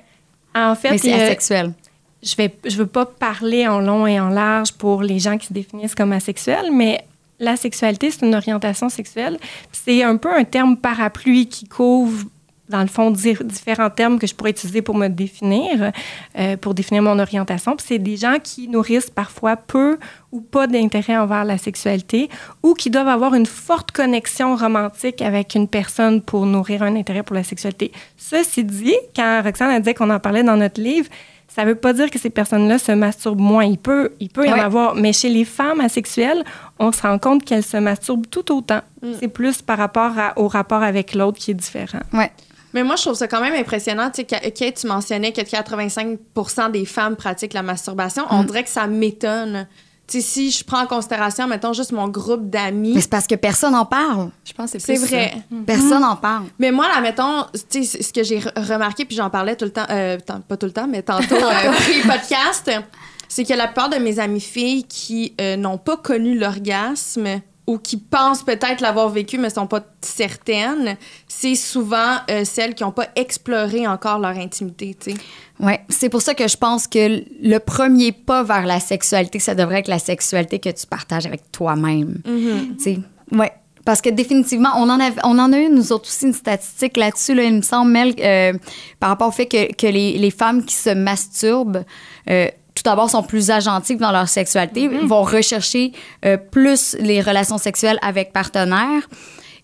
[0.55, 1.71] En fait, mais c'est asexuel.
[2.23, 5.47] je vais je veux pas parler en long et en large pour les gens qui
[5.47, 7.05] se définissent comme asexuels, mais
[7.39, 9.37] la sexualité, c'est une orientation sexuelle.
[9.71, 12.25] C'est un peu un terme parapluie qui couvre,
[12.69, 15.91] dans le fond, di- différents termes que je pourrais utiliser pour me définir,
[16.39, 17.75] euh, pour définir mon orientation.
[17.75, 19.97] Puis c'est des gens qui nourrissent parfois peu
[20.31, 22.29] ou pas d'intérêt envers la sexualité
[22.63, 27.23] ou qui doivent avoir une forte connexion romantique avec une personne pour nourrir un intérêt
[27.23, 27.91] pour la sexualité.
[28.17, 31.07] Ceci dit, quand Roxane a dit qu'on en parlait dans notre livre,
[31.47, 33.63] ça ne veut pas dire que ces personnes-là se masturbent moins.
[33.63, 34.95] Il peut, il peut y en avoir.
[34.95, 36.43] Mais chez les femmes asexuelles,
[36.79, 38.81] on se rend compte qu'elles se masturbent tout autant.
[39.19, 41.99] C'est plus par rapport à- au rapport avec l'autre qui est différent.
[42.11, 42.31] Ouais.
[42.75, 44.11] Mais moi, je trouve ça quand même impressionnant.
[44.11, 46.19] Tu sais, Ka- Kate, tu mentionnais que 85
[46.71, 48.25] des femmes pratiquent la masturbation.
[48.29, 48.45] On Mm.
[48.45, 49.67] dirait que ça m'étonne.
[50.07, 52.91] Tu sais, si je prends en considération, mettons, juste mon groupe d'amis.
[52.93, 54.29] Mais c'est parce que personne n'en parle.
[54.43, 55.31] Je pense que C'est plus vrai.
[55.33, 55.55] ça.
[55.65, 56.43] Personne n'en parle.
[56.59, 59.65] Mais moi, là, mettons, tu sais, ce que j'ai re- remarqué, puis j'en parlais tout
[59.65, 60.17] le temps, euh,
[60.47, 62.69] pas tout le temps, mais tantôt, euh, pré-podcast,
[63.27, 67.79] c'est que la plupart de mes amies filles qui euh, n'ont pas connu l'orgasme ou
[67.79, 70.97] qui pensent peut-être l'avoir vécu, mais sont pas certaines,
[71.27, 75.17] c'est souvent euh, celles qui n'ont pas exploré encore leur intimité, tu sais.
[75.59, 79.55] Ouais, c'est pour ça que je pense que le premier pas vers la sexualité, ça
[79.55, 82.21] devrait être la sexualité que tu partages avec toi-même.
[82.25, 82.99] Tu sais,
[83.31, 83.51] ouais.
[83.85, 86.97] Parce que définitivement, on en, avait, on en a eu, nous autres aussi, une statistique
[86.97, 88.53] là-dessus, là, il me semble, Mel, euh,
[88.99, 91.85] par rapport au fait que, que les, les femmes qui se masturbent,
[92.29, 95.93] euh, tout d'abord, sont plus agentives dans leur sexualité, vont rechercher
[96.25, 99.07] euh, plus les relations sexuelles avec partenaires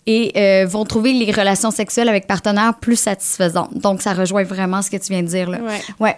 [0.06, 3.76] et euh, vont trouver les relations sexuelles avec partenaires plus satisfaisantes.
[3.78, 5.48] Donc, ça rejoint vraiment ce que tu viens de dire.
[5.48, 5.58] Là.
[5.58, 5.80] Ouais.
[6.00, 6.16] Ouais.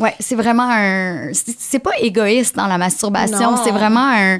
[0.00, 1.32] Ouais, c'est vraiment un.
[1.34, 3.56] C'est pas égoïste dans la masturbation.
[3.62, 4.38] C'est vraiment un,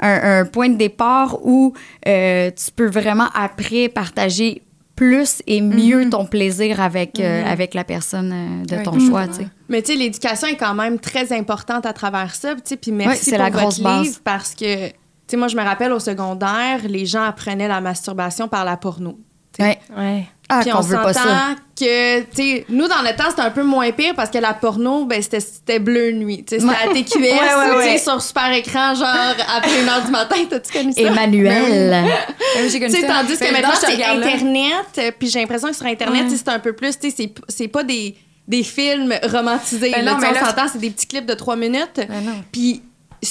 [0.00, 1.74] un, un point de départ où
[2.08, 4.62] euh, tu peux vraiment après partager
[4.96, 8.82] plus et mieux ton plaisir avec, euh, avec la personne euh, de Oui.
[8.84, 9.46] ton choix, sais.
[9.68, 12.54] Mais tu sais, l'éducation est quand même très importante à travers ça.
[12.54, 14.02] Tu sais, puis merci c'est pour la grosse votre base.
[14.04, 14.92] livre parce que, tu
[15.26, 19.18] sais, moi, je me rappelle au secondaire, les gens apprenaient la masturbation par la porno.
[19.58, 19.78] Ouais.
[19.96, 20.26] Ouais.
[20.48, 21.20] Ah, Puis on veut pas ça.
[21.22, 24.36] s'entend que, tu sais, nous, dans le temps, c'était un peu moins pire parce que
[24.38, 26.44] la porno, ben, c'était- bleu nuit.
[26.44, 27.30] Tu sais, c'était à TQS, Ouais,
[27.70, 27.98] ouais, ouais.
[27.98, 29.08] sur super écran, genre,
[29.56, 30.36] après une heure du matin.
[30.48, 31.00] T'as-tu connu ça?
[31.00, 31.92] Emmanuel.
[31.94, 33.14] Euh, j'ai connu Tu sais, ça.
[33.22, 33.94] tandis que Mais maintenant, c'est.
[34.04, 34.70] Internet.
[34.98, 37.82] euh, Puis j'ai l'impression que sur Internet, c'est un peu plus, tu sais, c'est- pas
[37.82, 38.14] des,
[38.46, 39.90] des films romantisés.
[39.92, 41.96] Ben là, non, mais on s'entend, c'est des petits clips de trois minutes.
[41.96, 42.42] Ben.
[42.52, 42.82] Puis,
[43.22, 43.28] tu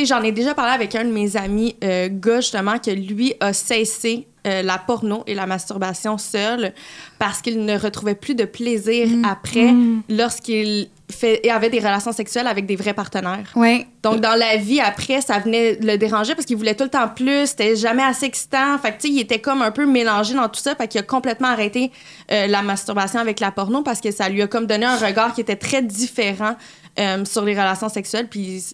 [0.00, 3.34] sais, j'en ai déjà parlé avec un de mes amis, euh, gars, justement, que lui
[3.38, 6.72] a cessé euh, la porno et la masturbation seul
[7.18, 9.24] parce qu'il ne retrouvait plus de plaisir Mm.
[9.24, 9.74] après
[10.08, 13.50] lorsqu'il fait, et avait des relations sexuelles avec des vrais partenaires.
[13.54, 13.86] Ouais.
[14.02, 17.08] Donc, dans la vie, après, ça venait le déranger parce qu'il voulait tout le temps
[17.08, 17.48] plus.
[17.48, 18.78] C'était jamais assez excitant.
[18.78, 20.74] Fait que, tu sais, il était comme un peu mélangé dans tout ça.
[20.74, 21.92] Fait qu'il a complètement arrêté
[22.32, 25.32] euh, la masturbation avec la porno parce que ça lui a comme donné un regard
[25.32, 26.56] qui était très différent
[26.98, 28.28] euh, sur les relations sexuelles.
[28.28, 28.64] Puis,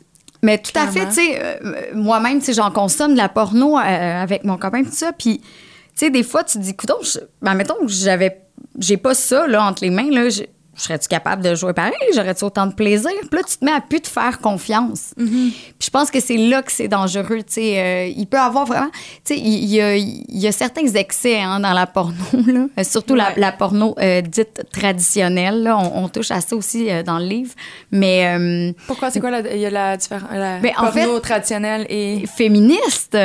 [0.43, 3.79] Mais tout à fait, tu sais, euh, moi-même, tu sais, j'en consomme de la porno
[3.79, 5.13] euh, avec mon copain, tout ça.
[5.13, 5.47] Puis, tu
[5.95, 8.41] sais, des fois, tu te dis, je- ben, mettons que j'avais,
[8.79, 10.43] j'ai pas ça, là, entre les mains, là, je-
[10.85, 11.93] serais-tu capable de jouer pareil?
[12.15, 13.11] J'aurais-tu autant de plaisir?
[13.31, 15.13] Puis là, tu te mets à plus te faire confiance.
[15.17, 17.79] Puis je pense que c'est là que c'est dangereux, tu sais.
[17.79, 18.91] euh, il peut avoir vraiment...
[19.25, 22.15] Tu sais, il y, a, il y a certains excès hein, dans la porno,
[22.47, 22.67] là.
[22.79, 23.35] Euh, surtout la, Ouais.
[23.37, 25.79] la porno euh, dite traditionnelle, là.
[25.79, 27.53] On, on touche à ça aussi euh, dans le livre.
[27.91, 28.75] Mais...
[28.87, 29.11] Pourquoi?
[29.11, 30.29] C'est quoi la, il y a la différence?
[30.33, 32.25] La Ben, en porno traditionnelle et.
[32.37, 33.17] féministe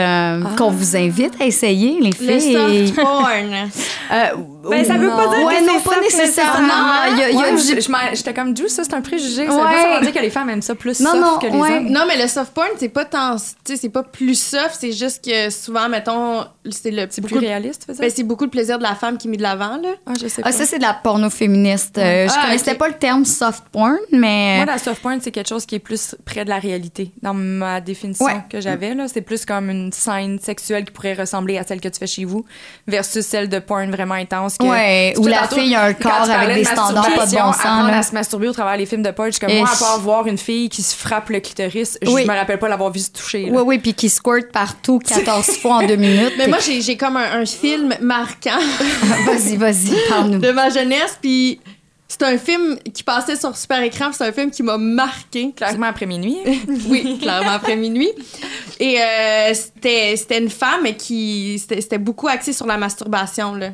[0.58, 2.88] qu'on vous invite à essayer, les le filles.
[2.90, 3.70] soft porn.
[4.70, 7.18] Ben, ça veut pas dire Ouais, que non, c'est pas nécessairement.
[7.18, 9.46] Je- je J'étais comme, Juice, ça c'est un préjugé.
[9.48, 9.64] Ça veut Ouais.
[9.64, 11.58] pas ça veut dire que les femmes aiment ça plus Non, soft non, que les
[11.58, 11.78] ouais.
[11.78, 11.90] hommes.
[11.90, 13.36] Non, mais le soft porn, c'est pas tant.
[13.38, 13.44] Tu
[13.74, 17.08] sais, c'est pas plus soft, c'est juste que souvent, mettons, c'est le.
[17.10, 17.98] C'est beaucoup réaliste, tu?
[18.00, 19.90] Ben, c'est beaucoup le plaisir de la femme qui est mis de l'avant, là.
[20.06, 20.50] Ah, je sais pas.
[20.50, 21.98] Ah, ça, c'est de la porno féministe.
[21.98, 22.78] Euh, je Ah, connaissais ok.
[22.78, 24.58] pas le terme soft porn, mais.
[24.58, 27.12] Moi, la soft porn, c'est quelque chose qui est plus près de la réalité.
[27.22, 28.44] Dans ma définition Ouais.
[28.50, 31.88] que j'avais, là, c'est plus comme une scène sexuelle qui pourrait ressembler à celle que
[31.90, 32.46] tu fais chez vous,
[32.88, 34.57] versus celle de porn vraiment intense.
[34.60, 37.38] Que, Ouais, sais, la fille a un corps avec de des standards pas de bon
[37.38, 37.56] sens.
[37.60, 37.98] apprendre là.
[38.00, 39.74] à se masturber au travers des films de porn, je suis comme Et moi, à
[39.76, 42.26] je- part voir une fille qui se frappe le clitoris, je Oui.
[42.26, 43.46] me rappelle pas l'avoir vu se toucher.
[43.46, 43.52] là.
[43.52, 46.34] Oui, oui, puis qui squirt partout 14 fois en deux minutes.
[46.38, 48.58] Mais moi, j'ai j'ai comme un, un film marquant
[49.26, 50.40] vas-y, vas-y, parle-nous.
[50.40, 51.60] de ma jeunesse, puis
[52.08, 55.52] c'est un film qui passait sur super écran, puis c'est un film qui m'a marqué.
[55.56, 56.38] Clairement après minuit.
[56.88, 58.10] oui, clairement après minuit.
[58.80, 61.60] Et euh, c'était c'était une femme qui.
[61.60, 63.72] C'était c'était beaucoup axé sur la masturbation, là.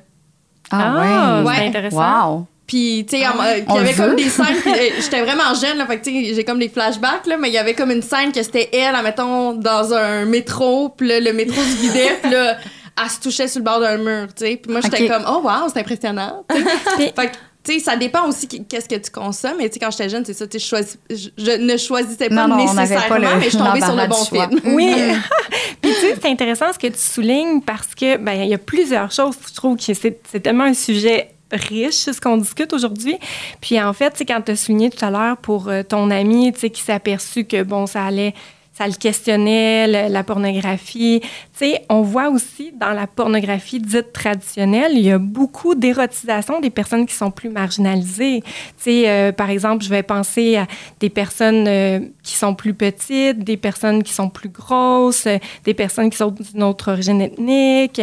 [0.71, 1.53] Ah, ouais.
[1.55, 2.29] c'est intéressant.
[2.29, 2.47] Wow.
[2.65, 4.45] Puis, tu sais, euh, il on y avait comme des scènes.
[4.67, 5.85] euh, J'étais vraiment jeune, là.
[5.85, 7.37] Fait que, tu sais, j'ai comme des flashbacks, là.
[7.37, 10.89] Mais il y avait comme une scène que c'était elle, mettons, dans un métro.
[10.89, 12.17] Puis là, le métro se vidait.
[12.21, 12.57] Puis là,
[13.01, 14.55] elle se touchait sur le bord d'un mur, tu sais.
[14.55, 16.45] Puis moi, j'étais comme, oh, wow, c'est impressionnant.
[16.49, 17.13] tu sais.
[17.15, 19.55] fait que, tu sais, ça dépend aussi qu'est-ce que tu consommes.
[19.57, 21.77] Mais tu sais, quand j'étais jeune, c'est ça, tu sais, je, choisis- je, je ne
[21.77, 24.59] choisissais pas Non, nécessairement, pas le- mais je suis tombée sur le bon film.
[24.75, 24.93] Oui.
[25.81, 28.57] Puis tu sais, c'est intéressant ce que tu soulignes parce que ben il y a
[28.57, 29.35] plusieurs choses.
[29.49, 33.17] Je trouve que c'est c'est tellement un sujet riche ce qu'on discute aujourd'hui.
[33.61, 36.51] Puis en fait, c'est quand tu as souligné tout à l'heure pour euh, ton ami,
[36.53, 38.33] tu sais qui s'est aperçu que bon ça allait
[38.75, 41.19] ça le questionnait, le- la pornographie.
[41.21, 46.59] Tu sais, on voit aussi dans la pornographie dite traditionnelle, il y a beaucoup d'érotisation
[46.59, 48.41] des personnes qui sont plus marginalisées.
[48.43, 50.65] Tu sais, euh, par exemple, je vais penser à
[50.99, 55.75] des personnes euh, qui sont plus petites, des personnes qui sont plus grosses, euh, des
[55.75, 58.01] personnes qui sont d'une autre origine ethnique,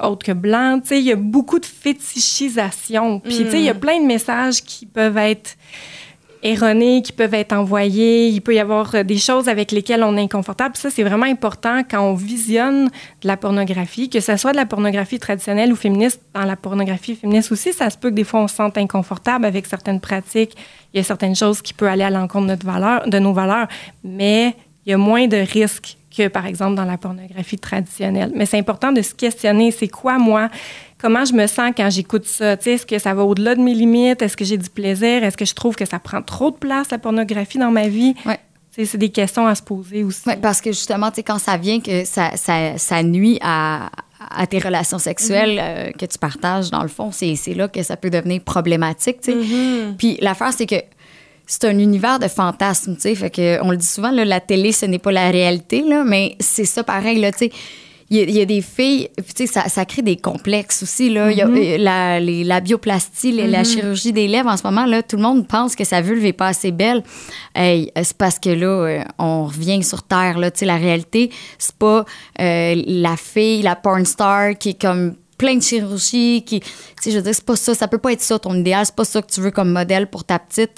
[0.00, 0.82] autres que blancs.
[0.82, 3.18] Tu sais, il y a beaucoup de fétichisation.
[3.20, 5.56] Puis, tu sais, il y a plein de messages qui peuvent être
[6.44, 8.28] erronés qui peuvent être envoyés.
[8.28, 10.76] Il peut y avoir euh, des choses avec lesquelles on est inconfortable.
[10.76, 12.84] Ça, c'est vraiment important quand on visionne
[13.22, 16.20] de la pornographie, que ce soit de la pornographie traditionnelle ou féministe.
[16.34, 19.46] Dans la pornographie féministe aussi, ça se peut que des fois on se sente inconfortable
[19.46, 20.54] avec certaines pratiques.
[20.92, 23.68] Il y a certaines choses qui peuvent aller à l'encontre de nos valeurs,
[24.04, 28.30] mais il y a moins de risques que, par exemple, dans la pornographie traditionnelle.
[28.34, 30.48] Mais c'est important de se questionner, c'est quoi, moi,
[31.04, 32.54] comment je me sens quand j'écoute ça?
[32.54, 34.22] Est-ce que ça va au-delà de mes limites?
[34.22, 35.22] Est-ce que j'ai du plaisir?
[35.22, 38.14] Est-ce que je trouve que ça prend trop de place, la pornographie, dans ma vie?
[38.24, 38.38] Ouais.
[38.70, 40.26] C'est des questions à se poser aussi.
[40.26, 44.58] Ouais, parce que justement, quand ça vient que ça, ça, ça nuit à, à tes
[44.58, 48.40] relations sexuelles euh, que tu partages, dans le fond, c'est là que ça peut devenir
[48.40, 49.38] problématique, tu sais.
[49.98, 50.76] Puis l'affaire, c'est que
[51.46, 52.96] c'est un univers de fantasmes.
[52.96, 56.02] Fait que, on le dit souvent, là, la télé, ce n'est pas la réalité, là,
[56.02, 57.52] mais c'est ça pareil, là, sais.
[58.10, 60.82] Il y, a- il y a des filles, tu sais, ça, ça crée des complexes
[60.82, 61.30] aussi, là.
[61.30, 64.84] Il y a euh, la, les- la bioplastie, la chirurgie des lèvres, en ce moment,
[64.84, 67.02] là, tout le monde pense que sa vulve est pas assez belle.
[67.54, 70.50] Hey, euh, c'est parce que là, euh, on revient sur Terre, là.
[70.50, 72.04] Tu sais, la réalité, c'est pas
[72.40, 76.66] euh, la fille, la porn star qui est comme plein de chirurgie qui tu
[77.02, 78.94] sais je veux dire c'est pas ça ça peut pas être ça ton idéal c'est
[78.94, 80.72] pas ça que tu veux comme modèle pour ta petite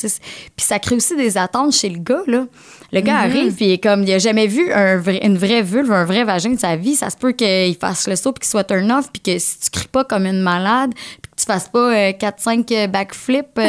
[0.57, 2.47] puis ça crée aussi des attentes chez le gars là.
[2.93, 5.63] Le gars arrive puis il est comme il a jamais vu un vrai- une vraie
[5.63, 6.95] vulve un vrai vagin de sa vie.
[6.97, 9.59] Ça se peut qu'il fasse le saut puis qu'il soit turn off puis que si
[9.61, 13.69] tu cries pas comme une malade puis que tu fasses pas 4-5 backflips euh,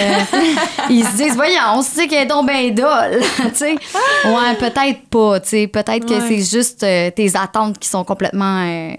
[0.90, 3.74] ils se disent voyons on sait qu'elle est donc dolle tu sais.
[4.26, 5.68] Ouais peut-être pas tu sais.
[5.68, 8.94] Peut-être que c'est juste euh, tes attentes qui sont complètement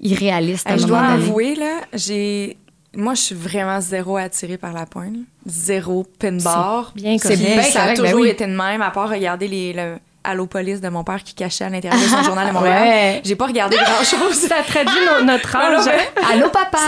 [0.00, 1.24] irréalistes à un Hey, je moment dois donné.
[1.24, 2.56] avouer, là, j'ai.
[2.96, 5.24] Moi, je suis vraiment zéro attirée par la porn.
[5.46, 6.92] Zéro pin bar.
[6.96, 8.28] bien C'est bien, C'est ça a ben toujours oui.
[8.30, 11.68] été de même, à part regarder les, le Allopolis de mon père qui cachait à
[11.70, 12.82] l'intérieur de son journal à Montréal.
[12.82, 13.20] Ouais.
[13.24, 14.34] J'ai pas regardé grand-chose.
[14.34, 15.88] Ça traduit no- notre âge.
[15.88, 16.22] hein?
[16.32, 16.78] Allô, papa?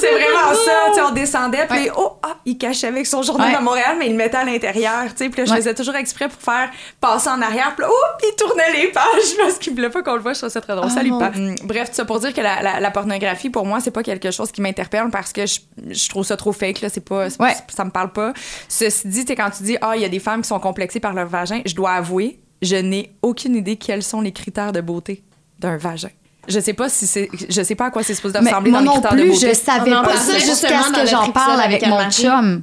[0.00, 1.04] c'est vraiment ça.
[1.08, 3.54] On descendait, puis oh, ah, il cachait avec son journal Ouais.
[3.56, 5.04] à Montréal, mais il le mettait à l'intérieur.
[5.16, 8.34] Puis là, je faisais toujours exprès pour faire passer en arrière, puis là, oh, il
[8.36, 9.04] tournait les pages
[9.38, 10.32] parce qu'il voulait pas qu'on le voit.
[10.32, 10.90] Je trouve ça très drôle.
[10.90, 11.36] Salut, mon papa.
[11.38, 14.02] Hum, Bref, tout ça pour dire que la, la- la pornographie, pour moi, c'est pas
[14.02, 15.60] quelque chose qui m'interpelle parce que je,
[15.90, 16.80] je trouve ça trop fake.
[16.80, 18.32] Là, c'est pas, ça me parle pas.
[18.68, 21.14] Ceci dit, quand tu dis, ah, il y a des femmes qui sont complexées par
[21.14, 25.22] leur vagin, je dois avouer, je n'ai aucune idée quels sont les critères de beauté
[25.60, 26.08] d'un vagin.
[26.48, 28.80] Je sais pas si c'est, je sais pas à quoi c'est supposé Mais ressembler moi
[28.82, 29.48] dans les non critères de plus, beauté.
[29.48, 31.88] je savais On en pas parlait ça jusqu'à justement ce que j'en parle avec avec
[31.88, 32.62] mon chum.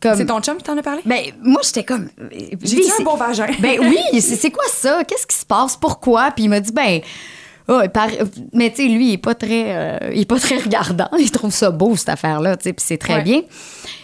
[0.00, 1.02] Comme, C'est ton chum qui t'en a parlé?
[1.06, 2.08] ben, moi, j'étais comme.
[2.62, 3.46] J'ai un beau vagin.
[3.60, 3.80] Ben
[4.12, 5.02] oui, c'est quoi ça?
[5.04, 5.76] Qu'est-ce qui se passe?
[5.76, 6.30] Pourquoi?
[6.32, 7.00] Puis il m'a dit, ben.
[7.68, 8.18] oh, paraît-
[8.52, 11.08] mais tu sais, lui, il est pas très, euh, il est pas très regardant.
[11.18, 13.22] Il trouve ça beau cette affaire-là, tu sais, puis c'est très Ouais.
[13.22, 13.42] bien.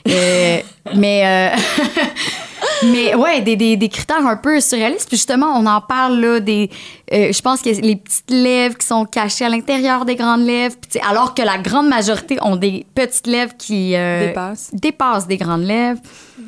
[0.08, 0.58] Euh,
[0.96, 1.56] mais, euh,
[2.84, 5.08] mais ouais, des, des, des critères un peu surréalistes.
[5.08, 6.70] Puis justement, on en parle là des,
[7.12, 10.76] euh, je pense que les petites lèvres qui sont cachées à l'intérieur des grandes lèvres,
[10.80, 14.70] puis tu sais, alors que la grande majorité ont des petites lèvres qui euh, Dépasse.
[14.72, 16.00] dépassent des grandes lèvres.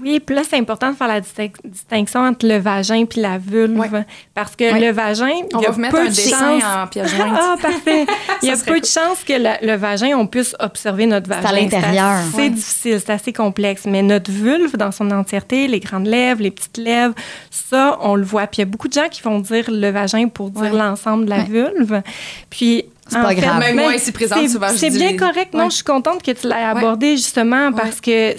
[0.02, 3.38] Oui, puis là, c'est important de faire la distinc- distinction entre le vagin puis la
[3.38, 4.04] vulve.
[4.34, 6.60] Parce que le vagin, On il y a va vous mettre peu un de dessin
[6.60, 7.38] chances- en pièce jointe.
[7.40, 8.04] Ah, parfait.
[8.42, 8.80] Il y a peu cool.
[8.80, 11.54] de chances que la- le vagin, on puisse observer notre à vagin.
[11.60, 12.18] l'intérieur.
[12.32, 12.50] C'est Ouais.
[12.50, 13.82] difficile, c'est assez complexe.
[13.86, 17.14] Mais notre vulve, dans son entièreté, les grandes lèvres, les petites lèvres,
[17.50, 18.46] ça, on le voit.
[18.46, 20.78] Puis il y a beaucoup de gens qui vont dire le vagin pour dire Ouais.
[20.78, 21.44] l'ensemble de la Ouais.
[21.44, 22.02] vulve.
[22.50, 22.84] Puis.
[23.06, 23.58] C'est pas fait, grave.
[23.58, 25.52] Même moi, ici présente, c'est- souvent, bien correct.
[25.52, 25.70] Non, Ouais.
[25.70, 28.38] je suis contente que tu l'aies abordé justement parce que tu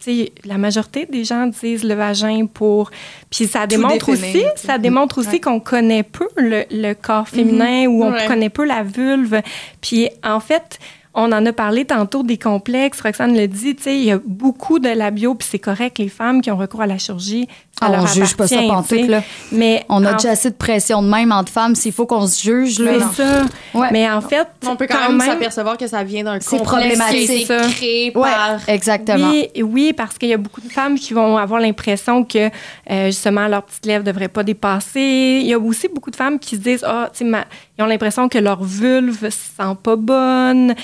[0.00, 2.90] sais, la majorité des gens disent le vagin pour.
[3.30, 5.40] Puis ça démontre aussi, ça démontre aussi Ouais.
[5.40, 8.26] qu'on connaît peu le, le corps féminin ou on Ouais.
[8.26, 9.40] connaît peu la vulve.
[9.80, 10.78] Puis en fait,
[11.14, 13.00] on en a parlé tantôt des complexes.
[13.00, 16.08] Roxane le dit, tu sais, il y a beaucoup de labio, puis c'est correct, les
[16.08, 17.48] femmes qui ont recours à la chirurgie,
[17.80, 19.22] ça Ah, leur on juge pas ça pantoute, là.
[19.52, 22.26] Mais On a en- déjà assez de pression de même entre femmes s'il faut qu'on
[22.26, 22.78] se juge.
[22.78, 22.92] Là.
[23.14, 23.42] C'est ça.
[23.74, 23.88] Ouais.
[23.90, 27.28] Mais en fait, On peut quand, même, s'apercevoir que ça vient d'un C'est complexe problématique.
[27.30, 27.60] qui Ça.
[27.70, 28.68] créé Ouais, par...
[28.68, 29.30] exactement.
[29.30, 32.50] Oui, oui, parce qu'il y a beaucoup de femmes qui vont avoir l'impression que
[32.90, 35.38] euh, justement leurs petites lèvres ne devraient pas dépasser.
[35.40, 37.46] Il y a aussi beaucoup de femmes qui se disent ah, tu sais, ma-
[37.78, 40.74] ils ont l'impression que leur vulve ne sent pas bonne,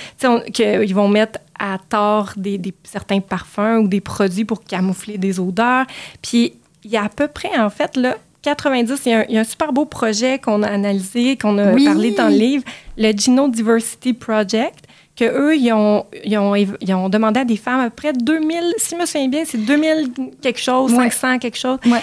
[0.53, 5.39] qu'ils vont mettre à tort des, des- certains parfums ou des produits pour camoufler des
[5.41, 5.87] odeurs.
[6.23, 6.55] Puis
[6.85, 9.35] il y a à peu près en fait là 90, il y, a un, il
[9.35, 11.85] y a un super beau projet qu'on a analysé, qu'on a Oui.
[11.85, 12.63] parlé dans le livre,
[12.97, 14.85] le Geno Diversity Project,
[15.17, 18.13] que eux, ils ont, ils ont, ils ont demandé à des femmes, à peu près
[18.13, 20.11] 2000, si je me souviens bien, c'est 2000
[20.41, 21.11] quelque chose, Ouais.
[21.11, 21.99] 500 quelque chose, Ouais.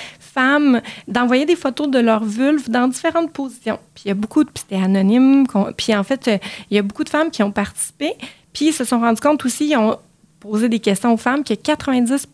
[1.08, 3.80] D'envoyer des photos de leur vulve dans différentes positions.
[3.96, 5.46] Puis il y a beaucoup de, puis c'était anonyme,
[5.78, 6.38] puis en fait, euh,
[6.70, 8.14] il y a beaucoup de femmes qui ont participé,
[8.54, 9.98] puis ils se sont rendus compte aussi, ils ont
[10.40, 12.28] posé des questions aux femmes, que 90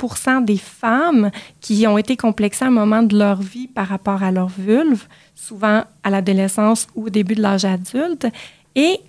[0.43, 1.29] des femmes
[1.61, 5.05] qui ont été complexées à un moment de leur vie par rapport à leur vulve,
[5.35, 8.27] souvent à l'adolescence ou au début de l'âge adulte,
[8.75, 8.99] et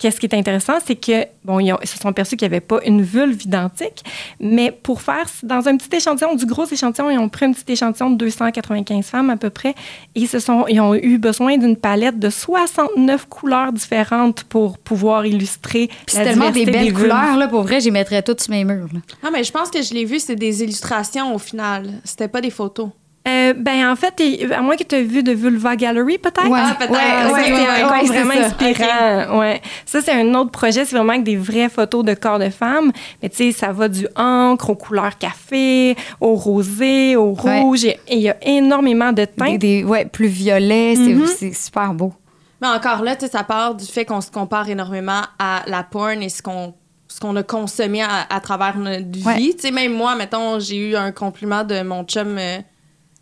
[0.00, 2.54] Qu'est-ce qui est intéressant, c'est que, bon, ils, ont- ils se sont aperçus qu'il n'y
[2.54, 4.02] avait pas une vulve identique,
[4.40, 7.70] mais pour faire, dans un petit échantillon, du gros échantillon, ils ont pris un petit
[7.72, 9.70] échantillon de 295 femmes à peu près,
[10.14, 14.78] et ils, se sont, ils ont eu besoin d'une palette de 69 couleurs différentes pour
[14.78, 18.40] pouvoir illustrer Puis la c'est tellement des belles couleurs, là, pour vrai, j'y mettrais toutes
[18.40, 18.88] sur mes murs.
[18.92, 19.00] là.
[19.22, 22.00] Ah, mais je pense que je l'ai vu, c'est des illustrations au final.
[22.04, 22.88] C'était pas des photos.
[23.30, 24.20] Euh, ben, en fait,
[24.54, 26.48] à moins que tu aies vu de Vulva Gallery, peut-être?
[26.48, 26.60] Ouais.
[26.62, 26.90] Ah, peut-être.
[26.92, 28.46] Ouais, ouais, ouais, c'est vraiment ça.
[28.46, 29.38] inspirant.
[29.38, 29.60] Ouais.
[29.86, 30.84] Ça, c'est un autre projet.
[30.84, 32.92] C'est vraiment avec des vraies photos de corps de femmes.
[33.22, 37.84] Mais tu sais, ça va du encre aux couleurs café, au rosé, au rouge.
[37.84, 39.58] Et et il y a énormément de teintes.
[39.58, 41.26] des- ouais, plus violets, c'est- Mhm.
[41.26, 42.12] c'est super beau.
[42.60, 45.82] Mais encore là, tu sais, ça part du fait qu'on se compare énormément à la
[45.82, 46.74] porn et ce qu'on
[47.08, 49.24] ce qu'on a consommé à, à travers notre vie.
[49.26, 49.36] Ouais.
[49.36, 52.58] Tu sais, même moi, mettons, j'ai eu un compliment de mon chum euh,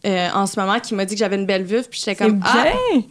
[0.06, 2.40] euh, en ce moment qui m'a dit que j'avais une belle vulve, puis j'étais comme
[2.44, 2.64] ah.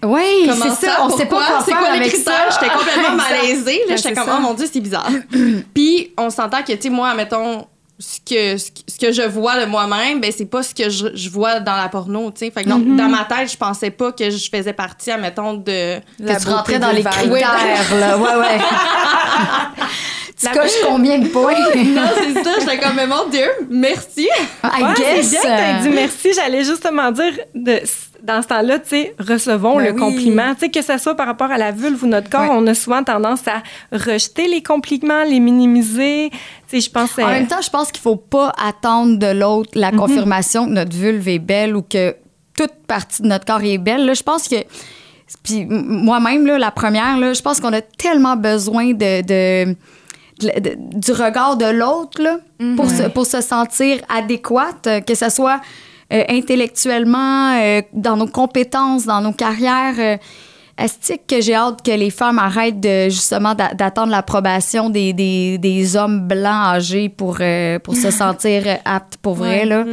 [0.04, 0.98] Oui, comment c'est ça.
[1.04, 2.52] On sait pas quoi c'est faire quoi les critères?
[2.52, 2.60] ça?
[2.62, 3.80] J'étais complètement malaisée.
[3.80, 4.36] Là, Ben, j'étais comme ça.
[4.38, 5.10] oh mon dieu, c'est bizarre.
[5.74, 7.68] puis on s'entend que tu sais moi, mettons
[8.00, 11.30] ce que, ce que- je vois de moi-même, ben c'est pas ce que je, je
[11.32, 12.52] vois dans la porno, tu sais.
[12.52, 16.00] Fait que non, dans ma tête, je pensais pas que je faisais partie, mettons, de...
[16.20, 18.18] La que tu rentrais dans les critères, là.
[18.20, 18.60] Ouais, ouais.
[20.40, 21.54] tu La- coches combien de points?
[21.76, 24.28] non, c'est ça, j'étais comme, mais mon Dieu, merci.
[24.64, 25.28] I Ouais, guess.
[25.30, 26.30] c'est bien que t'aies dit euh, merci.
[26.36, 27.80] J'allais justement dire, de,
[28.22, 29.98] dans ce temps-là, tu sais, recevons Ben le oui.
[30.00, 30.54] compliment.
[30.54, 32.50] Tu sais, que ce soit par rapport à la vulve ou notre corps, Ouais.
[32.52, 36.30] on a souvent tendance à rejeter les compliments, les minimiser.
[36.32, 37.18] Tu sais, je pense...
[37.18, 39.98] En euh, même temps, je pense qu'il faut pas attendre de l'autre la Mhm.
[40.00, 42.16] confirmation que notre vulve est belle ou que
[42.56, 44.06] toute partie de notre corps est belle.
[44.06, 44.56] Là, je pense que
[45.44, 49.76] puis moi-même là, la première là, je pense qu'on a tellement besoin de-
[50.40, 52.38] du regard de l'autre là,
[52.76, 55.60] pour, se, pour se sentir adéquate, euh, que ce soit
[56.14, 59.96] euh, intellectuellement, euh, dans nos compétences, dans nos carrières.
[60.00, 60.18] euh,
[60.78, 65.58] Est-ce que j'ai hâte que les femmes arrêtent de justement d'a- d'attendre l'approbation des, des,
[65.58, 67.38] des hommes blancs âgés pour,
[67.84, 69.84] pour se sentir aptes pour vrai, là?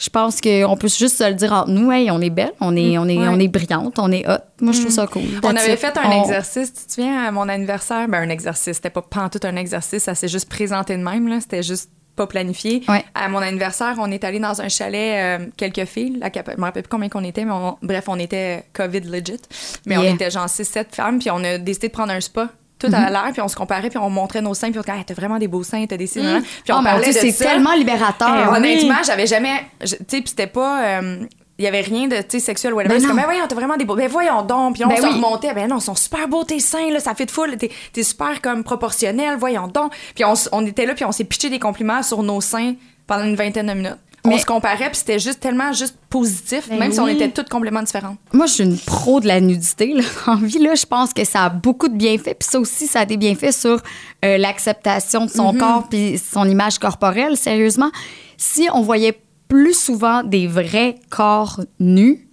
[0.00, 2.74] Je pense qu'on peut juste se le dire entre nous, hey, on est belle, on
[2.74, 3.28] est, on est, Ouais.
[3.28, 4.38] on est brillante, on est hot.
[4.62, 5.22] Moi, je trouve ça cool.
[5.42, 5.78] On That's avait it.
[5.78, 8.08] fait un On- exercice, tu te souviens, à mon anniversaire?
[8.08, 11.38] Ben, un exercice, c'était pas pantoute un exercice, ça s'est juste présenté de même, là.
[11.40, 12.82] C'était juste pas planifié.
[12.88, 13.04] Ouais.
[13.14, 16.64] À mon anniversaire, on est allé dans un chalet, euh, quelques filles, la je me
[16.64, 19.40] rappelle plus combien qu'on était, mais on- bref, on était COVID legit.
[19.86, 22.48] Mais on était genre 6-7 femmes, puis on a décidé de prendre un spa.
[22.80, 24.96] Tout à l'air, puis on se comparait, puis on montrait nos seins, puis on disait,
[24.98, 26.22] Hey, t'as vraiment des beaux seins, t'as des seins.
[26.22, 26.42] nan, nan.
[26.42, 28.48] Puis on Oh mon parlait Dieu, de c'est tellement libérateur.
[28.50, 28.56] Oui.
[28.56, 29.66] Honnêtement, j'avais jamais.
[29.80, 30.82] Tu sais, puis c'était pas.
[31.00, 31.18] euh,
[31.58, 32.98] il y avait rien de tu sais, sexuel ou whatever.
[32.98, 33.94] C'est comme, ben voyons, t'as vraiment des beaux.
[33.94, 34.76] Ben voyons donc.
[34.76, 35.12] Puis on Ben se oui.
[35.12, 35.52] remontait.
[35.52, 37.54] Ben non, ils sont super beaux tes seins, là, ça fait de full.
[37.58, 39.92] T'es, t'es super comme proportionnel, voyons donc.
[40.14, 42.76] Puis on était là, puis on s'est pitché des compliments sur nos seins
[43.06, 43.98] pendant une vingtaine de minutes.
[44.24, 47.30] On Mais- se comparait, puis c'était juste tellement juste positif, Ben même si on était
[47.30, 48.18] toutes complètement différentes.
[48.32, 49.94] Moi, je suis une pro de la nudité.
[49.94, 50.02] Là.
[50.26, 52.34] En vie, là, je pense que ça a beaucoup de bienfaits.
[52.38, 53.80] Puis ça aussi, ça a des bienfaits sur
[54.24, 57.36] euh, l'acceptation de son corps puis son image corporelle.
[57.36, 57.90] Sérieusement,
[58.36, 59.18] si on voyait
[59.48, 62.26] plus souvent des vrais corps nus,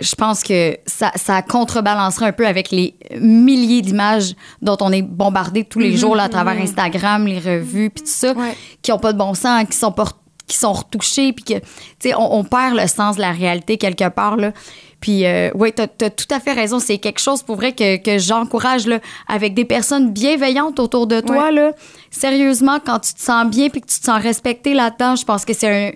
[0.00, 5.02] je pense que ça, ça contrebalancerait un peu avec les milliers d'images dont on est
[5.02, 8.54] bombardé tous les jours là, à travers Instagram, les revues, puis tout ça, Ouais.
[8.82, 10.06] qui ont pas de bon sens, qui sont pas
[10.48, 11.64] qui sont retouchés, puis que, tu
[12.00, 14.52] sais, on, on perd le sens de la réalité quelque part, là.
[15.00, 16.80] Puis, euh, oui, t'as as tout à fait raison.
[16.80, 21.20] C'est quelque chose, pour vrai, que, que j'encourage, là, avec des personnes bienveillantes autour de
[21.20, 21.70] toi, là.
[22.10, 25.44] Sérieusement, quand tu te sens bien puis que tu te sens respecté là-dedans, je pense
[25.44, 25.92] que c'est un...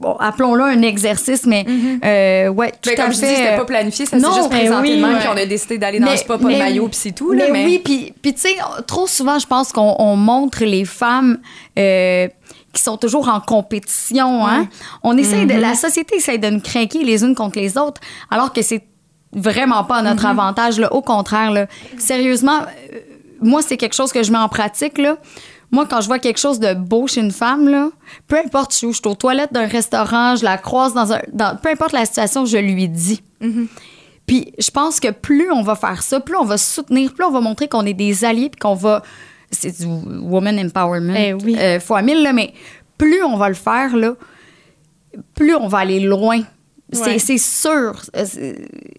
[0.00, 1.64] Bon, appelons-le un exercice, mais
[2.04, 3.28] euh, ouais, tout Mais à comme je fait.
[3.28, 5.18] dis, c'était euh, pas planifié, ça s'est non, juste présenté oui, ouais.
[5.20, 7.30] puis on a décidé d'aller dans Mais- le spa, pas de maillot, puis c'est tout.
[7.32, 8.56] Là, mais, oui, puis, puis tu sais,
[8.88, 11.38] trop souvent, je pense qu'on on montre les femmes
[11.78, 12.26] euh,
[12.72, 14.46] qui sont toujours en compétition.
[14.46, 14.68] Hein?
[15.02, 18.00] On essaie de, la société essaie de nous craquer les unes contre les autres,
[18.30, 18.84] alors que c'est
[19.34, 20.78] vraiment pas à notre avantage.
[20.78, 20.92] Là.
[20.92, 21.66] Au contraire, là.
[21.98, 22.98] sérieusement, euh,
[23.40, 24.98] moi, c'est quelque chose que je mets en pratique.
[24.98, 25.16] Là.
[25.70, 27.88] Moi, quand je vois quelque chose de beau chez une femme, là,
[28.28, 31.20] peu importe où, je suis aux toilettes d'un restaurant, je la croise dans un.
[31.32, 33.22] dans- peu importe la situation, je lui dis.
[34.26, 37.30] Puis je pense que plus on va faire ça, plus on va soutenir, plus on
[37.30, 39.02] va montrer qu'on est des alliés, puis qu'on va.
[39.52, 41.14] C'est du woman empowerment.
[41.16, 41.56] Eh oui.
[41.58, 42.52] euh, fois mille, là, mais
[42.98, 44.14] plus on va le faire, là,
[45.34, 46.40] plus on va aller loin.
[46.94, 47.18] C'est Ouais.
[47.18, 48.02] c'est sûr.
[48.16, 48.24] Euh,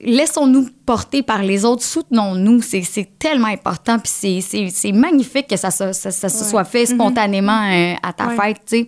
[0.02, 2.62] Laissons-nous porter par les autres, soutenons-nous.
[2.64, 4.00] C'est tellement important.
[4.00, 4.42] Puis
[4.72, 8.36] c'est- magnifique que ça, ça, ça se soit fait spontanément euh, à ta Ouais.
[8.36, 8.88] fête, tu sais.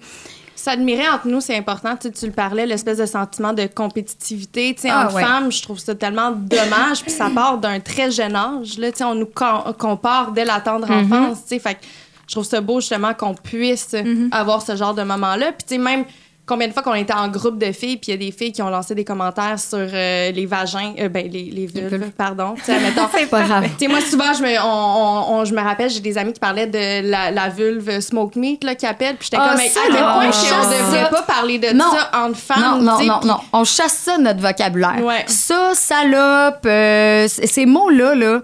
[0.66, 1.96] S'admirer entre nous, c'est important.
[1.96, 4.74] Tu, tu le parlais, l'espèce de sentiment de compétitivité.
[4.74, 5.24] Tu sais, Ah, entre ouais.
[5.24, 7.04] femmes, je trouve ça tellement dommage.
[7.04, 8.80] Puis ça part d'un très jeune âge.
[8.80, 11.44] Là, Tu sais, on nous com- compare dès la tendre enfance.
[11.44, 11.60] tu sais.
[11.60, 11.82] Fait que
[12.28, 13.96] je trouve ça beau, justement, qu'on puisse
[14.32, 15.52] avoir ce genre de moment-là.
[15.52, 16.04] Puis, tu sais, même
[16.46, 18.52] combien de fois qu'on était en groupe de filles, puis il y a des filles
[18.52, 22.12] qui ont lancé des commentaires sur euh, les vagins, euh, ben, les, les vulves, vulves.
[22.12, 22.56] pardon.
[22.64, 23.66] C'est pas grave.
[23.90, 26.68] moi, souvent, je me, on, on- on- je me rappelle, j'ai des amis qui parlaient
[26.68, 29.16] de la, la vulve smoke meat, là, qui appellent.
[29.16, 31.74] Puis j'étais Ah, comme, mais ça, à quel là, point on devrait pas parler de
[31.74, 31.86] Non.
[31.92, 33.38] ça entre femmes, Non, non, non, non.
[33.54, 35.04] On chasse ça notre vocabulaire.
[35.04, 35.24] Ouais.
[35.28, 38.40] Ça, salope, euh, ces mots-là, là,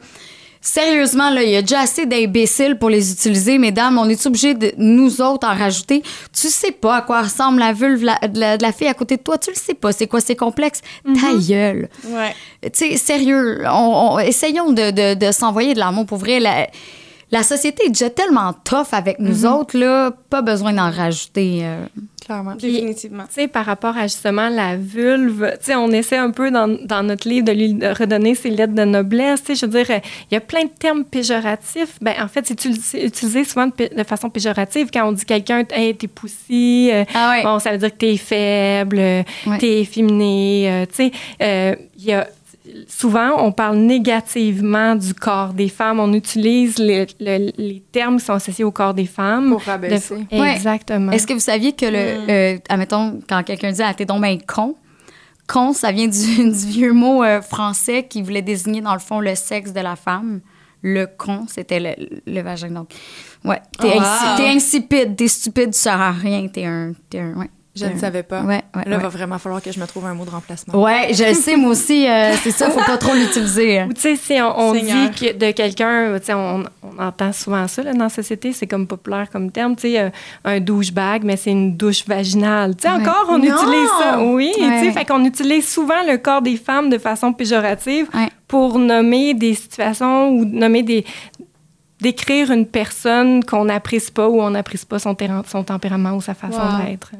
[0.61, 3.97] sérieusement, là, il y a déjà assez d'imbéciles pour les utiliser, mesdames.
[3.97, 6.01] On est obligé de nous autres en rajouter.
[6.31, 8.93] Tu sais pas à quoi ressemble la vulve la- de, la, de la fille à
[8.93, 9.37] côté de toi.
[9.37, 9.91] Tu le sais pas.
[9.91, 10.81] C'est quoi, c'est complexe?
[11.03, 11.89] Ta gueule.
[12.05, 12.33] Ouais.
[12.63, 16.39] Tu sais, sérieux, on, on- essayons de, de- de s'envoyer de l'amour pour vrai.
[16.39, 16.67] La,
[17.31, 21.61] la société est déjà tellement tough avec nous autres, là, pas besoin d'en rajouter.
[21.63, 21.85] euh.
[22.23, 22.55] Clairement.
[22.55, 23.23] Définitivement.
[23.27, 26.67] Tu sais, par rapport à justement la vulve, tu sais, on essaie un peu dans,
[26.85, 29.43] dans notre livre de lui redonner ses lettres de noblesse.
[29.43, 29.99] Tu sais, je veux dire,
[30.29, 31.97] il y a plein de termes péjoratifs.
[32.01, 35.95] Ben, en fait, c'est utilisé, souvent de, de façon péjorative quand on dit quelqu'un, hey,
[35.95, 36.89] t'es poussy.
[36.93, 37.43] euh, Ah ouais.
[37.43, 39.57] Bon, ça veut dire que t'es faible, euh, Ouais.
[39.57, 40.69] t'es efféminé.
[40.69, 41.11] euh, tu sais,
[41.41, 42.27] euh, il y a
[42.87, 45.99] souvent, on parle négativement du corps des femmes.
[45.99, 49.51] On utilise les, le- les termes qui sont associés au corps des femmes.
[49.51, 50.15] Pour rabaisser.
[50.31, 50.53] De- Ouais.
[50.55, 51.11] Exactement.
[51.11, 51.97] Est-ce que vous saviez que le.
[51.97, 54.75] euh, admettons, quand quelqu'un dit Ah, t'es donc ben con,
[55.47, 59.19] con, ça vient du, du vieux mot euh, français qui voulait désigner, dans le fond,
[59.19, 60.41] le sexe de la femme.
[60.83, 62.69] Le con, c'était le, le vagin.
[62.71, 62.89] Donc,
[63.45, 63.61] ouais.
[63.79, 64.37] T'es Oh, insi- wow.
[64.37, 66.47] t'es insipide, t'es stupide, tu sers à rien.
[66.47, 66.93] T'es un.
[67.09, 67.49] T'es un ouais.
[67.87, 68.41] Je ne savais pas.
[68.41, 68.83] Ouais, ouais.
[68.85, 69.01] Là, ouais.
[69.03, 70.81] va vraiment falloir que je me trouve un mot de remplacement.
[70.81, 72.07] Ouais, je le sais, moi aussi.
[72.07, 73.83] euh, c'est ça, faut pas trop l'utiliser.
[73.83, 74.81] Ou tu sais, si on, dit
[75.19, 78.67] que de quelqu'un, tu sais, on, on entend souvent ça là, dans la société, c'est
[78.67, 80.09] comme populaire comme terme, tu sais, euh,
[80.45, 82.75] un douchebag, mais c'est une douche vaginale.
[82.75, 83.01] Tu sais, Ouais.
[83.01, 83.43] encore, on Non!
[83.45, 84.19] utilise ça.
[84.21, 88.29] Oui, tu sais, fait qu'on utilise souvent le corps des femmes de façon péjorative Ouais.
[88.47, 91.05] pour nommer des situations ou nommer des
[91.99, 96.57] décrire une personne qu'on n'apprécie pas ou on n'apprécie pas son, tempérament ou sa façon
[96.59, 96.85] Wow.
[96.85, 97.11] d'être.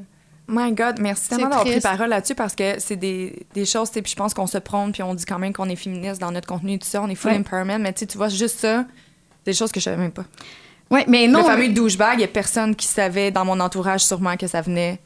[0.51, 3.95] My God, merci tellement d'avoir pris parole là-dessus parce que c'est des, des choses, tu
[3.95, 6.19] sais, puis je pense qu'on se prône, puis on dit quand même qu'on est féministe
[6.19, 7.37] dans notre contenu et tout ça, on est full Ouais.
[7.37, 8.85] empowerment, mais tu vois, juste ça,
[9.45, 10.25] des choses que je savais même pas.
[10.89, 11.39] Ouais, mais non.
[11.39, 14.61] le fameux douchebag, il y a personne qui savait dans mon entourage sûrement que ça
[14.61, 14.99] venait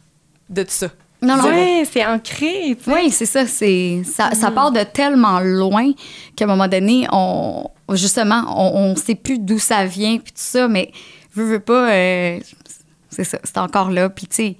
[0.49, 0.87] de tout ça.
[1.21, 1.49] Non, non.
[1.49, 2.75] Oui, c'est ancré.
[2.77, 2.91] tu sais.
[2.93, 3.45] Oui, c'est ça.
[3.45, 5.91] C'est ça, ça part de tellement loin
[6.35, 10.41] qu'à un moment donné, on justement, on, on sait plus d'où ça vient puis tout
[10.41, 10.91] ça, mais
[11.33, 12.39] veux, veux pas, euh,
[13.09, 14.09] c'est ça, c'est encore là.
[14.09, 14.57] Puis tu sais,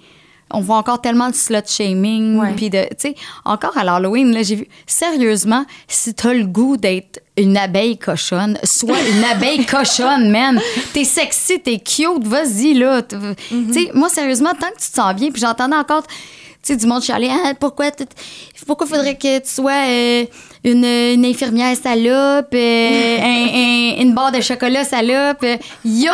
[0.52, 3.16] on voit encore tellement de slut shaming puis de, tu sais,
[3.46, 8.58] encore à l'Halloween là, j'ai vu sérieusement, si t'as le goût d'être une abeille cochonne,
[8.64, 10.62] sois une abeille cochonne, man.
[10.94, 13.02] T'es sexy, t'es cute, vas-y là.
[13.02, 13.16] Tu
[13.74, 16.88] sais, moi sérieusement, tant que tu te sens bien, puis j'entendais encore tu sais, du
[16.88, 17.92] monde chialer, ah, pourquoi,
[18.66, 20.26] pourquoi faudrait que tu sois euh,
[20.64, 25.46] une, une infirmière salope, euh, un- un- une barre de chocolat salope?
[25.84, 26.12] Yo!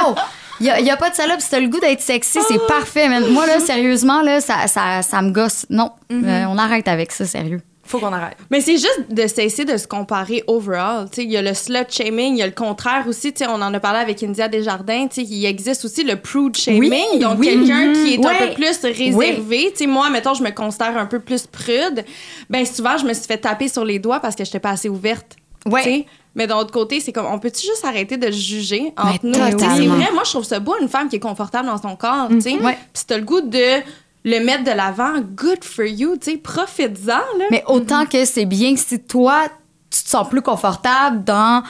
[0.62, 1.41] Il y a, pas de salope.
[1.41, 3.26] Si t'as le goût d'être sexy, c'est parfait, man.
[3.32, 5.66] Moi, là, sérieusement, là, ça, ça, ça me gosse.
[5.70, 7.62] Non, Euh, on arrête avec ça, sérieux.
[7.84, 8.38] Faut qu'on arrête.
[8.49, 11.07] Mais c'est juste de cesser de se comparer overall.
[11.12, 13.34] Tu sais, Il y a le slut shaming, il y a le contraire aussi.
[13.34, 15.07] Tu sais, On en a parlé avec India Desjardins.
[15.07, 16.89] tu sais, Il existe aussi le prude shaming.
[16.89, 17.47] Oui, donc, oui.
[17.47, 19.72] quelqu'un qui est un peu plus réservé.
[19.72, 22.05] Tu sais, Moi, mettons, je me considère un peu plus prude.
[22.49, 24.88] Ben souvent, je me suis fait taper sur les doigts parce que j'étais pas assez
[24.88, 25.36] ouverte.
[25.66, 26.05] Ouais.
[26.36, 29.57] Mais d'un autre côté, c'est comme, on peut-tu juste arrêter de juger entre Mais nous?
[29.57, 31.82] Tu sais, C'est vrai, moi, je trouve ça beau, une femme qui est confortable dans
[31.82, 32.53] son corps, tu sais.
[32.53, 32.73] Ouais.
[32.73, 33.82] Puis si t'as le goût de
[34.23, 37.45] le mettre de l'avant, good for you, tu sais, profites-en, là.
[37.49, 39.47] Mais autant que c'est bien si toi,
[39.89, 41.63] tu te sens plus confortable dans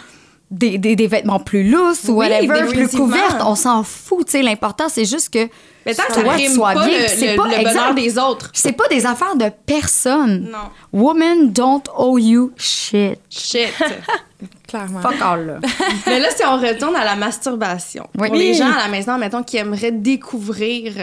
[0.52, 4.26] des, des, des vêtements plus lousses ou Oui, whatever, plus couvertes, on s'en fout.
[4.26, 4.42] tu sais.
[4.44, 5.48] L'important, c'est juste que
[5.86, 6.98] Mais tant que toi, ça tu rime sois pas bien.
[7.08, 7.96] c'est le- pas le bonheur exemple.
[8.02, 8.52] des autres.
[8.54, 10.50] C'est pas des affaires de personne.
[10.52, 10.70] Non.
[10.92, 13.18] Women don't owe you shit.
[13.30, 13.70] Shit.
[14.68, 15.02] Clairement.
[15.02, 15.60] Fuck all, là.
[16.08, 18.28] Mais là, si on retourne à la masturbation, Oui.
[18.28, 20.94] pour les gens à la maison, mettons, qui aimeraient découvrir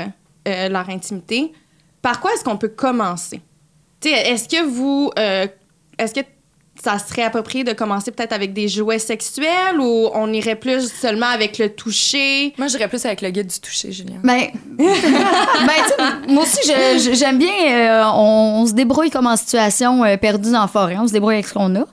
[0.47, 1.53] euh, leur intimité,
[2.03, 3.41] par quoi est-ce qu'on peut commencer?
[4.01, 5.11] Tu sais, est-ce que vous...
[5.19, 5.47] euh,
[5.99, 6.21] est-ce que
[6.83, 11.27] ça serait approprié de commencer peut-être avec des jouets sexuels ou on irait plus seulement
[11.27, 12.55] avec le toucher?
[12.59, 14.17] Moi, j'irais plus avec le guide du toucher, Julien.
[14.23, 14.47] Ben,
[14.79, 17.49] ben tu sais, moi aussi, je- je- j'aime bien.
[17.71, 20.97] euh, on, on se débrouille comme en situation euh, perdue dans la forêt.
[20.99, 21.85] On se débrouille avec ce qu'on a.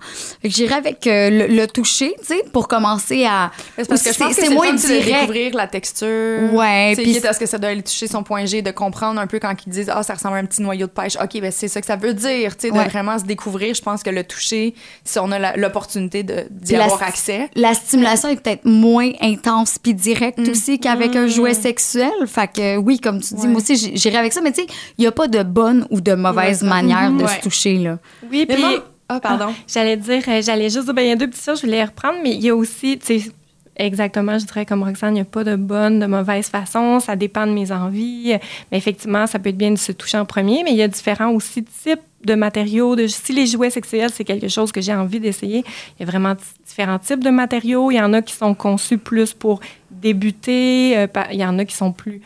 [0.42, 3.52] Fait que j'irais avec euh, le, le toucher, tu sais, pour commencer à.
[3.78, 5.06] C'est parce que je pense que c'est c'est moins de direct.
[5.08, 6.54] découvrir la texture.
[6.54, 9.20] Ouais, puis- quitte à ce que ça doit aller toucher son point G, de comprendre
[9.20, 11.16] un peu quand ils disent ah ça ressemble à un petit noyau de pêche.
[11.22, 12.56] Ok, ben c'est ça que ça veut dire.
[12.56, 12.88] Tu sais, de Ouais.
[12.88, 13.74] vraiment se découvrir.
[13.74, 17.50] Je pense que le toucher, si on a l'opportunité de- d'y avoir accès.
[17.56, 20.50] La stimulation est peut-être moins intense puis directe Mm.
[20.50, 22.12] aussi qu'avec un jouet sexuel.
[22.28, 23.48] Fait que oui, comme tu dis, Ouais.
[23.48, 24.42] moi aussi, j- j'irais avec ça.
[24.42, 24.68] Mais tu sais,
[24.98, 26.70] il n'y a pas de bonne ou de mauvaise Ouais.
[26.70, 27.30] manière de Ouais.
[27.36, 28.00] se toucher, là.
[28.32, 29.54] Oui, Mais puis moi- Ah, pardon.
[29.68, 31.78] j'allais dire, euh, j'allais juste dire, ben, il y a deux petites choses, je voulais
[31.78, 33.32] les reprendre, mais il y a aussi, tu sais,
[33.76, 37.16] exactement, je dirais comme Roxane, il n'y a pas de bonne, de mauvaise façon, ça
[37.16, 38.36] dépend de mes envies.
[38.72, 40.88] Mais effectivement, ça peut être bien de se toucher en premier, mais il y a
[40.88, 42.96] différents aussi types de matériaux.
[43.08, 45.64] Si les jouets sexuels, c'est quelque chose que j'ai envie d'essayer,
[45.98, 47.92] il y a vraiment différents types de matériaux.
[47.92, 49.60] Il y en a qui sont conçus plus pour
[49.92, 52.22] débuter, euh, il y en a qui sont plus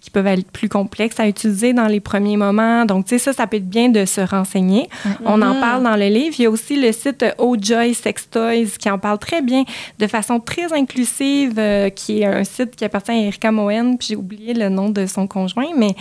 [0.00, 2.84] qui peuvent être plus complexes à utiliser dans les premiers moments.
[2.84, 4.88] Donc, tu sais, ça, ça peut être bien de se renseigner.
[5.24, 6.34] On en parle dans le livre.
[6.38, 9.64] Il y a aussi le site Oh Joy Sex Toys qui en parle très bien
[9.98, 14.08] de façon très inclusive, euh, qui est un site qui appartient à Erika Moen, puis
[14.10, 15.94] j'ai oublié le nom de son conjoint, mais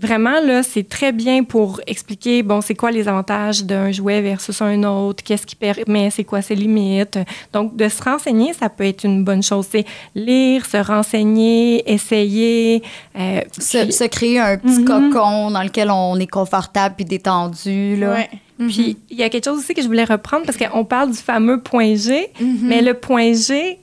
[0.00, 4.60] vraiment, là, c'est très bien pour expliquer, bon, c'est quoi les avantages d'un jouet versus
[4.62, 7.18] un autre, qu'est-ce qui permet, c'est quoi ses limites.
[7.52, 9.66] Donc, de se renseigner, ça peut être une bonne chose.
[9.70, 12.82] C'est lire, se renseigner, essayer.
[13.18, 14.84] euh, Se, puis- se créer un petit Mhm.
[15.10, 18.14] cocon dans lequel on est confortable puis détendu, là.
[18.14, 18.30] Ouais.
[18.68, 21.16] Puis, il y a quelque chose aussi que je voulais reprendre parce qu'on parle du
[21.18, 22.58] fameux point G, Mhm.
[22.62, 23.78] mais le point G,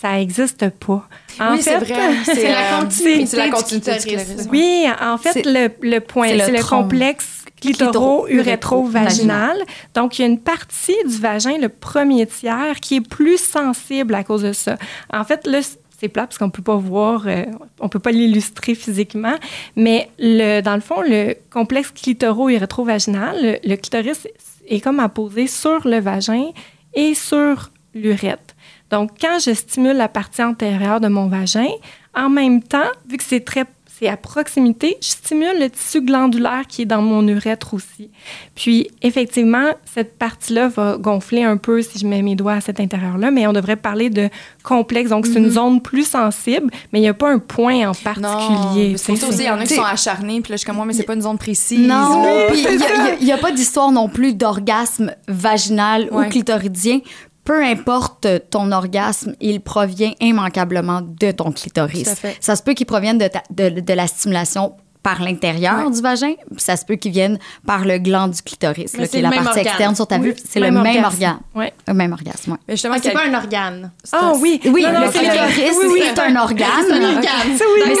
[0.00, 1.08] ça n'existe pas.
[1.40, 1.94] En oui, c'est vrai.
[2.24, 4.26] c'est la continuité c'est la du continuité du clitoris.
[4.26, 4.48] clitoris.
[4.50, 9.56] Oui, en fait, le, le point, c'est le le complexe Clitoro-urétro-vaginal.
[9.94, 14.14] Donc, il y a une partie du vagin, le premier tiers, qui est plus sensible
[14.14, 14.76] à cause de ça.
[15.12, 15.60] En fait, là,
[15.98, 17.44] c'est plat parce qu'on peut pas voir, euh,
[17.80, 19.36] on peut pas l'illustrer physiquement,
[19.76, 24.28] mais le, dans le fond, le complexe clitoro-urétro-vaginal, le, le clitoris
[24.68, 26.50] est comme apposé sur le vagin
[26.94, 28.54] et sur l'urètre.
[28.90, 31.68] Donc, quand je stimule la partie antérieure de mon vagin,
[32.14, 33.64] en même temps, vu que c'est très
[33.98, 38.10] c'est à proximité, je stimule le tissu glandulaire qui est dans mon urètre aussi.
[38.54, 42.78] Puis, effectivement, cette partie-là va gonfler un peu si je mets mes doigts à cet
[42.78, 44.28] intérieur-là, mais on devrait parler de
[44.62, 45.08] complexe.
[45.08, 48.90] Donc, c'est une zone plus sensible, mais il n'y a pas un point en particulier.
[48.90, 50.76] Non, c'est aussi, il y en a qui sont acharnés, puis là, je suis comme
[50.76, 51.80] moi, mais c'est pas une zone précise.
[51.80, 52.22] Non,
[52.52, 56.26] il n'y a, pas d'histoire non plus d'orgasme vaginal Ouais.
[56.26, 57.00] ou clitoridien.
[57.46, 62.04] Peu importe ton orgasme, il provient immanquablement de ton clitoris.
[62.40, 64.74] Ça se peut qu'il provienne de, ta- de, de la stimulation
[65.06, 65.90] par l'intérieur Ouais.
[65.92, 69.18] du vagin, puis ça se peut qu'il vienne par le gland du clitoris, là, qui
[69.18, 69.66] est la partie organe.
[69.66, 70.36] externe sur ta Oui, vulve.
[70.48, 71.04] C'est le même orgasme.
[71.04, 71.38] organe.
[71.54, 71.72] Ouais.
[71.86, 72.58] Le même orgasme, ouais.
[72.66, 73.92] Mais justement, Ah, c'est pas un organe.
[74.12, 76.02] Ah oui, Oui, Non, non, le clitoris, oui, oui.
[76.04, 76.68] c'est un organe.
[76.88, 77.48] C'est un organe.
[77.86, 77.94] Mais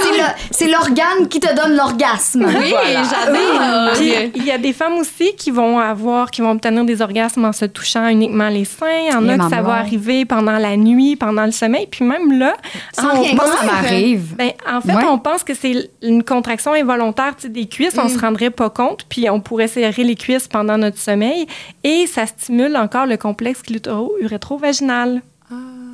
[0.50, 2.44] c'est l'organe qui te donne l'orgasme.
[2.44, 3.92] Oui, j'adore.
[3.94, 7.44] Puis, il y a des femmes aussi qui vont avoir, qui vont obtenir des orgasmes
[7.44, 8.86] en se touchant uniquement les seins.
[9.06, 11.86] Il y en a que ça va arriver pendant la nuit, pendant le sommeil.
[11.88, 12.54] Puis même là,
[12.98, 14.34] Sans on pense- ça m'arrive.
[14.36, 16.95] ben, en fait, on pense que c'est une contraction involontaire
[17.38, 17.98] sais, des cuisses.
[17.98, 21.46] On se rendrait pas compte, puis on pourrait serrer les cuisses pendant notre sommeil.
[21.84, 25.22] Et ça stimule encore le complexe clitoro-urétro-vaginal.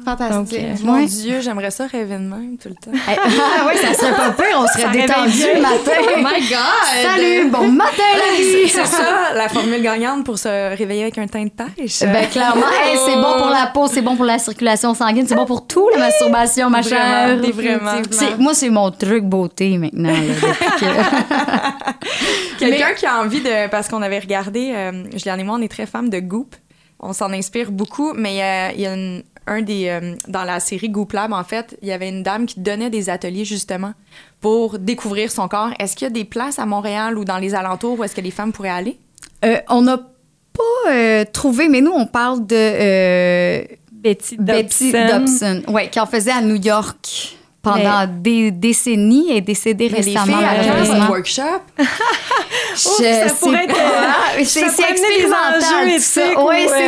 [0.04, 0.36] Fantastique.
[0.36, 1.06] Donc, euh, Mon Ouais.
[1.06, 2.90] Dieu, j'aimerais ça rêver de même tout le temps.
[3.08, 6.00] Eh, ah ouais, ça serait pas pire, on serait détendu le Oh matin.
[6.18, 7.02] my God!
[7.02, 7.92] Salut, bon matin.
[8.36, 12.00] C'est ça, la formule gagnante pour se réveiller avec un teint de pêche.
[12.00, 15.34] Ben clairement, hey, c'est bon pour la peau, c'est bon pour la circulation sanguine, c'est
[15.34, 17.36] bon pour tout la masturbation, ma chère.
[17.36, 18.02] Vraiment, vraiment.
[18.10, 20.10] C'est- Moi, c'est mon truc beauté maintenant.
[20.10, 23.68] là, depuis que- Quelqu'un qui a envie de.
[23.68, 26.54] Parce qu'on avait regardé, euh, Juliane et moi, on est très fans de Goop.
[27.00, 29.88] On s'en inspire beaucoup, mais euh, il y a une- un des.
[29.88, 32.90] euh, dans la série Goop Lab, en fait, il y avait une dame qui donnait
[32.90, 33.92] des ateliers justement
[34.40, 35.70] pour découvrir son corps.
[35.78, 38.20] Est-ce qu'il y a des places à Montréal ou dans les alentours où est-ce que
[38.20, 38.98] les femmes pourraient aller?
[39.44, 44.52] Euh, on n'a pas euh, trouvé, mais nous, on parle de euh, Betty Dobson.
[44.54, 49.88] Betty Dobson, ouais, qui en faisait à New York pendant des décennies et est décédée
[49.90, 51.42] Mais les récemment, filles, à votre workshop?
[52.74, 53.80] Je ça sais pourrait être, pas.
[54.38, 56.22] euh, c'est expérimental, Oui, ou, c'est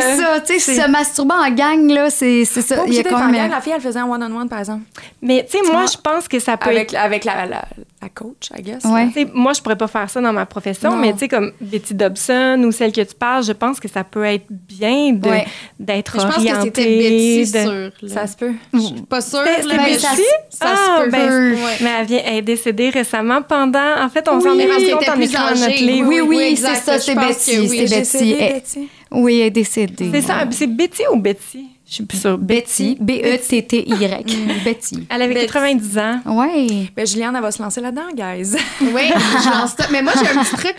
[0.03, 0.41] euh, ça.
[0.41, 2.77] Tu sais, se masturber en gang, là, c'est c'est ça.
[2.77, 3.35] Pas Il y a d'être quand même...
[3.35, 3.49] gang.
[3.51, 4.83] La fille, elle faisait un one-on-one, par exemple.
[5.21, 6.99] Mais tu sais, moi, je pense que ça peut Avec, être.
[6.99, 7.65] avec la, la,
[8.01, 8.83] la coach, I guess.
[8.83, 9.07] Ouais.
[9.07, 10.97] Tu sais, moi, je pourrais pas faire ça dans ma profession, Non.
[10.97, 14.03] mais tu sais, comme Betty Dobson ou celle que tu parles, je pense que ça
[14.03, 15.45] peut être bien de- Ouais.
[15.79, 17.91] d'être Je pense que c'était Betty de- sûr.
[18.01, 18.13] là.
[18.13, 18.53] Ça se peut.
[18.73, 20.21] Je suis pas sûre, C'était- Betty?
[20.67, 21.11] Ça Ah, se peut.
[21.11, 21.71] ben, Ouais.
[21.81, 24.03] Mais elle, vient, elle est décédée récemment pendant.
[24.03, 26.07] En fait, on s'en Oui, est parce rendu compte était en plus écrivant notre livre.
[26.07, 26.75] Oui, oui, exact.
[26.75, 27.87] c'est ça, c'est Betty, oui.
[27.87, 27.97] c'est
[28.35, 28.89] Betty.
[29.11, 30.09] Oui, elle est décédée.
[30.13, 31.67] C'est ça, c'est Betty ou Betty?
[31.87, 32.37] Je suis plus sûre.
[32.39, 34.25] Betty, B-E-T-T-Y.
[34.65, 35.07] Betty.
[35.09, 35.45] Elle avait Betty.
[35.45, 36.19] 90 ans.
[36.25, 36.67] Ouais.
[36.95, 38.55] Ben, Juliane, elle va se lancer là-dedans, guys.
[38.81, 39.85] Oui, je lance ça.
[39.91, 40.75] Mais moi, j'ai un petit truc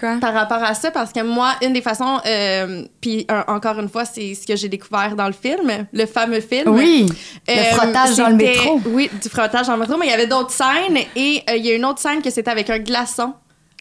[0.00, 0.16] Quoi?
[0.20, 3.88] par rapport à ça, parce que moi, une des façons, euh, puis un- encore une
[3.88, 6.68] fois, c'est ce que j'ai découvert dans le film, le fameux film.
[6.74, 7.06] Oui.
[7.50, 8.80] Euh, Le frottage dans le métro.
[8.86, 11.66] Oui, du frottage dans le métro, mais il y avait d'autres scènes et euh, il
[11.66, 13.34] y a une autre scène que c'était avec un glaçon.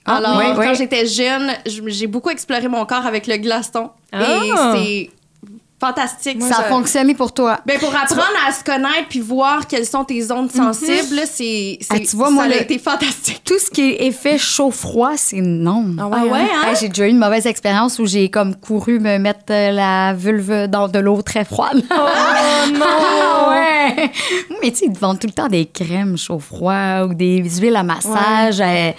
[0.05, 0.75] Ah, Alors, oui, quand oui.
[0.77, 3.89] j'étais jeune, je- j'ai beaucoup exploré mon corps avec le glaçon.
[4.11, 4.21] Ah.
[4.21, 5.09] Et c'est
[5.79, 6.39] fantastique.
[6.39, 7.59] Moi, ça a je- fonctionné pour toi.
[7.65, 11.77] Ben, pour apprendre à se connaître puis voir quelles sont tes zones sensibles, là, c'est,
[11.81, 13.41] c'est- Ah, tu vois, moi, a le- été fantastique.
[13.43, 15.85] Tout ce qui est effet chaud-froid, c'est non.
[15.99, 16.61] Ah Ah ouais, hein?
[16.67, 20.13] Ah, j'ai déjà eu une mauvaise expérience où j'ai comme couru me mettre euh, la
[20.13, 21.83] vulve dans de l'eau très froide.
[21.91, 21.93] Oh
[22.73, 22.85] non!
[22.85, 24.11] Ah ouais!
[24.61, 27.75] Mais tu sais, ils te vendent tout le temps des crèmes chaud-froid ou des huiles
[27.75, 28.61] à massage.
[28.61, 28.91] euh,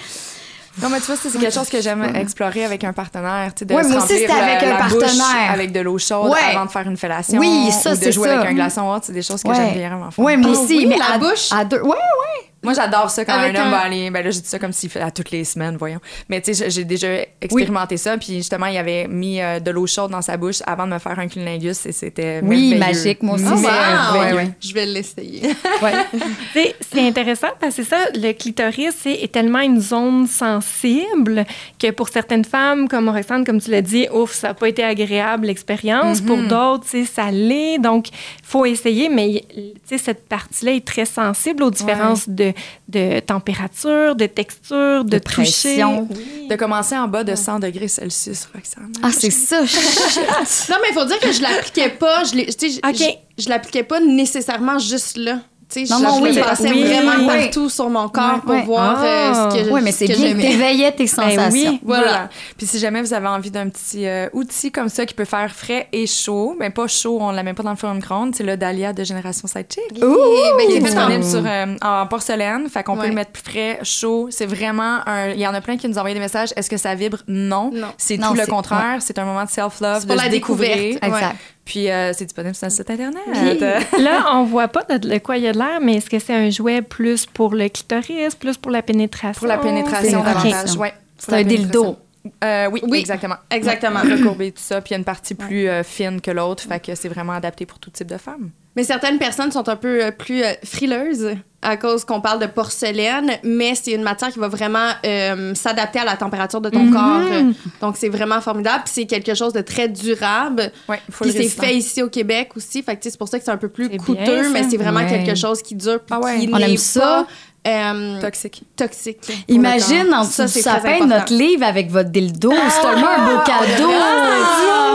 [0.83, 3.53] Non, mais tu vois, c'est quelque chose que j'aime explorer avec un partenaire.
[3.55, 5.51] Tu sais, de Ouais, se moi aussi, c'était la- avec un la bouche partenaire.
[5.53, 6.39] avec de l'eau chaude Ouais.
[6.55, 7.39] avant de faire une fellation.
[7.39, 8.39] Oui, ça, ou de c'est jouer ça.
[8.41, 10.25] avec un glaçon hot, c'est des choses que j'aime vraiment faire.
[10.25, 10.77] Ouais, moi Ah aussi.
[10.77, 11.49] oui, mais la à, bouche?
[11.51, 11.81] À deux.
[11.81, 12.51] Ouais, ouais.
[12.67, 14.11] Moi, j'adore ça quand Avec un homme un- va aller.
[14.11, 16.01] Ben là, je dis ça comme s'il fait à toutes les semaines, voyons.
[16.29, 17.09] Mais tu sais, j'ai- j'ai déjà
[17.41, 18.19] expérimenté ça.
[18.19, 20.99] Puis justement, il avait mis euh, de l'eau chaude dans sa bouche avant de me
[20.99, 23.45] faire un cunilingus et c'était Oui, magique, moi aussi.
[23.49, 24.21] Oh, wow!
[24.21, 24.51] ouais, ouais.
[24.61, 25.43] Je vais l'essayer.
[25.83, 25.93] Ouais.
[26.13, 30.27] Tu sais, c'est intéressant parce que c'est ça, le clitoris c'est, est tellement une zone
[30.27, 31.45] sensible
[31.79, 34.83] que pour certaines femmes, comme Roxane, comme tu l'as dit, ouf, ça n'a pas été
[34.83, 36.21] agréable l'expérience.
[36.21, 37.79] Pour d'autres, tu sais, ça l'est.
[37.79, 42.53] Donc, il faut essayer, mais tu sais, cette partie-là est très sensible aux différences de,
[42.89, 45.35] de température, de texture, de, De toucher.
[45.43, 46.09] pression.
[46.11, 46.49] Oui.
[46.49, 48.93] De commencer en bas de 100 degrés Celsius, Roxane.
[49.03, 49.61] Ah, c'est ça.
[50.71, 52.25] Non, mais il faut dire que je l'appliquais pas.
[52.25, 52.97] Je, l'ai- tu sais, je- Ok.
[53.39, 55.41] je, je l'appliquais pas nécessairement juste là.
[55.69, 56.85] Tu sais, Non, je, non, je oui, le passais oui.
[56.85, 57.27] vraiment Oui.
[57.27, 59.49] partout sur mon corps pour voir euh, Ah.
[59.51, 61.51] ce que, Oui, mais ce c'est bien que t'éveillais tes sensations.
[61.51, 61.81] oui.
[61.83, 62.03] Voilà.
[62.07, 62.29] Voilà.
[62.57, 65.51] Puis si jamais vous avez envie d'un petit euh, outil comme ça qui peut faire
[65.53, 68.33] frais et chaud, mais pas chaud, on ne la met pas dans le four micro-ondes,
[68.37, 69.83] c'est le Dahlia de Génération Sidechick.
[69.97, 73.81] Ouh, ben, Il est disponible sur, euh, en porcelaine, fait qu'on peut le mettre frais,
[73.83, 74.29] chaud.
[74.31, 75.31] C'est vraiment un.
[75.31, 76.51] Il y en a plein qui nous envoient des messages.
[76.55, 77.19] Est-ce que ça vibre?
[77.27, 77.71] Non.
[77.75, 77.89] Non.
[77.99, 78.99] C'est tout le contraire.
[79.01, 80.77] C'est un moment de self-love, C'est de pour se la découvrir.
[80.77, 81.05] découverte.
[81.05, 81.37] Exact.
[81.67, 83.61] Puis euh, c'est disponible sur le site internet.
[84.01, 86.19] Là, on voit pas de, de quoi il y a de l'air, mais est-ce que
[86.19, 89.39] c'est un jouet plus pour le clitoris, plus pour la pénétration?
[89.41, 90.77] Pour la pénétration davantage.
[90.77, 90.95] Ouais.
[91.19, 91.97] C'est un dildo.
[92.45, 92.99] Euh, oui, Oui.
[93.01, 93.37] exactement.
[93.51, 94.01] Exactement.
[94.01, 94.81] Recourbé, tout ça.
[94.81, 97.33] Puis il y a une partie plus euh, fine que l'autre, fait que c'est vraiment
[97.35, 98.51] adapté pour tout type de femmes.
[98.77, 101.31] Mais certaines personnes sont un peu euh, plus euh, frileuses
[101.63, 105.99] à cause qu'on parle de porcelaine, mais c'est une matière qui va vraiment euh, s'adapter
[105.99, 106.93] à la température de ton Mhm.
[106.93, 107.55] corps.
[107.81, 108.85] Donc, c'est vraiment formidable.
[108.85, 110.71] Puis c'est quelque chose de très durable.
[110.89, 112.83] Ouais, faut Puis c'est fait ici au Québec aussi.
[112.83, 114.63] Fait que tu sais, c'est pour ça que c'est un peu plus coûteux, bien, mais
[114.71, 115.09] c'est vraiment Ouais.
[115.25, 116.39] quelque chose qui dure puis Ah ouais.
[116.41, 117.27] qui On aime ça.
[117.67, 118.63] Euh, Toxique.
[118.77, 119.19] toxique.
[119.49, 122.53] Imagine en dessous Ça, du sapin notre livre avec votre dildo.
[122.71, 123.91] C'est tellement un beau cadeau.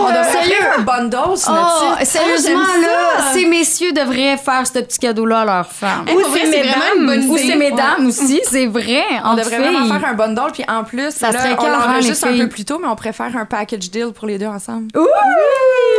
[0.04, 0.56] On devrait Sérieux?
[0.56, 2.08] faire un bundle sur notre site.
[2.08, 6.06] sérieusement, là, ces messieurs devraient faire ce petit cadeau-là à leurs femmes.
[6.08, 6.64] Hey, vrai, c'est
[7.06, 9.04] bonne Ou c'est mesdames aussi, c'est vrai.
[9.26, 9.74] On devrait filles.
[9.74, 12.66] vraiment faire un bundle, puis en plus, Ça là, serait on l'enregistre un peu plus
[12.66, 14.88] tôt, mais on préfère un package deal pour les deux ensemble.
[14.98, 15.06] Ouh!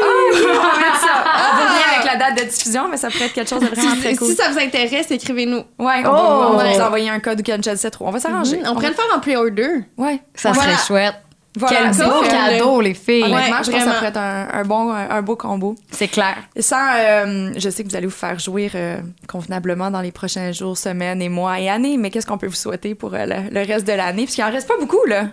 [0.05, 1.25] on va mettre ça.
[1.25, 3.67] On va venir avec la date de diffusion, mais ça pourrait être quelque chose de
[3.69, 4.29] vraiment très cool.
[4.29, 5.63] si ça vous intéresse, écrivez-nous.
[5.79, 6.55] Ouais, on, Oh!
[6.55, 6.75] on Ouais.
[6.75, 8.07] vous envoyer un code ou quelque chose trop.
[8.07, 8.61] On va s'arranger.
[8.67, 9.85] On pourrait le faire en pre-order.
[9.97, 10.21] Ouais.
[10.35, 10.77] Ça Voilà.
[10.77, 11.15] serait chouette.
[11.55, 13.25] Voilà, Quel beau cadeau, les filles.
[13.25, 13.95] Honnêtement, Ouais, je pense que ça vraiment.
[13.97, 15.75] pourrait être un, un bon, un, un beau combo.
[15.91, 16.37] C'est clair.
[16.59, 18.97] Sans, euh, je sais que vous allez vous faire jouir euh,
[19.29, 22.55] convenablement dans les prochains jours, semaines et mois et années, mais qu'est-ce qu'on peut vous
[22.55, 24.23] souhaiter pour euh, le, le reste de l'année?
[24.25, 25.27] Parce qu'il en reste pas beaucoup, là.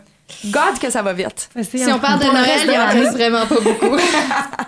[0.46, 1.50] God, que ça va vite.
[1.64, 3.98] Si on parle de Noël, il de en reste vraiment pas beaucoup.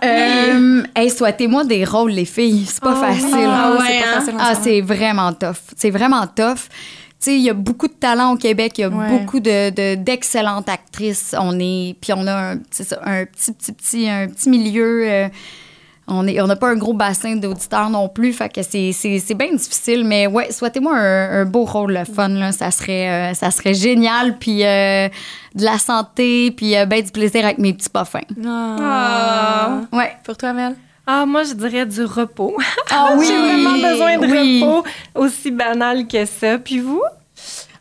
[0.03, 2.65] Euh, hey, souhaitez-moi des rôles, les filles.
[2.65, 3.27] C'est pas facile.
[3.47, 4.19] Ah c'est ouais, pas hein?
[4.19, 5.57] facile Ah, c'est vraiment tough.
[5.77, 6.55] C'est vraiment tough.
[6.65, 6.69] Tu
[7.19, 9.09] sais, il y a beaucoup de talent au Québec, il y a Ouais.
[9.19, 11.35] beaucoup de, de- d'excellentes actrices.
[11.39, 15.03] On est, puis on a un, c'est ça, un petit, petit, petit, un petit milieu.
[15.07, 15.27] euh,
[16.11, 19.53] on n'a pas un gros bassin d'auditeurs non plus, fait que c'est, c'est, c'est bien
[19.53, 20.03] difficile.
[20.03, 23.73] Mais ouais, souhaitez-moi un, un beau rôle, le fun là, ça serait, euh, ça serait
[23.73, 24.37] génial.
[24.37, 25.07] Puis euh,
[25.55, 28.19] de la santé, puis euh, ben du plaisir avec mes petits parfums.
[28.45, 29.81] Ah.
[29.93, 30.11] Ouais.
[30.23, 30.75] Pour toi, Mel?
[31.07, 32.55] Ah, moi, je dirais du repos.
[32.91, 34.61] Ah J'ai vraiment besoin de oui.
[34.63, 36.57] repos, aussi banal que ça.
[36.57, 37.01] Puis vous?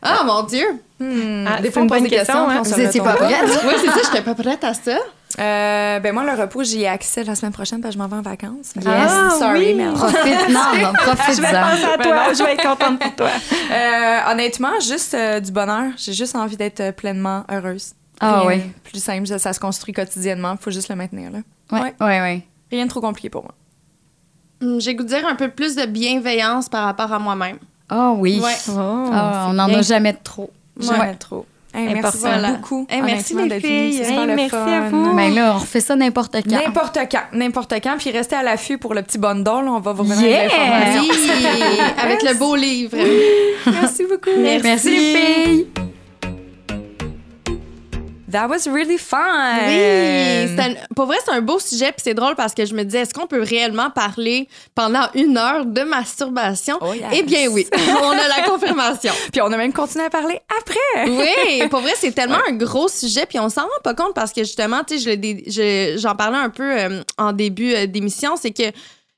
[0.01, 0.65] Ah, mon Dieu!
[0.99, 2.61] Ah, des c'est fois, on pose des questions, hein?
[2.63, 3.43] Vous étiez pas prête?
[3.65, 4.97] Oui, c'est ça, j'étais pas prête à ça.
[5.39, 8.07] Euh, ben moi, le repos, j'y ai accès la semaine prochaine parce que je m'en
[8.09, 8.73] vais en vacances.
[8.73, 9.73] Que- Ah, Sorry, oui.
[9.75, 9.93] Mel.
[9.93, 12.33] Profite, non, non, profite Je vais penser à toi.
[12.33, 13.29] Je vais être contente pour toi.
[13.71, 15.91] Euh, honnêtement, juste euh, du bonheur.
[15.97, 17.93] J'ai juste envie d'être pleinement heureuse.
[18.19, 18.61] Ah oui.
[18.83, 20.55] Plus simple, ça, ça se construit quotidiennement.
[20.59, 21.39] faut juste le maintenir, là.
[21.71, 22.45] Ouais, ouais, ouais.
[22.69, 23.53] Rien de trop compliqué pour moi.
[24.61, 27.57] Hum, J'ai goût de dire un peu plus de bienveillance par rapport à moi-même.
[27.89, 28.39] Ah oui.
[28.43, 28.55] Ouais.
[28.69, 30.51] Oh, Ah, on n'en a jamais trop.
[30.79, 31.15] Jamais Ouais.
[31.15, 31.45] trop.
[31.73, 32.17] Hey, merci.
[32.19, 32.51] Voilà.
[32.51, 32.85] beaucoup.
[32.89, 34.01] Hey, merci, les filles.
[34.01, 34.65] Hey, le merci fun.
[34.67, 35.13] à vous.
[35.15, 36.49] Ben là, on refait ça n'importe quand.
[36.65, 37.95] N'importe quand, n'importe quand.
[37.97, 39.67] Puis restez à l'affût pour le petit bundle.
[39.67, 40.39] On va vous revenir Yeah!
[40.41, 41.13] avec l'information.
[41.13, 42.97] Oui, avec le beau livre.
[43.65, 44.37] Merci beaucoup.
[44.37, 44.63] Merci.
[44.63, 45.67] Merci les filles.
[48.31, 49.17] That was really fun.
[49.67, 52.73] Oui, c'est un- pour vrai, c'est un beau sujet, puis c'est drôle parce que je
[52.73, 56.77] me disais, est-ce qu'on peut réellement parler pendant une heure de masturbation?
[56.81, 57.05] Oh, yes.
[57.13, 57.67] Eh bien oui,
[58.03, 59.13] on a la confirmation.
[59.31, 61.09] Puis on a même continué à parler après.
[61.09, 64.31] Oui, pour vrai, c'est tellement un gros sujet, puis on s'en rend pas compte parce
[64.33, 68.51] que justement, tu sais, je- j'en parlais un peu euh, en début euh, d'émission, c'est
[68.51, 68.63] que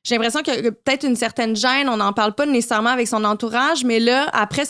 [0.04, 3.24] j'ai l'impression que, que peut-être une certaine gêne, on n'en parle pas nécessairement avec son
[3.24, 4.64] entourage, mais là, après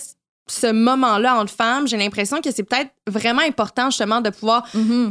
[0.47, 4.65] ce moment-là entre femmes, j'ai l'impression que c'est peut-être vraiment important justement de pouvoir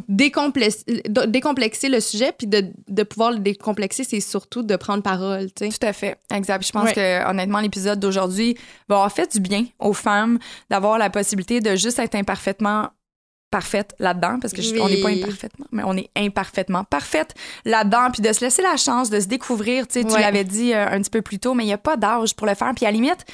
[0.09, 5.03] décomplexer, de- décomplexer le sujet, puis de, de pouvoir le décomplexer, c'est surtout de prendre
[5.03, 5.79] parole, tu sais.
[5.79, 6.19] Tout à fait.
[6.33, 6.67] Exact.
[6.67, 6.93] Je pense Ouais.
[6.95, 8.57] que honnêtement, l'épisode d'aujourd'hui
[8.89, 10.39] va avoir fait du bien aux femmes
[10.71, 12.89] d'avoir la possibilité de juste être imparfaitement
[13.51, 14.81] parfaite là-dedans parce que je- Oui.
[14.83, 17.35] on n'est pas imparfaitement mais on est imparfaitement parfaite
[17.67, 20.23] là-dedans puis de se laisser la chance de se découvrir tu sais tu Ouais.
[20.23, 22.47] l'avais dit euh, un petit peu plus tôt mais il y a pas d'âge pour
[22.47, 23.27] le faire puis à la limite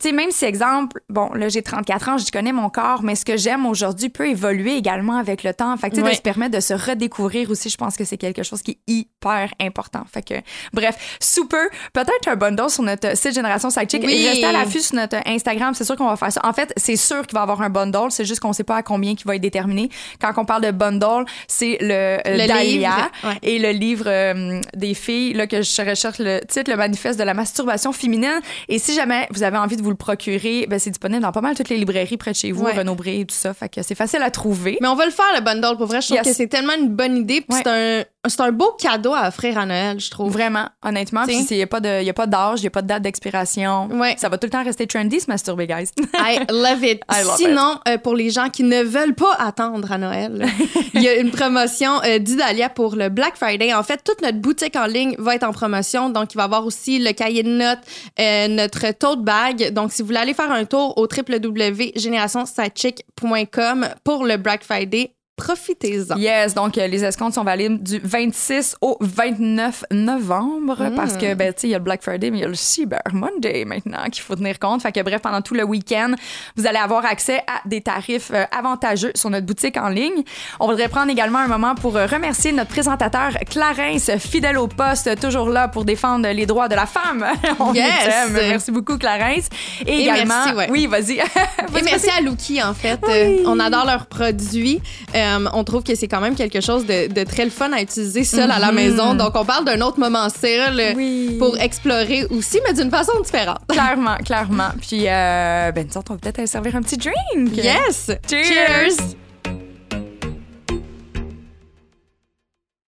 [0.00, 3.14] tu sais, même si, exemple, bon, là, j'ai 34 ans, je connais mon corps, mais
[3.14, 5.76] ce que j'aime aujourd'hui peut évoluer également avec le temps.
[5.76, 8.16] Fait que, tu sais, de se permettre de se redécouvrir aussi, je pense que c'est
[8.16, 10.04] quelque chose qui est hyper important.
[10.10, 10.34] Fait que,
[10.72, 14.02] bref, sous peu, peut-être un bundle sur notre site Génération Sidechick.
[14.02, 14.26] Oui.
[14.26, 16.40] Restez à l'affût sur notre Instagram, c'est sûr qu'on va faire ça.
[16.44, 18.76] En fait, c'est sûr qu'il va y avoir un bundle, c'est juste qu'on sait pas
[18.76, 19.90] à combien qui va être déterminé.
[20.18, 24.62] Quand on parle de bundle, c'est le, euh, Le Dahlia livre, et le livre euh,
[24.74, 28.40] des filles, là, que je recherche le titre, le manifeste de la masturbation féminine.
[28.68, 31.40] Et si jamais vous avez envie de vous le procurer, ben, c'est disponible dans pas
[31.40, 32.72] mal toutes les librairies près de chez vous, Ouais.
[32.76, 33.52] Renaud Bré et tout ça.
[33.54, 34.78] Fait que c'est facile à trouver.
[34.80, 35.76] Mais on va le faire, le bundle.
[35.76, 36.26] Pour vrai, je trouve Yes.
[36.28, 37.44] que c'est tellement une bonne idée.
[37.48, 37.60] Ouais.
[37.64, 40.30] c'est un, c'est un beau cadeau à offrir à Noël, je trouve.
[40.30, 41.24] Vraiment, honnêtement.
[41.24, 43.88] Puis il n'y a pas d'âge, il n'y a pas de date d'expiration.
[43.88, 44.14] Ouais.
[44.18, 45.88] Ça va tout le temps rester trendy, se masturber, guys.
[46.14, 47.00] I love it.
[47.10, 50.44] I love Sinon, euh, pour les gens qui ne veulent pas attendre à Noël,
[50.94, 53.72] il y a une promotion euh, d'Idalia pour le Black Friday.
[53.72, 56.10] En fait, toute notre boutique en ligne va être en promotion.
[56.10, 57.80] Donc, il va y avoir aussi le cahier de notes,
[58.18, 59.72] euh, notre tote bag.
[59.72, 65.14] Donc, si vous voulez aller faire un tour au www.generationsidechick.com pour le Black Friday,
[65.44, 66.16] profitez-en.
[66.16, 70.94] Yes, donc euh, les escomptes sont valides du 26 au 29 novembre Mm.
[70.94, 72.48] parce que, ben, tu sais, il y a le Black Friday, mais il y a
[72.48, 74.82] le Cyber Monday maintenant qu'il faut tenir compte.
[74.82, 76.12] Fait que, bref, pendant tout le week-end,
[76.56, 80.22] vous allez avoir accès à des tarifs euh, avantageux sur notre boutique en ligne.
[80.58, 85.18] On voudrait prendre également un moment pour euh, remercier notre présentateur Clarence, fidèle au poste,
[85.20, 87.24] toujours là pour défendre les droits de la femme.
[87.58, 88.30] On Yes.
[88.30, 89.48] Merci beaucoup, Clarence.
[89.86, 90.68] Et, Et également, merci, ouais.
[90.70, 91.18] oui, vas-y.
[91.78, 93.00] Et merci à Luki, en fait.
[93.08, 94.80] Euh, on adore leurs produits.
[95.14, 97.80] Euh, on trouve que c'est quand même quelque chose de, de très le fun à
[97.82, 99.14] utiliser seul à la maison.
[99.14, 101.36] Donc, on parle d'un autre moment seul euh, Oui.
[101.38, 103.58] pour explorer aussi, mais d'une façon différente.
[103.68, 104.70] Clairement, clairement.
[104.80, 107.56] Puis, euh, ben, nous autres, on va peut-être aller servir un petit drink.
[107.56, 108.10] Yes!
[108.28, 108.44] Cheers!
[108.44, 108.96] Cheers.